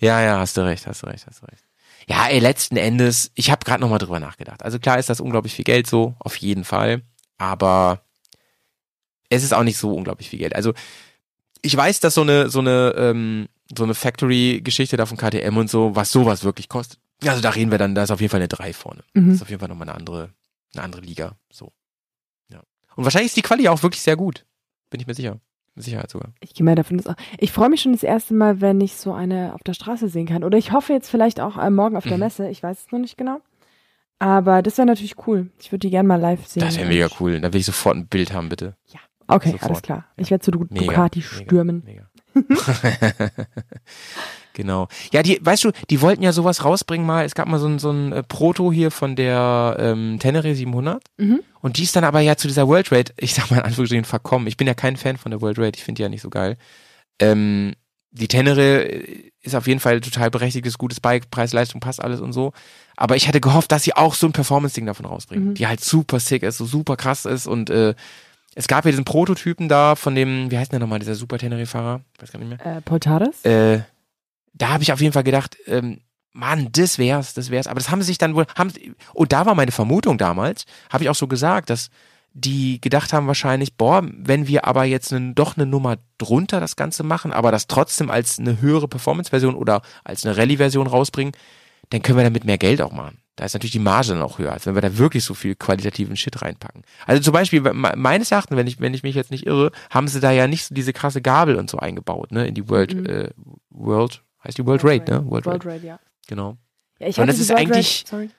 [0.00, 1.64] Ja, ja, hast du recht, hast du recht, hast du recht.
[2.06, 4.62] Ja, ey, letzten Endes, ich habe gerade nochmal drüber nachgedacht.
[4.62, 7.02] Also klar ist das unglaublich viel Geld so, auf jeden Fall.
[7.38, 8.00] Aber
[9.28, 10.56] es ist auch nicht so unglaublich viel Geld.
[10.56, 10.72] Also
[11.62, 15.70] ich weiß, dass so eine, so eine, ähm, so eine Factory-Geschichte da von KTM und
[15.70, 16.98] so, was sowas wirklich kostet.
[17.26, 19.02] Also da reden wir dann, da ist auf jeden Fall eine 3 vorne.
[19.14, 19.30] Das Mhm.
[19.32, 20.30] ist auf jeden Fall nochmal eine andere,
[20.74, 21.36] eine andere Liga.
[21.50, 21.72] So.
[22.48, 22.60] Ja.
[22.96, 24.46] Und wahrscheinlich ist die Quali auch wirklich sehr gut.
[24.90, 25.38] Bin ich mir sicher.
[25.76, 26.32] Mit Sicherheit sogar.
[26.40, 27.14] Ich gehe mal davon aus.
[27.38, 30.26] Ich freue mich schon das erste Mal, wenn ich so eine auf der Straße sehen
[30.26, 30.42] kann.
[30.42, 32.20] Oder ich hoffe jetzt vielleicht auch äh, morgen auf der Mhm.
[32.24, 32.48] Messe.
[32.48, 33.40] Ich weiß es noch nicht genau.
[34.18, 35.50] Aber das wäre natürlich cool.
[35.60, 36.60] Ich würde die gerne mal live sehen.
[36.62, 37.40] Das wäre mega cool.
[37.40, 38.76] Da will ich sofort ein Bild haben, bitte.
[39.28, 39.70] Okay, Sofort.
[39.70, 40.04] alles klar.
[40.16, 41.82] Ich werde zu Du- Mega, Ducati mega, stürmen.
[41.84, 42.10] Mega.
[44.55, 44.88] genau.
[45.12, 47.24] Ja, die, weißt du, die wollten ja sowas rausbringen mal.
[47.24, 51.03] Es gab mal so ein, so ein äh, Proto hier von der ähm, Tenere 700.
[51.18, 51.40] Mhm.
[51.61, 54.05] Und die ist dann aber ja zu dieser World Rate, ich sag mal in Anführungsstrichen,
[54.05, 54.46] verkommen.
[54.46, 55.76] Ich bin ja kein Fan von der World Rate.
[55.78, 56.57] Ich finde die ja nicht so geil.
[57.18, 57.74] Ähm,
[58.12, 62.32] die Tenere äh, ist auf jeden Fall total berechtigtes, gutes Bike, Preis-Leistung passt alles und
[62.32, 62.53] so.
[62.96, 65.55] Aber ich hatte gehofft, dass sie auch so ein Performance-Ding davon rausbringen, Mhm.
[65.55, 67.94] die halt super sick ist, so super krass ist und äh,
[68.57, 72.01] es gab ja diesen Prototypen da von dem, wie heißt der nochmal, dieser Super Tenere-Fahrer?
[72.18, 72.78] Weiß gar nicht mehr.
[72.78, 73.44] Äh, Poltares?
[73.44, 73.82] Äh,
[74.53, 76.01] da habe ich auf jeden Fall gedacht, ähm,
[76.32, 77.66] Mann, das wär's, das wär's.
[77.66, 78.72] Aber das haben sie sich dann wohl, haben,
[79.14, 81.90] und da war meine Vermutung damals, habe ich auch so gesagt, dass
[82.32, 86.76] die gedacht haben wahrscheinlich, boah, wenn wir aber jetzt ne, doch eine Nummer drunter das
[86.76, 91.32] Ganze machen, aber das trotzdem als eine höhere Performance-Version oder als eine Rallye-Version rausbringen,
[91.88, 93.18] dann können wir damit mehr Geld auch machen.
[93.34, 95.57] Da ist natürlich die Marge dann auch höher, als wenn wir da wirklich so viel
[95.57, 96.82] qualitativen Shit reinpacken.
[97.07, 100.07] Also zum Beispiel, me- meines Erachtens, wenn ich, wenn ich mich jetzt nicht irre, haben
[100.07, 102.94] sie da ja nicht so diese krasse Gabel und so eingebaut, ne, in die World,
[102.94, 103.07] Mhm.
[103.07, 103.30] äh,
[103.70, 105.30] World, heißt die World Rate, ne?
[105.30, 106.01] World, World Rate, Rate, ja.
[106.26, 106.57] genau.
[106.99, 108.30] ja ich Und das die ist World eigentlich- Rate, sorry.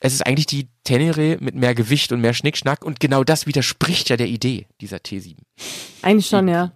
[0.00, 4.10] Es ist eigentlich die Tenere mit mehr Gewicht und mehr Schnickschnack und genau das widerspricht
[4.10, 5.36] ja der Idee dieser T7.
[6.02, 6.72] Eigentlich schon, ja.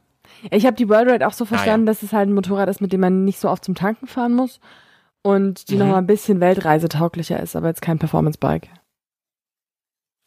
[0.51, 1.57] Ich habe die World Rate auch so Ah, ja.
[1.57, 4.07] verstanden, dass es halt ein Motorrad ist, mit dem man nicht so oft zum Tanken
[4.07, 4.61] fahren muss
[5.23, 5.79] und die Mhm.
[5.81, 8.69] noch mal ein bisschen weltreisetauglicher ist, aber jetzt kein Performance-Bike.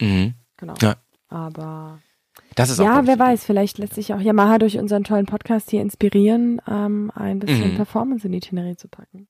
[0.02, 0.34] Mhm.
[0.58, 0.74] Genau.
[0.82, 0.96] Ja.
[1.30, 2.00] Aber
[2.56, 5.82] Das ist ja, wer weiß, vielleicht lässt sich auch Yamaha durch unseren tollen Podcast hier
[5.82, 7.76] inspirieren, ähm, ein bisschen Mhm.
[7.78, 9.28] Performance in die Tenerie zu packen.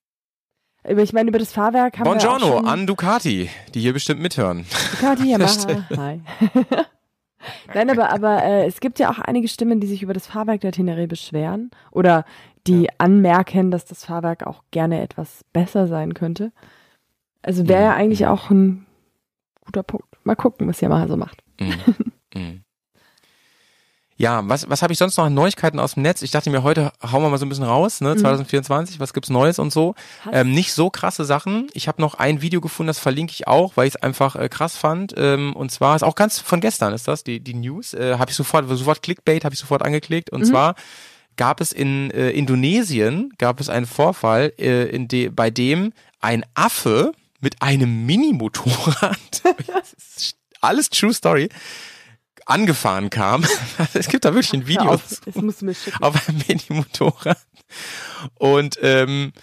[0.88, 3.94] Über- Ich meine, über das Fahrwerk haben wir auch Buongiorno schon an Ducati, die hier
[3.94, 4.66] bestimmt mithören.
[4.92, 6.22] Ducati, Yamaha, hi.
[7.74, 10.62] Nein, aber, aber äh, es gibt ja auch einige Stimmen, die sich über das Fahrwerk
[10.62, 12.24] der Teneré beschweren oder
[12.68, 16.52] die anmerken, dass das Fahrwerk auch gerne etwas besser sein könnte.
[17.42, 17.98] Also wäre ja Mhm.
[17.98, 18.86] eigentlich auch ein
[19.66, 20.06] guter Punkt.
[20.24, 21.44] Mal gucken, was Yamaha so macht.
[21.60, 21.74] Mhm.
[22.34, 22.64] Mhm.
[24.22, 26.22] Ja, was, was habe ich sonst noch an Neuigkeiten aus dem Netz?
[26.22, 28.14] Ich dachte mir, heute hauen wir mal so ein bisschen raus, ne?
[28.14, 28.20] Mhm.
[28.20, 29.96] 2024, was gibt's Neues und so.
[30.32, 31.68] Ähm, nicht so krasse Sachen.
[31.74, 34.48] Ich habe noch ein Video gefunden, das verlinke ich auch, weil ich es einfach äh,
[34.48, 35.16] krass fand.
[35.18, 37.96] Ähm, und zwar ist auch ganz von gestern ist das die die News.
[37.96, 40.30] Äh, habe ich sofort sofort Clickbait habe ich sofort angeklickt.
[40.30, 40.46] Und Mhm.
[40.46, 40.76] zwar
[41.36, 46.46] gab es in äh, Indonesien gab es einen Vorfall, äh, in de, bei dem ein
[46.54, 49.18] Affe mit einem Minimotorrad,
[50.62, 51.50] alles True Story,
[52.52, 53.44] angefahren kam.
[53.94, 55.36] es gibt da wirklich ein Video auf, das
[56.28, 57.38] einem Minimotorrad
[58.36, 59.34] und ähm,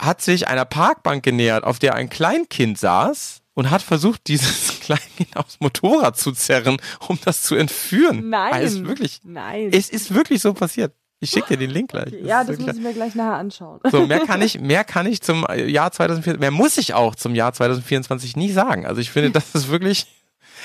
[0.00, 5.36] hat sich einer Parkbank genähert, auf der ein Kleinkind saß und hat versucht, dieses Kleinkind
[5.36, 6.78] aufs Motorrad zu zerren,
[7.08, 8.30] um das zu entführen.
[8.30, 8.52] Nein.
[8.52, 9.70] Also wirklich, Nein.
[9.72, 10.94] es ist wirklich so passiert.
[11.22, 12.06] Ich schicke dir den Link gleich.
[12.06, 13.80] Okay, ja, ist das wirklich- muss ich mir gleich nachher anschauen.
[13.90, 17.34] so, mehr kann ich, mehr kann ich zum Jahr 2024, mehr muss ich auch zum
[17.34, 18.86] Jahr 2024 nie sagen.
[18.86, 20.06] Also ich finde, das ist wirklich,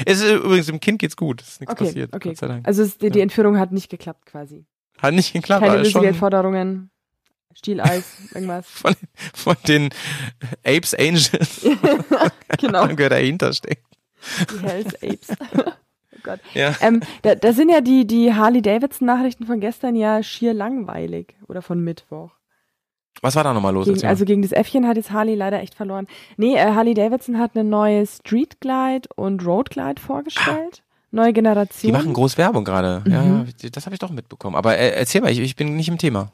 [0.05, 1.41] es ist übrigens, dem Kind geht's gut.
[1.41, 2.13] Es ist nichts Okay, passiert.
[2.13, 2.29] okay.
[2.29, 2.67] Gott sei Dank.
[2.67, 3.21] Also es, die, die.
[3.21, 4.65] Entführung hat nicht geklappt quasi.
[5.01, 6.89] Hat nicht geklappt, Keine Lösegeldforderungen,
[7.53, 8.65] Stieleis, irgendwas.
[8.67, 8.95] von,
[9.33, 9.89] von den
[10.65, 11.61] Apes Angels,
[12.59, 13.85] genau, wer dahinter steckt.
[14.51, 15.27] die Hells Apes.
[15.57, 16.39] oh Gott.
[16.53, 16.75] Ja.
[16.81, 21.35] Ähm, da, da sind ja die, die Harley-Davidson-Nachrichten von gestern ja schier langweilig.
[21.47, 22.31] Oder von Mittwoch.
[23.21, 23.85] Was war da nochmal los?
[23.85, 26.07] Gegen, also gegen das Äffchen hat jetzt Harley leider echt verloren.
[26.37, 30.83] Nee, äh, Harley-Davidson hat eine neue Street Glide und Road Glide vorgestellt.
[31.11, 31.91] Neue Generation.
[31.93, 33.01] die machen groß Werbung gerade.
[33.07, 33.47] Ja, ja, Mhm.
[33.71, 34.55] das habe ich doch mitbekommen.
[34.55, 36.31] Aber äh, erzähl mal, ich, ich bin nicht im Thema.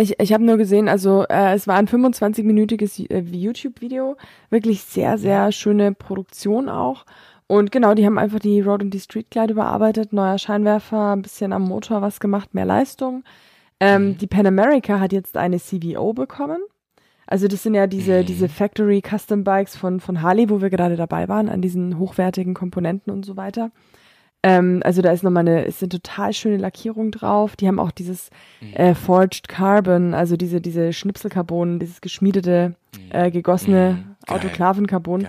[0.00, 4.16] Ich, ich habe nur gesehen, also äh, es war ein 25-minütiges äh, YouTube-Video,
[4.50, 7.04] wirklich sehr, sehr schöne Produktion auch.
[7.46, 11.22] Und genau, die haben einfach die Road und die Street Glide überarbeitet, neuer Scheinwerfer, ein
[11.22, 13.24] bisschen am Motor was gemacht, mehr Leistung.
[13.80, 14.18] Ähm, Mhm.
[14.18, 16.58] Die Pan America hat jetzt eine CVO bekommen.
[17.26, 18.26] Also das sind ja diese, Mhm.
[18.26, 22.54] diese Factory Custom Bikes von, von Harley, wo wir gerade dabei waren, an diesen hochwertigen
[22.54, 23.70] Komponenten und so weiter.
[24.42, 27.56] Ähm, also da ist nochmal eine, ist eine total schöne Lackierung drauf.
[27.56, 28.30] Die haben auch dieses
[28.62, 28.72] Mhm.
[28.74, 32.74] äh, Forged Carbon, also diese, diese Schnipselcarbon, dieses geschmiedete,
[33.10, 34.16] äh, gegossene Mhm.
[34.32, 35.26] Autoklavencarbon.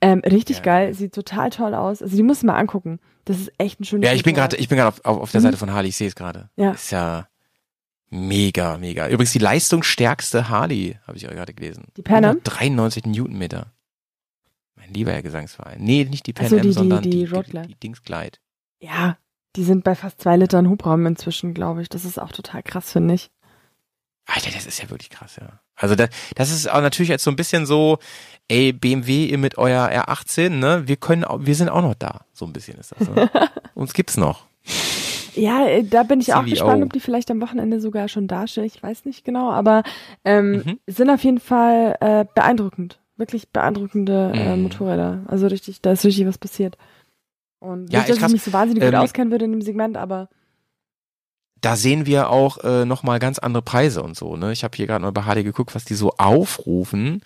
[0.00, 0.86] Ähm, richtig Geil.
[0.86, 2.02] geil, sieht total toll aus.
[2.02, 3.00] Also die musst du mal angucken.
[3.24, 5.30] Das ist echt ein schönes Ja, ich bin gerade, ich bin gerade auf, auf, auf
[5.32, 5.44] der Mhm.
[5.44, 6.48] Seite von Harley, ich sehe es gerade.
[6.56, 6.72] Ja.
[6.72, 7.26] Ist ja
[8.10, 9.08] mega, mega.
[9.08, 11.84] Übrigens die leistungsstärkste Harley, habe ich gerade gelesen.
[11.96, 12.42] Die Pan Am?
[12.42, 13.72] 93 Newtonmeter.
[14.76, 15.80] Mein lieber Herr Gesangsverein.
[15.80, 18.38] Nee, nicht die Pan Ach so, Am, die- sondern die die, die, die Dings Glide.
[18.80, 19.16] Ja,
[19.56, 21.88] die sind bei fast zwei Litern Hubraum inzwischen, glaube ich.
[21.88, 23.30] Das ist auch total krass, finde ich.
[24.26, 25.60] Alter, das ist ja wirklich krass, ja.
[25.74, 27.98] Also das, das ist auch natürlich jetzt so ein bisschen so,
[28.48, 30.86] ey, BMW, ihr mit euer R18, ne?
[30.86, 32.26] Wir können, wir sind auch noch da.
[32.34, 33.08] So ein bisschen ist das.
[33.08, 33.30] Ne?
[33.74, 34.47] Uns gibt's noch.
[35.38, 36.50] Ja, äh, da bin ich auch CVO.
[36.50, 38.64] gespannt, ob die vielleicht am Wochenende sogar schon dastehen.
[38.64, 39.82] Ich weiß nicht genau, aber
[40.24, 40.78] ähm, Mhm.
[40.86, 43.00] sind auf jeden Fall äh, beeindruckend.
[43.16, 44.62] Wirklich beeindruckende äh, Mhm.
[44.62, 45.24] Motorräder.
[45.26, 46.76] Also richtig, da ist richtig was passiert.
[47.60, 48.28] Und Ja, nicht, dass krass.
[48.28, 50.28] ich mich so wahnsinnig gut Ähm, auskennen würde in dem Segment, aber
[51.60, 54.36] da sehen wir auch äh, nochmal ganz andere Preise und so.
[54.36, 54.52] Ne?
[54.52, 57.22] Ich habe hier gerade mal bei HD geguckt, was die so aufrufen.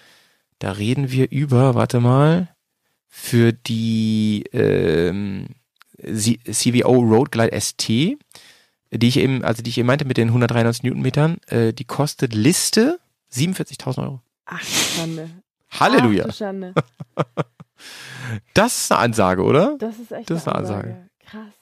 [0.59, 2.49] Da reden wir über, warte mal,
[3.09, 5.49] für die ähm,
[6.05, 8.19] CVO Road Glide ST, die
[9.09, 12.99] ich eben, also die ich eben meinte mit den 193 Newtonmetern, äh, die kostet Liste
[13.33, 14.21] 47.000 Euro.
[14.47, 15.31] ach, Schande.
[15.71, 16.27] Halleluja.
[16.29, 16.75] Ach, Schande.
[18.55, 19.77] Das ist eine Ansage, oder?
[19.79, 20.89] Das ist echt Das ist eine eine Ansage.
[20.89, 21.11] Ansage.
[21.27, 21.55] Krass.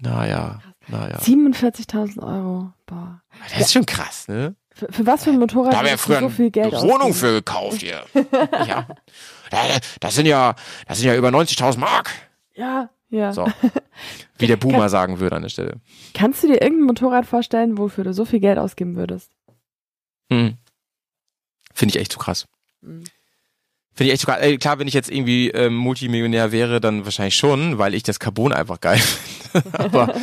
[0.00, 1.18] Naja, naja.
[1.18, 2.72] 47.000 Euro.
[2.86, 3.20] Boah.
[3.50, 4.54] Das ist schon krass, ne?
[4.72, 6.72] Für, für was für ein Motorrad Da haben wir würdest du früher so viel Geld
[6.72, 7.14] eine Wohnung ausgeben?
[7.14, 8.04] für gekauft hier.
[8.66, 8.86] ja.
[9.50, 10.54] Da- Das sind ja,
[10.86, 12.10] das sind ja über 90.000 Mark.
[12.54, 13.32] Ja, ja.
[13.32, 13.46] So.
[14.38, 15.80] Wie der Boomer sagen würde an der Stelle.
[16.14, 19.30] Kannst du dir irgendein Motorrad vorstellen, wofür du so viel Geld ausgeben würdest?
[20.30, 20.56] Hm.
[21.74, 22.46] Finde ich echt zu krass.
[22.80, 23.04] Mhm.
[23.94, 24.38] Finde ich echt zu krass.
[24.40, 28.20] Ey, klar, wenn ich jetzt irgendwie ähm, Multimillionär wäre, dann wahrscheinlich schon, weil ich das
[28.20, 28.98] Carbon einfach geil
[29.52, 29.72] finde.
[29.78, 30.14] Aber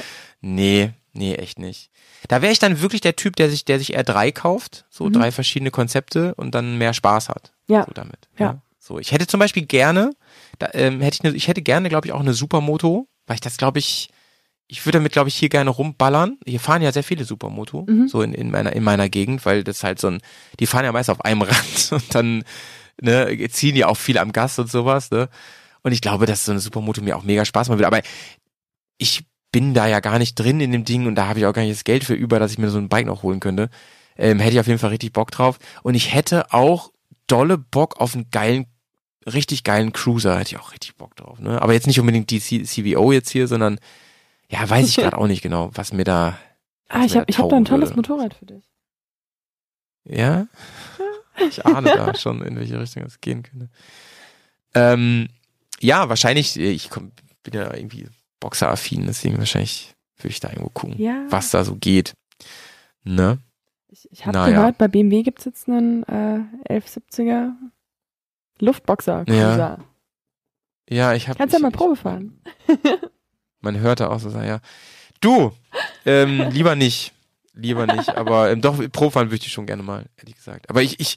[0.42, 1.90] nee, nee, echt nicht.
[2.28, 5.06] Da wäre ich dann wirklich der Typ, der sich, der sich eher drei kauft, so
[5.06, 5.14] Mhm.
[5.14, 7.52] drei verschiedene Konzepte und dann mehr Spaß hat.
[7.68, 7.84] Ja.
[7.86, 8.30] So damit.
[8.38, 8.62] Ja.
[8.80, 10.12] So, ich hätte zum Beispiel gerne,
[10.60, 13.42] da, ähm, hätte ich, ne, ich hätte gerne, glaube ich, auch eine Supermoto, weil ich
[13.42, 14.10] das, glaube ich,
[14.68, 16.38] ich würde damit, glaube ich, hier gerne rumballern.
[16.46, 18.08] Hier fahren ja sehr viele Supermoto, Mhm.
[18.08, 20.22] so in, in meiner, in meiner Gegend, weil das halt so ein,
[20.60, 22.44] die fahren ja meist auf einem Rad und dann,
[23.02, 25.30] ne, ziehen ja auch viel am Gas und sowas, ne.
[25.84, 27.88] Und ich glaube, dass so eine Supermoto mir auch mega Spaß machen würde.
[27.88, 28.02] Aber
[28.98, 31.54] ich bin da ja gar nicht drin in dem Ding und da habe ich auch
[31.54, 33.70] gar nicht das Geld für über, dass ich mir so ein Bike noch holen könnte.
[34.18, 35.60] Ähm, hätte ich auf jeden Fall richtig Bock drauf.
[35.84, 36.92] Und ich hätte auch
[37.28, 38.66] dolle Bock auf einen geilen,
[39.26, 40.38] richtig geilen Cruiser.
[40.40, 41.40] Hätte ich auch richtig Bock drauf.
[41.40, 41.62] Ne?
[41.62, 43.80] Aber jetzt nicht unbedingt die C CVO jetzt hier, sondern
[44.50, 46.38] ja, weiß ich gerade auch nicht genau, was mir da.
[46.90, 47.98] Ah, was ich mir habe ich hab da ein tolles würde.
[48.12, 48.64] Motorrad für dich.
[50.06, 50.48] Ja?
[51.50, 53.70] Ich ahne da schon, in welche Richtung es gehen könnte.
[54.74, 55.30] Ähm,
[55.80, 57.12] ja, wahrscheinlich, ich komm,
[57.44, 58.08] bin ja irgendwie
[58.40, 61.26] boxeraffin, deswegen wahrscheinlich würde ich da irgendwo gucken, Ja.
[61.30, 62.14] was da so geht.
[63.04, 63.40] Ne?
[63.90, 64.56] Ich, ich habe Naja.
[64.58, 67.54] gehört, bei BMW gibt's jetzt einen äh, 1170er
[68.60, 69.80] Luftboxer Cruiser.
[70.90, 71.38] Ja, ich habe.
[71.38, 72.40] Kannst ja ich, mal ich- Probe fahren.
[73.62, 74.60] Man hörte auch so, ja.
[75.22, 75.52] Du,
[76.06, 77.14] ähm, lieber nicht.
[77.54, 78.10] Lieber nicht.
[78.18, 80.70] Aber ähm, doch, Profahren würde ich schon gerne mal, ehrlich gesagt.
[80.70, 81.16] Aber ich, ich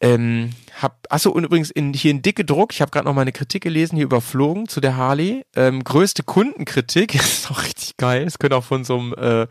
[0.00, 0.50] ähm,
[0.82, 3.32] hab, achso, und übrigens in, hier in dicke Druck, ich habe gerade noch mal eine
[3.32, 5.44] Kritik gelesen, hier überflogen zu der Harley.
[5.56, 9.46] Ähm, größte Kundenkritik, das ist auch richtig geil, es könnte auch von so einem, äh,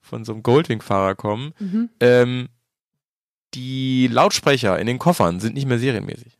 [0.00, 1.54] von so einem Goldwing-Fahrer kommen.
[1.58, 1.90] Mhm.
[1.98, 2.48] Ähm,
[3.56, 6.38] die Lautsprecher in den Koffern sind nicht mehr serienmäßig.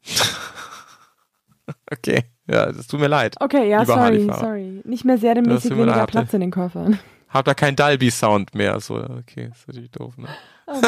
[1.90, 3.36] okay, ja, das tut mir leid.
[3.40, 4.82] Okay, ja, sorry, sorry.
[4.84, 6.10] Nicht mehr serienmäßig weniger leid.
[6.10, 6.98] Platz in den Koffern.
[7.28, 8.78] Hab da keinen Dolby-Sound mehr.
[8.80, 10.28] So, okay, ist natürlich doof, ne?
[10.66, 10.80] Oh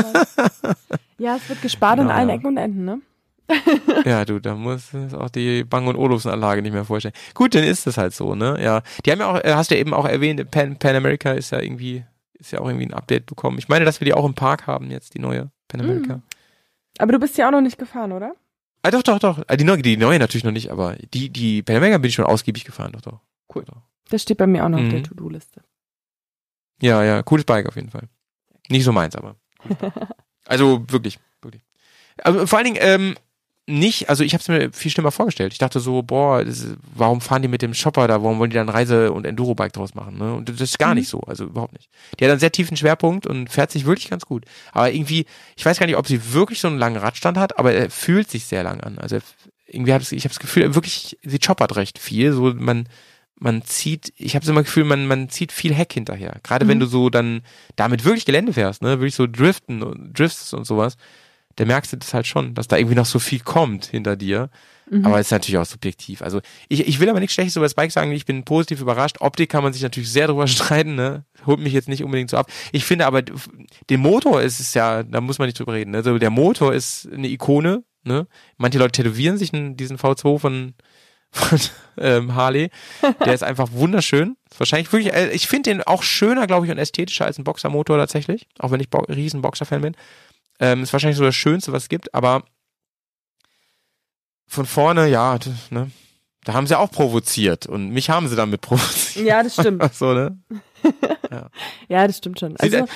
[1.19, 3.01] ja, es wird gespart an allen Ecken und Enden, ne?
[4.05, 7.15] Ja, du, da muss es auch die Bang- und Olufsen-Anlage nicht mehr vorstellen.
[7.33, 8.63] Gut, dann ist es halt so, ne?
[8.63, 8.83] Ja.
[9.05, 11.51] Die haben ja auch, äh, hast du ja eben auch erwähnt, Pan, Pan America ist
[11.51, 12.05] ja irgendwie,
[12.35, 13.59] ist ja auch irgendwie ein Update bekommen.
[13.59, 16.17] Ich meine, dass wir die auch im Park haben jetzt, die neue Pan America.
[16.17, 16.23] Mhm.
[16.99, 18.35] Aber du bist ja auch noch nicht gefahren, oder?
[18.83, 19.43] Ah, doch, doch, doch.
[19.47, 22.15] Ah, Die neue, die neue natürlich noch nicht, aber die, die Pan America bin ich
[22.15, 23.21] schon ausgiebig gefahren, doch, doch.
[23.55, 23.65] Cool.
[23.65, 23.83] Doch.
[24.11, 24.91] Das steht bei mir auch noch auf Mhm.
[24.91, 25.63] der To-Do-Liste.
[26.81, 28.09] Ja, ja, cooles Bike auf jeden Fall.
[28.69, 29.37] Nicht so meins, aber.
[30.47, 31.63] Also wirklich, wirklich.
[32.25, 33.17] Aber vor allen Dingen, ähm,
[33.69, 35.53] nicht, also ich habe es mir viel schlimmer vorgestellt.
[35.53, 38.23] Ich dachte so, boah, das warum fahren die mit dem Shopper da?
[38.23, 40.17] Warum wollen die dann Reise- und Enduro-Bike draus machen?
[40.19, 40.33] Ne?
[40.35, 41.01] Und das ist gar Mhm.
[41.01, 41.91] nicht so, also überhaupt nicht.
[42.19, 44.47] Die hat einen sehr tiefen Schwerpunkt und fährt sich wirklich ganz gut.
[44.73, 47.73] Aber irgendwie, ich weiß gar nicht, ob sie wirklich so einen langen Radstand hat, aber
[47.75, 48.99] er fühlt sich sehr lang an.
[48.99, 49.19] Also
[49.67, 52.33] irgendwie habe ich habe das Gefühl, wirklich, sie choppert recht viel.
[52.33, 52.89] So man
[53.41, 56.37] man zieht, ich habe so immer das Gefühl, man man zieht viel Heck hinterher.
[56.43, 56.71] Gerade Mhm.
[56.71, 57.43] wenn du so dann
[57.77, 60.97] damit wirklich Gelände fährst, ne, wirklich so driften und driftst und sowas,
[61.59, 64.49] da merkst du das halt schon, dass da irgendwie noch so viel kommt hinter dir.
[64.89, 65.05] Mhm.
[65.05, 66.23] Aber es ist natürlich auch subjektiv.
[66.23, 68.13] Also ich, ich will aber nichts Schlechtes über das Bike sagen.
[68.13, 69.17] Ich bin positiv überrascht.
[69.21, 70.95] Optik kann man sich natürlich sehr drüber streiten.
[70.95, 71.25] Ne?
[71.47, 72.49] Holt mich jetzt nicht unbedingt so ab.
[72.71, 75.91] Ich finde aber, den Motor ist es ja, da muss man nicht drüber reden.
[75.91, 75.99] Ne?
[75.99, 77.83] Also der Motor ist eine Ikone.
[78.05, 78.29] Ne?
[78.57, 80.75] Manche Leute tätowieren sich diesen V2 von,
[81.33, 81.59] von
[81.99, 82.71] ähm, Harley.
[83.25, 84.37] Der ist einfach wunderschön.
[84.57, 87.99] Wahrscheinlich wirklich, äh, ich finde den auch schöner, glaube ich, und ästhetischer als ein Boxermotor
[87.99, 88.47] tatsächlich.
[88.61, 89.97] Auch wenn ich Bo riesen Boxer-Fan bin.
[90.61, 92.15] Ähm, ist wahrscheinlich so das Schönste, was es gibt.
[92.15, 92.43] Aber
[94.47, 95.39] von vorne, ja,
[95.71, 95.91] ne?
[96.45, 99.27] Da haben sie auch provoziert und mich haben sie damit provoziert.
[99.27, 99.95] Ja, das stimmt.
[99.95, 100.39] so, ne?
[101.89, 102.53] Ja, das stimmt schon.
[102.61, 102.87] Sieht, Also,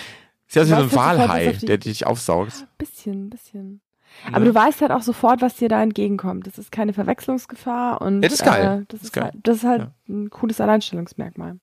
[0.47, 2.67] sieht aus wie so ein Walhai, der dich aufsaugt.
[2.79, 3.81] bisschen, bisschen.
[4.29, 4.35] Ne?
[4.35, 6.47] Aber du weißt halt auch sofort, was dir da entgegenkommt.
[6.47, 8.65] Das ist keine Verwechslungsgefahr und Ja, das ist geil.
[8.65, 9.25] Äh, das, Das ist ist geil.
[9.25, 9.91] halt, das ist halt Ja.
[10.09, 11.59] ein cooles Alleinstellungsmerkmal.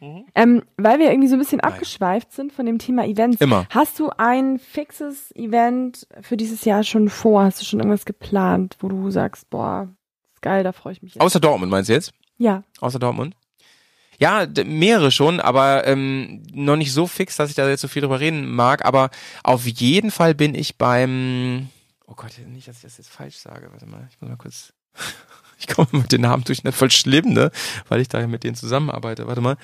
[0.00, 0.26] Mhm.
[0.34, 1.72] Ähm, weil wir irgendwie so ein bisschen Nein.
[1.72, 3.40] abgeschweift sind von dem Thema Events.
[3.40, 3.66] Immer.
[3.70, 7.44] Hast du ein fixes Event für dieses Jahr schon vor?
[7.44, 9.88] Hast du schon irgendwas geplant, wo du sagst, boah,
[10.34, 11.22] ist geil, da freue ich mich jetzt.
[11.22, 12.12] Außer Dortmund, meinst du jetzt?
[12.38, 12.62] ja.
[12.80, 13.34] Außer Dortmund?
[14.18, 18.00] Ja, mehrere schon, aber ähm, noch nicht so fix, dass ich da jetzt so viel
[18.00, 18.84] drüber reden mag.
[18.84, 19.10] Aber
[19.42, 21.68] auf jeden Fall bin ich beim.
[22.06, 23.68] Oh Gott, nicht, dass ich das jetzt falsch sage.
[23.70, 24.72] Warte mal, ich muss mal kurz.
[25.58, 27.50] Ich komme mit den Namen durch, nicht voll schlimm, ne?
[27.88, 29.26] Weil ich da mit denen zusammenarbeite.
[29.26, 29.56] Warte mal.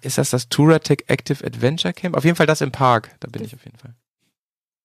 [0.00, 2.16] Ist das das Touratech Active Adventure Camp?
[2.16, 3.14] Auf jeden Fall das im Park.
[3.20, 3.94] Da bin Das- ich auf jeden Fall.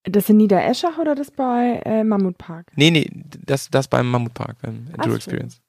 [0.03, 2.71] Das in Niedereschach oder das bei äh, Mammutpark?
[2.75, 3.09] Nee, nee,
[3.45, 5.15] das, das beim Mammutpark, beim Enduro.
[5.15, 5.59] Experience.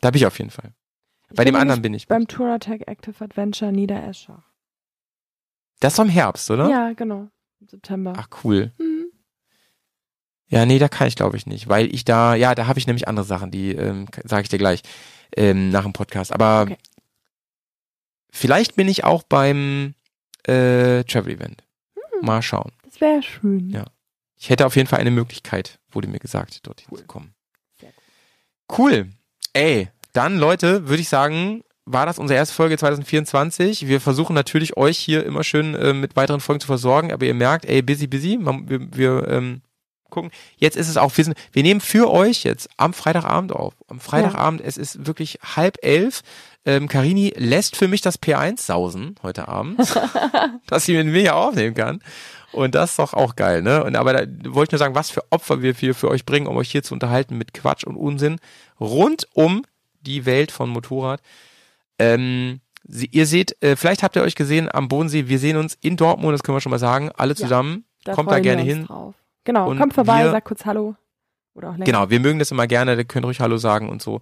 [0.00, 0.72] Da bin ich auf jeden Fall.
[1.30, 2.06] Ich Bei dem anderen bin ich.
[2.06, 4.42] Beim Touratech Active Adventure Niedereschach.
[5.80, 6.68] Das doch im Herbst, oder?
[6.68, 7.28] Ja, genau.
[7.60, 8.12] Im September.
[8.16, 8.70] Ach, cool.
[8.78, 9.06] Hm.
[10.48, 12.86] Ja, nee, da kann ich glaube ich nicht, weil ich da, ja, da habe ich
[12.86, 14.82] nämlich andere Sachen, die ähm, sage ich dir gleich
[15.36, 16.32] ähm, nach dem Podcast.
[16.32, 16.76] Aber Okay.
[18.32, 19.94] Vielleicht bin ich auch beim
[20.44, 21.62] äh, Travel Event.
[21.94, 22.26] Hm.
[22.26, 22.72] Mal schauen.
[22.84, 23.70] Das wäre schön.
[23.70, 23.84] Ja.
[24.36, 26.98] Ich hätte auf jeden Fall eine Möglichkeit, wurde mir gesagt, dorthin Cool.
[26.98, 27.34] zu kommen.
[27.78, 27.92] Sehr
[28.76, 29.10] Cool.
[29.52, 33.86] Ey, dann Leute, würde ich sagen, war das unsere erste Folge 2024.
[33.86, 37.34] Wir versuchen natürlich euch hier immer schön äh, mit weiteren Folgen zu versorgen, aber ihr
[37.34, 38.38] merkt, ey, busy, busy.
[38.38, 39.62] Man, wir wir ähm,
[40.10, 40.30] gucken.
[40.56, 43.74] Jetzt ist es auch, wir, sind, wir nehmen für euch jetzt am Freitagabend auf.
[43.88, 46.22] Am Freitagabend, es ist wirklich halb elf.
[46.64, 49.80] Ähm, Karini lässt für mich das P1 sausen heute Abend,
[50.68, 52.00] dass sie mit mir hier aufnehmen kann.
[52.52, 53.82] Und das ist doch auch geil, ne?
[53.82, 54.20] Und aber da
[54.54, 56.82] wollte ich nur sagen, was für Opfer wir für, für euch bringen, um euch hier
[56.82, 58.38] zu unterhalten mit Quatsch und Unsinn
[58.78, 59.62] rund um
[60.02, 61.20] die Welt von Motorrad.
[61.98, 65.76] Ähm, sie, ihr seht, äh, vielleicht habt ihr euch gesehen am Bodensee, wir sehen uns
[65.80, 67.84] in Dortmund, das können wir schon mal sagen, alle zusammen.
[68.04, 68.86] Da Kommt da gerne hin.
[68.86, 69.14] Drauf.
[69.44, 70.96] Genau, Und kommt vorbei, wir- sagt kurz Hallo.
[71.54, 71.84] Oder auch länger.
[71.84, 74.20] Genau, wir mögen das immer gerne, ihr könnt ruhig Hallo sagen und so,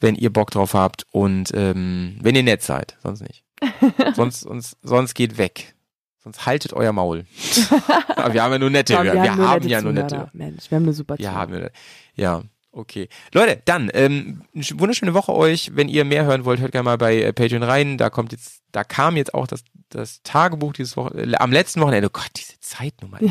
[0.00, 3.44] wenn ihr Bock drauf habt und ähm, wenn ihr nett seid, sonst nicht.
[4.14, 5.74] sonst, sonst, sonst geht weg.
[6.18, 7.24] Sonst haltet euer Maul.
[8.16, 9.12] Aber wir haben ja nur nette Hörer.
[9.22, 10.28] Wir, haben, nette ja nur nette.
[10.32, 11.68] Mensch, wir haben eine super Wir haben ja,
[12.16, 12.42] ja,
[12.72, 13.08] okay.
[13.32, 15.70] Leute, dann, ähm, eine sch- wunderschöne Woche euch.
[15.74, 17.96] Wenn ihr mehr hören wollt, hört gerne mal bei äh, Patreon rein.
[17.96, 21.80] Da kommt jetzt, da kam jetzt auch das, das Tagebuch dieses Woche, äh, am letzten
[21.80, 22.08] Wochenende.
[22.08, 23.18] Oh Gott, diese Zeitnummer.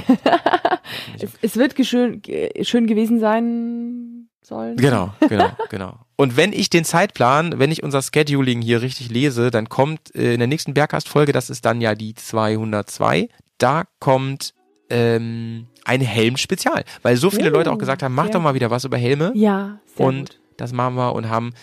[1.19, 4.14] Es, es wird geschön, ge- schön gewesen sein
[4.45, 4.77] sollen.
[4.77, 5.99] Genau, genau, genau.
[6.15, 10.33] Und wenn ich den Zeitplan, wenn ich unser Scheduling hier richtig lese, dann kommt äh,
[10.33, 14.53] in der nächsten Bergcast-Folge, das ist dann ja die 202, da kommt
[14.89, 16.83] ähm, ein Helm-Spezial.
[17.01, 18.97] Weil so viele Oh, Leute auch gesagt haben, mach sehr doch mal wieder was über
[18.97, 19.31] Helme.
[19.35, 20.39] Ja, sehr und gut.
[20.57, 21.53] das machen wir und haben,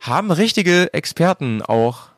[0.00, 2.08] haben richtige Experten auch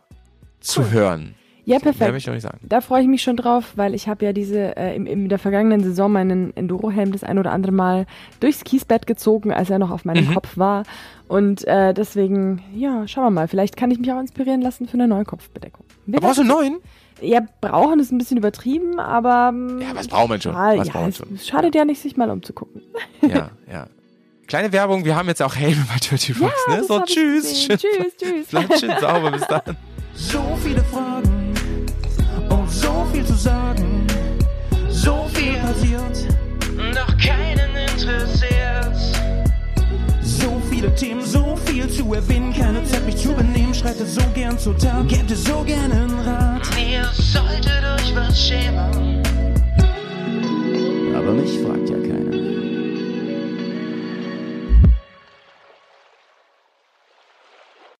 [0.60, 0.90] zu Cool.
[0.90, 1.34] hören.
[1.64, 2.00] Ja, perfekt.
[2.10, 2.58] möchte ich noch nicht sagen.
[2.62, 5.38] Da freue ich mich schon drauf, weil ich habe ja diese äh, im, in der
[5.38, 8.06] vergangenen Saison meinen Enduro-Helm das ein oder andere Mal
[8.40, 10.34] durchs Kiesbett gezogen, als er noch auf meinem Mhm.
[10.34, 10.82] Kopf war.
[11.28, 13.48] Und äh, deswegen, ja, schauen wir mal.
[13.48, 15.84] Vielleicht kann ich mich auch inspirieren lassen für eine neue Kopfbedeckung.
[16.08, 16.76] Brauchst du einen neuen?
[17.20, 20.54] Ja, brauchen ist ein bisschen übertrieben, aber ähm, Ja, was braucht man schon?
[20.54, 21.34] Was ja, braucht man schon?
[21.36, 22.82] es schadet ja nicht, sich mal umzugucken.
[23.22, 23.86] Ja, ja.
[24.48, 26.78] Kleine Werbung, wir haben jetzt auch Helme bei Dirty Rocks, ne?
[26.78, 27.68] das So, tschüss.
[27.68, 27.78] Tschüss,
[28.20, 28.48] tschüss.
[28.50, 29.76] Bleibt schön sauber, bis dann.
[30.14, 31.31] So viele Fragen
[32.82, 34.06] so viel zu sagen.
[34.88, 36.26] So viel passiert,
[36.94, 38.96] doch keinen interessiert.
[40.22, 42.52] So viele Themen, so viel zu erwähnen.
[42.52, 43.74] Keine Zeit, mich zu benehmen.
[43.74, 46.62] Schreite so gern zur Tat, gäbe so gerne einen Rat.
[46.78, 49.22] Ihr solltet euch was schämen.
[51.16, 52.61] Aber mich fragt ja keiner.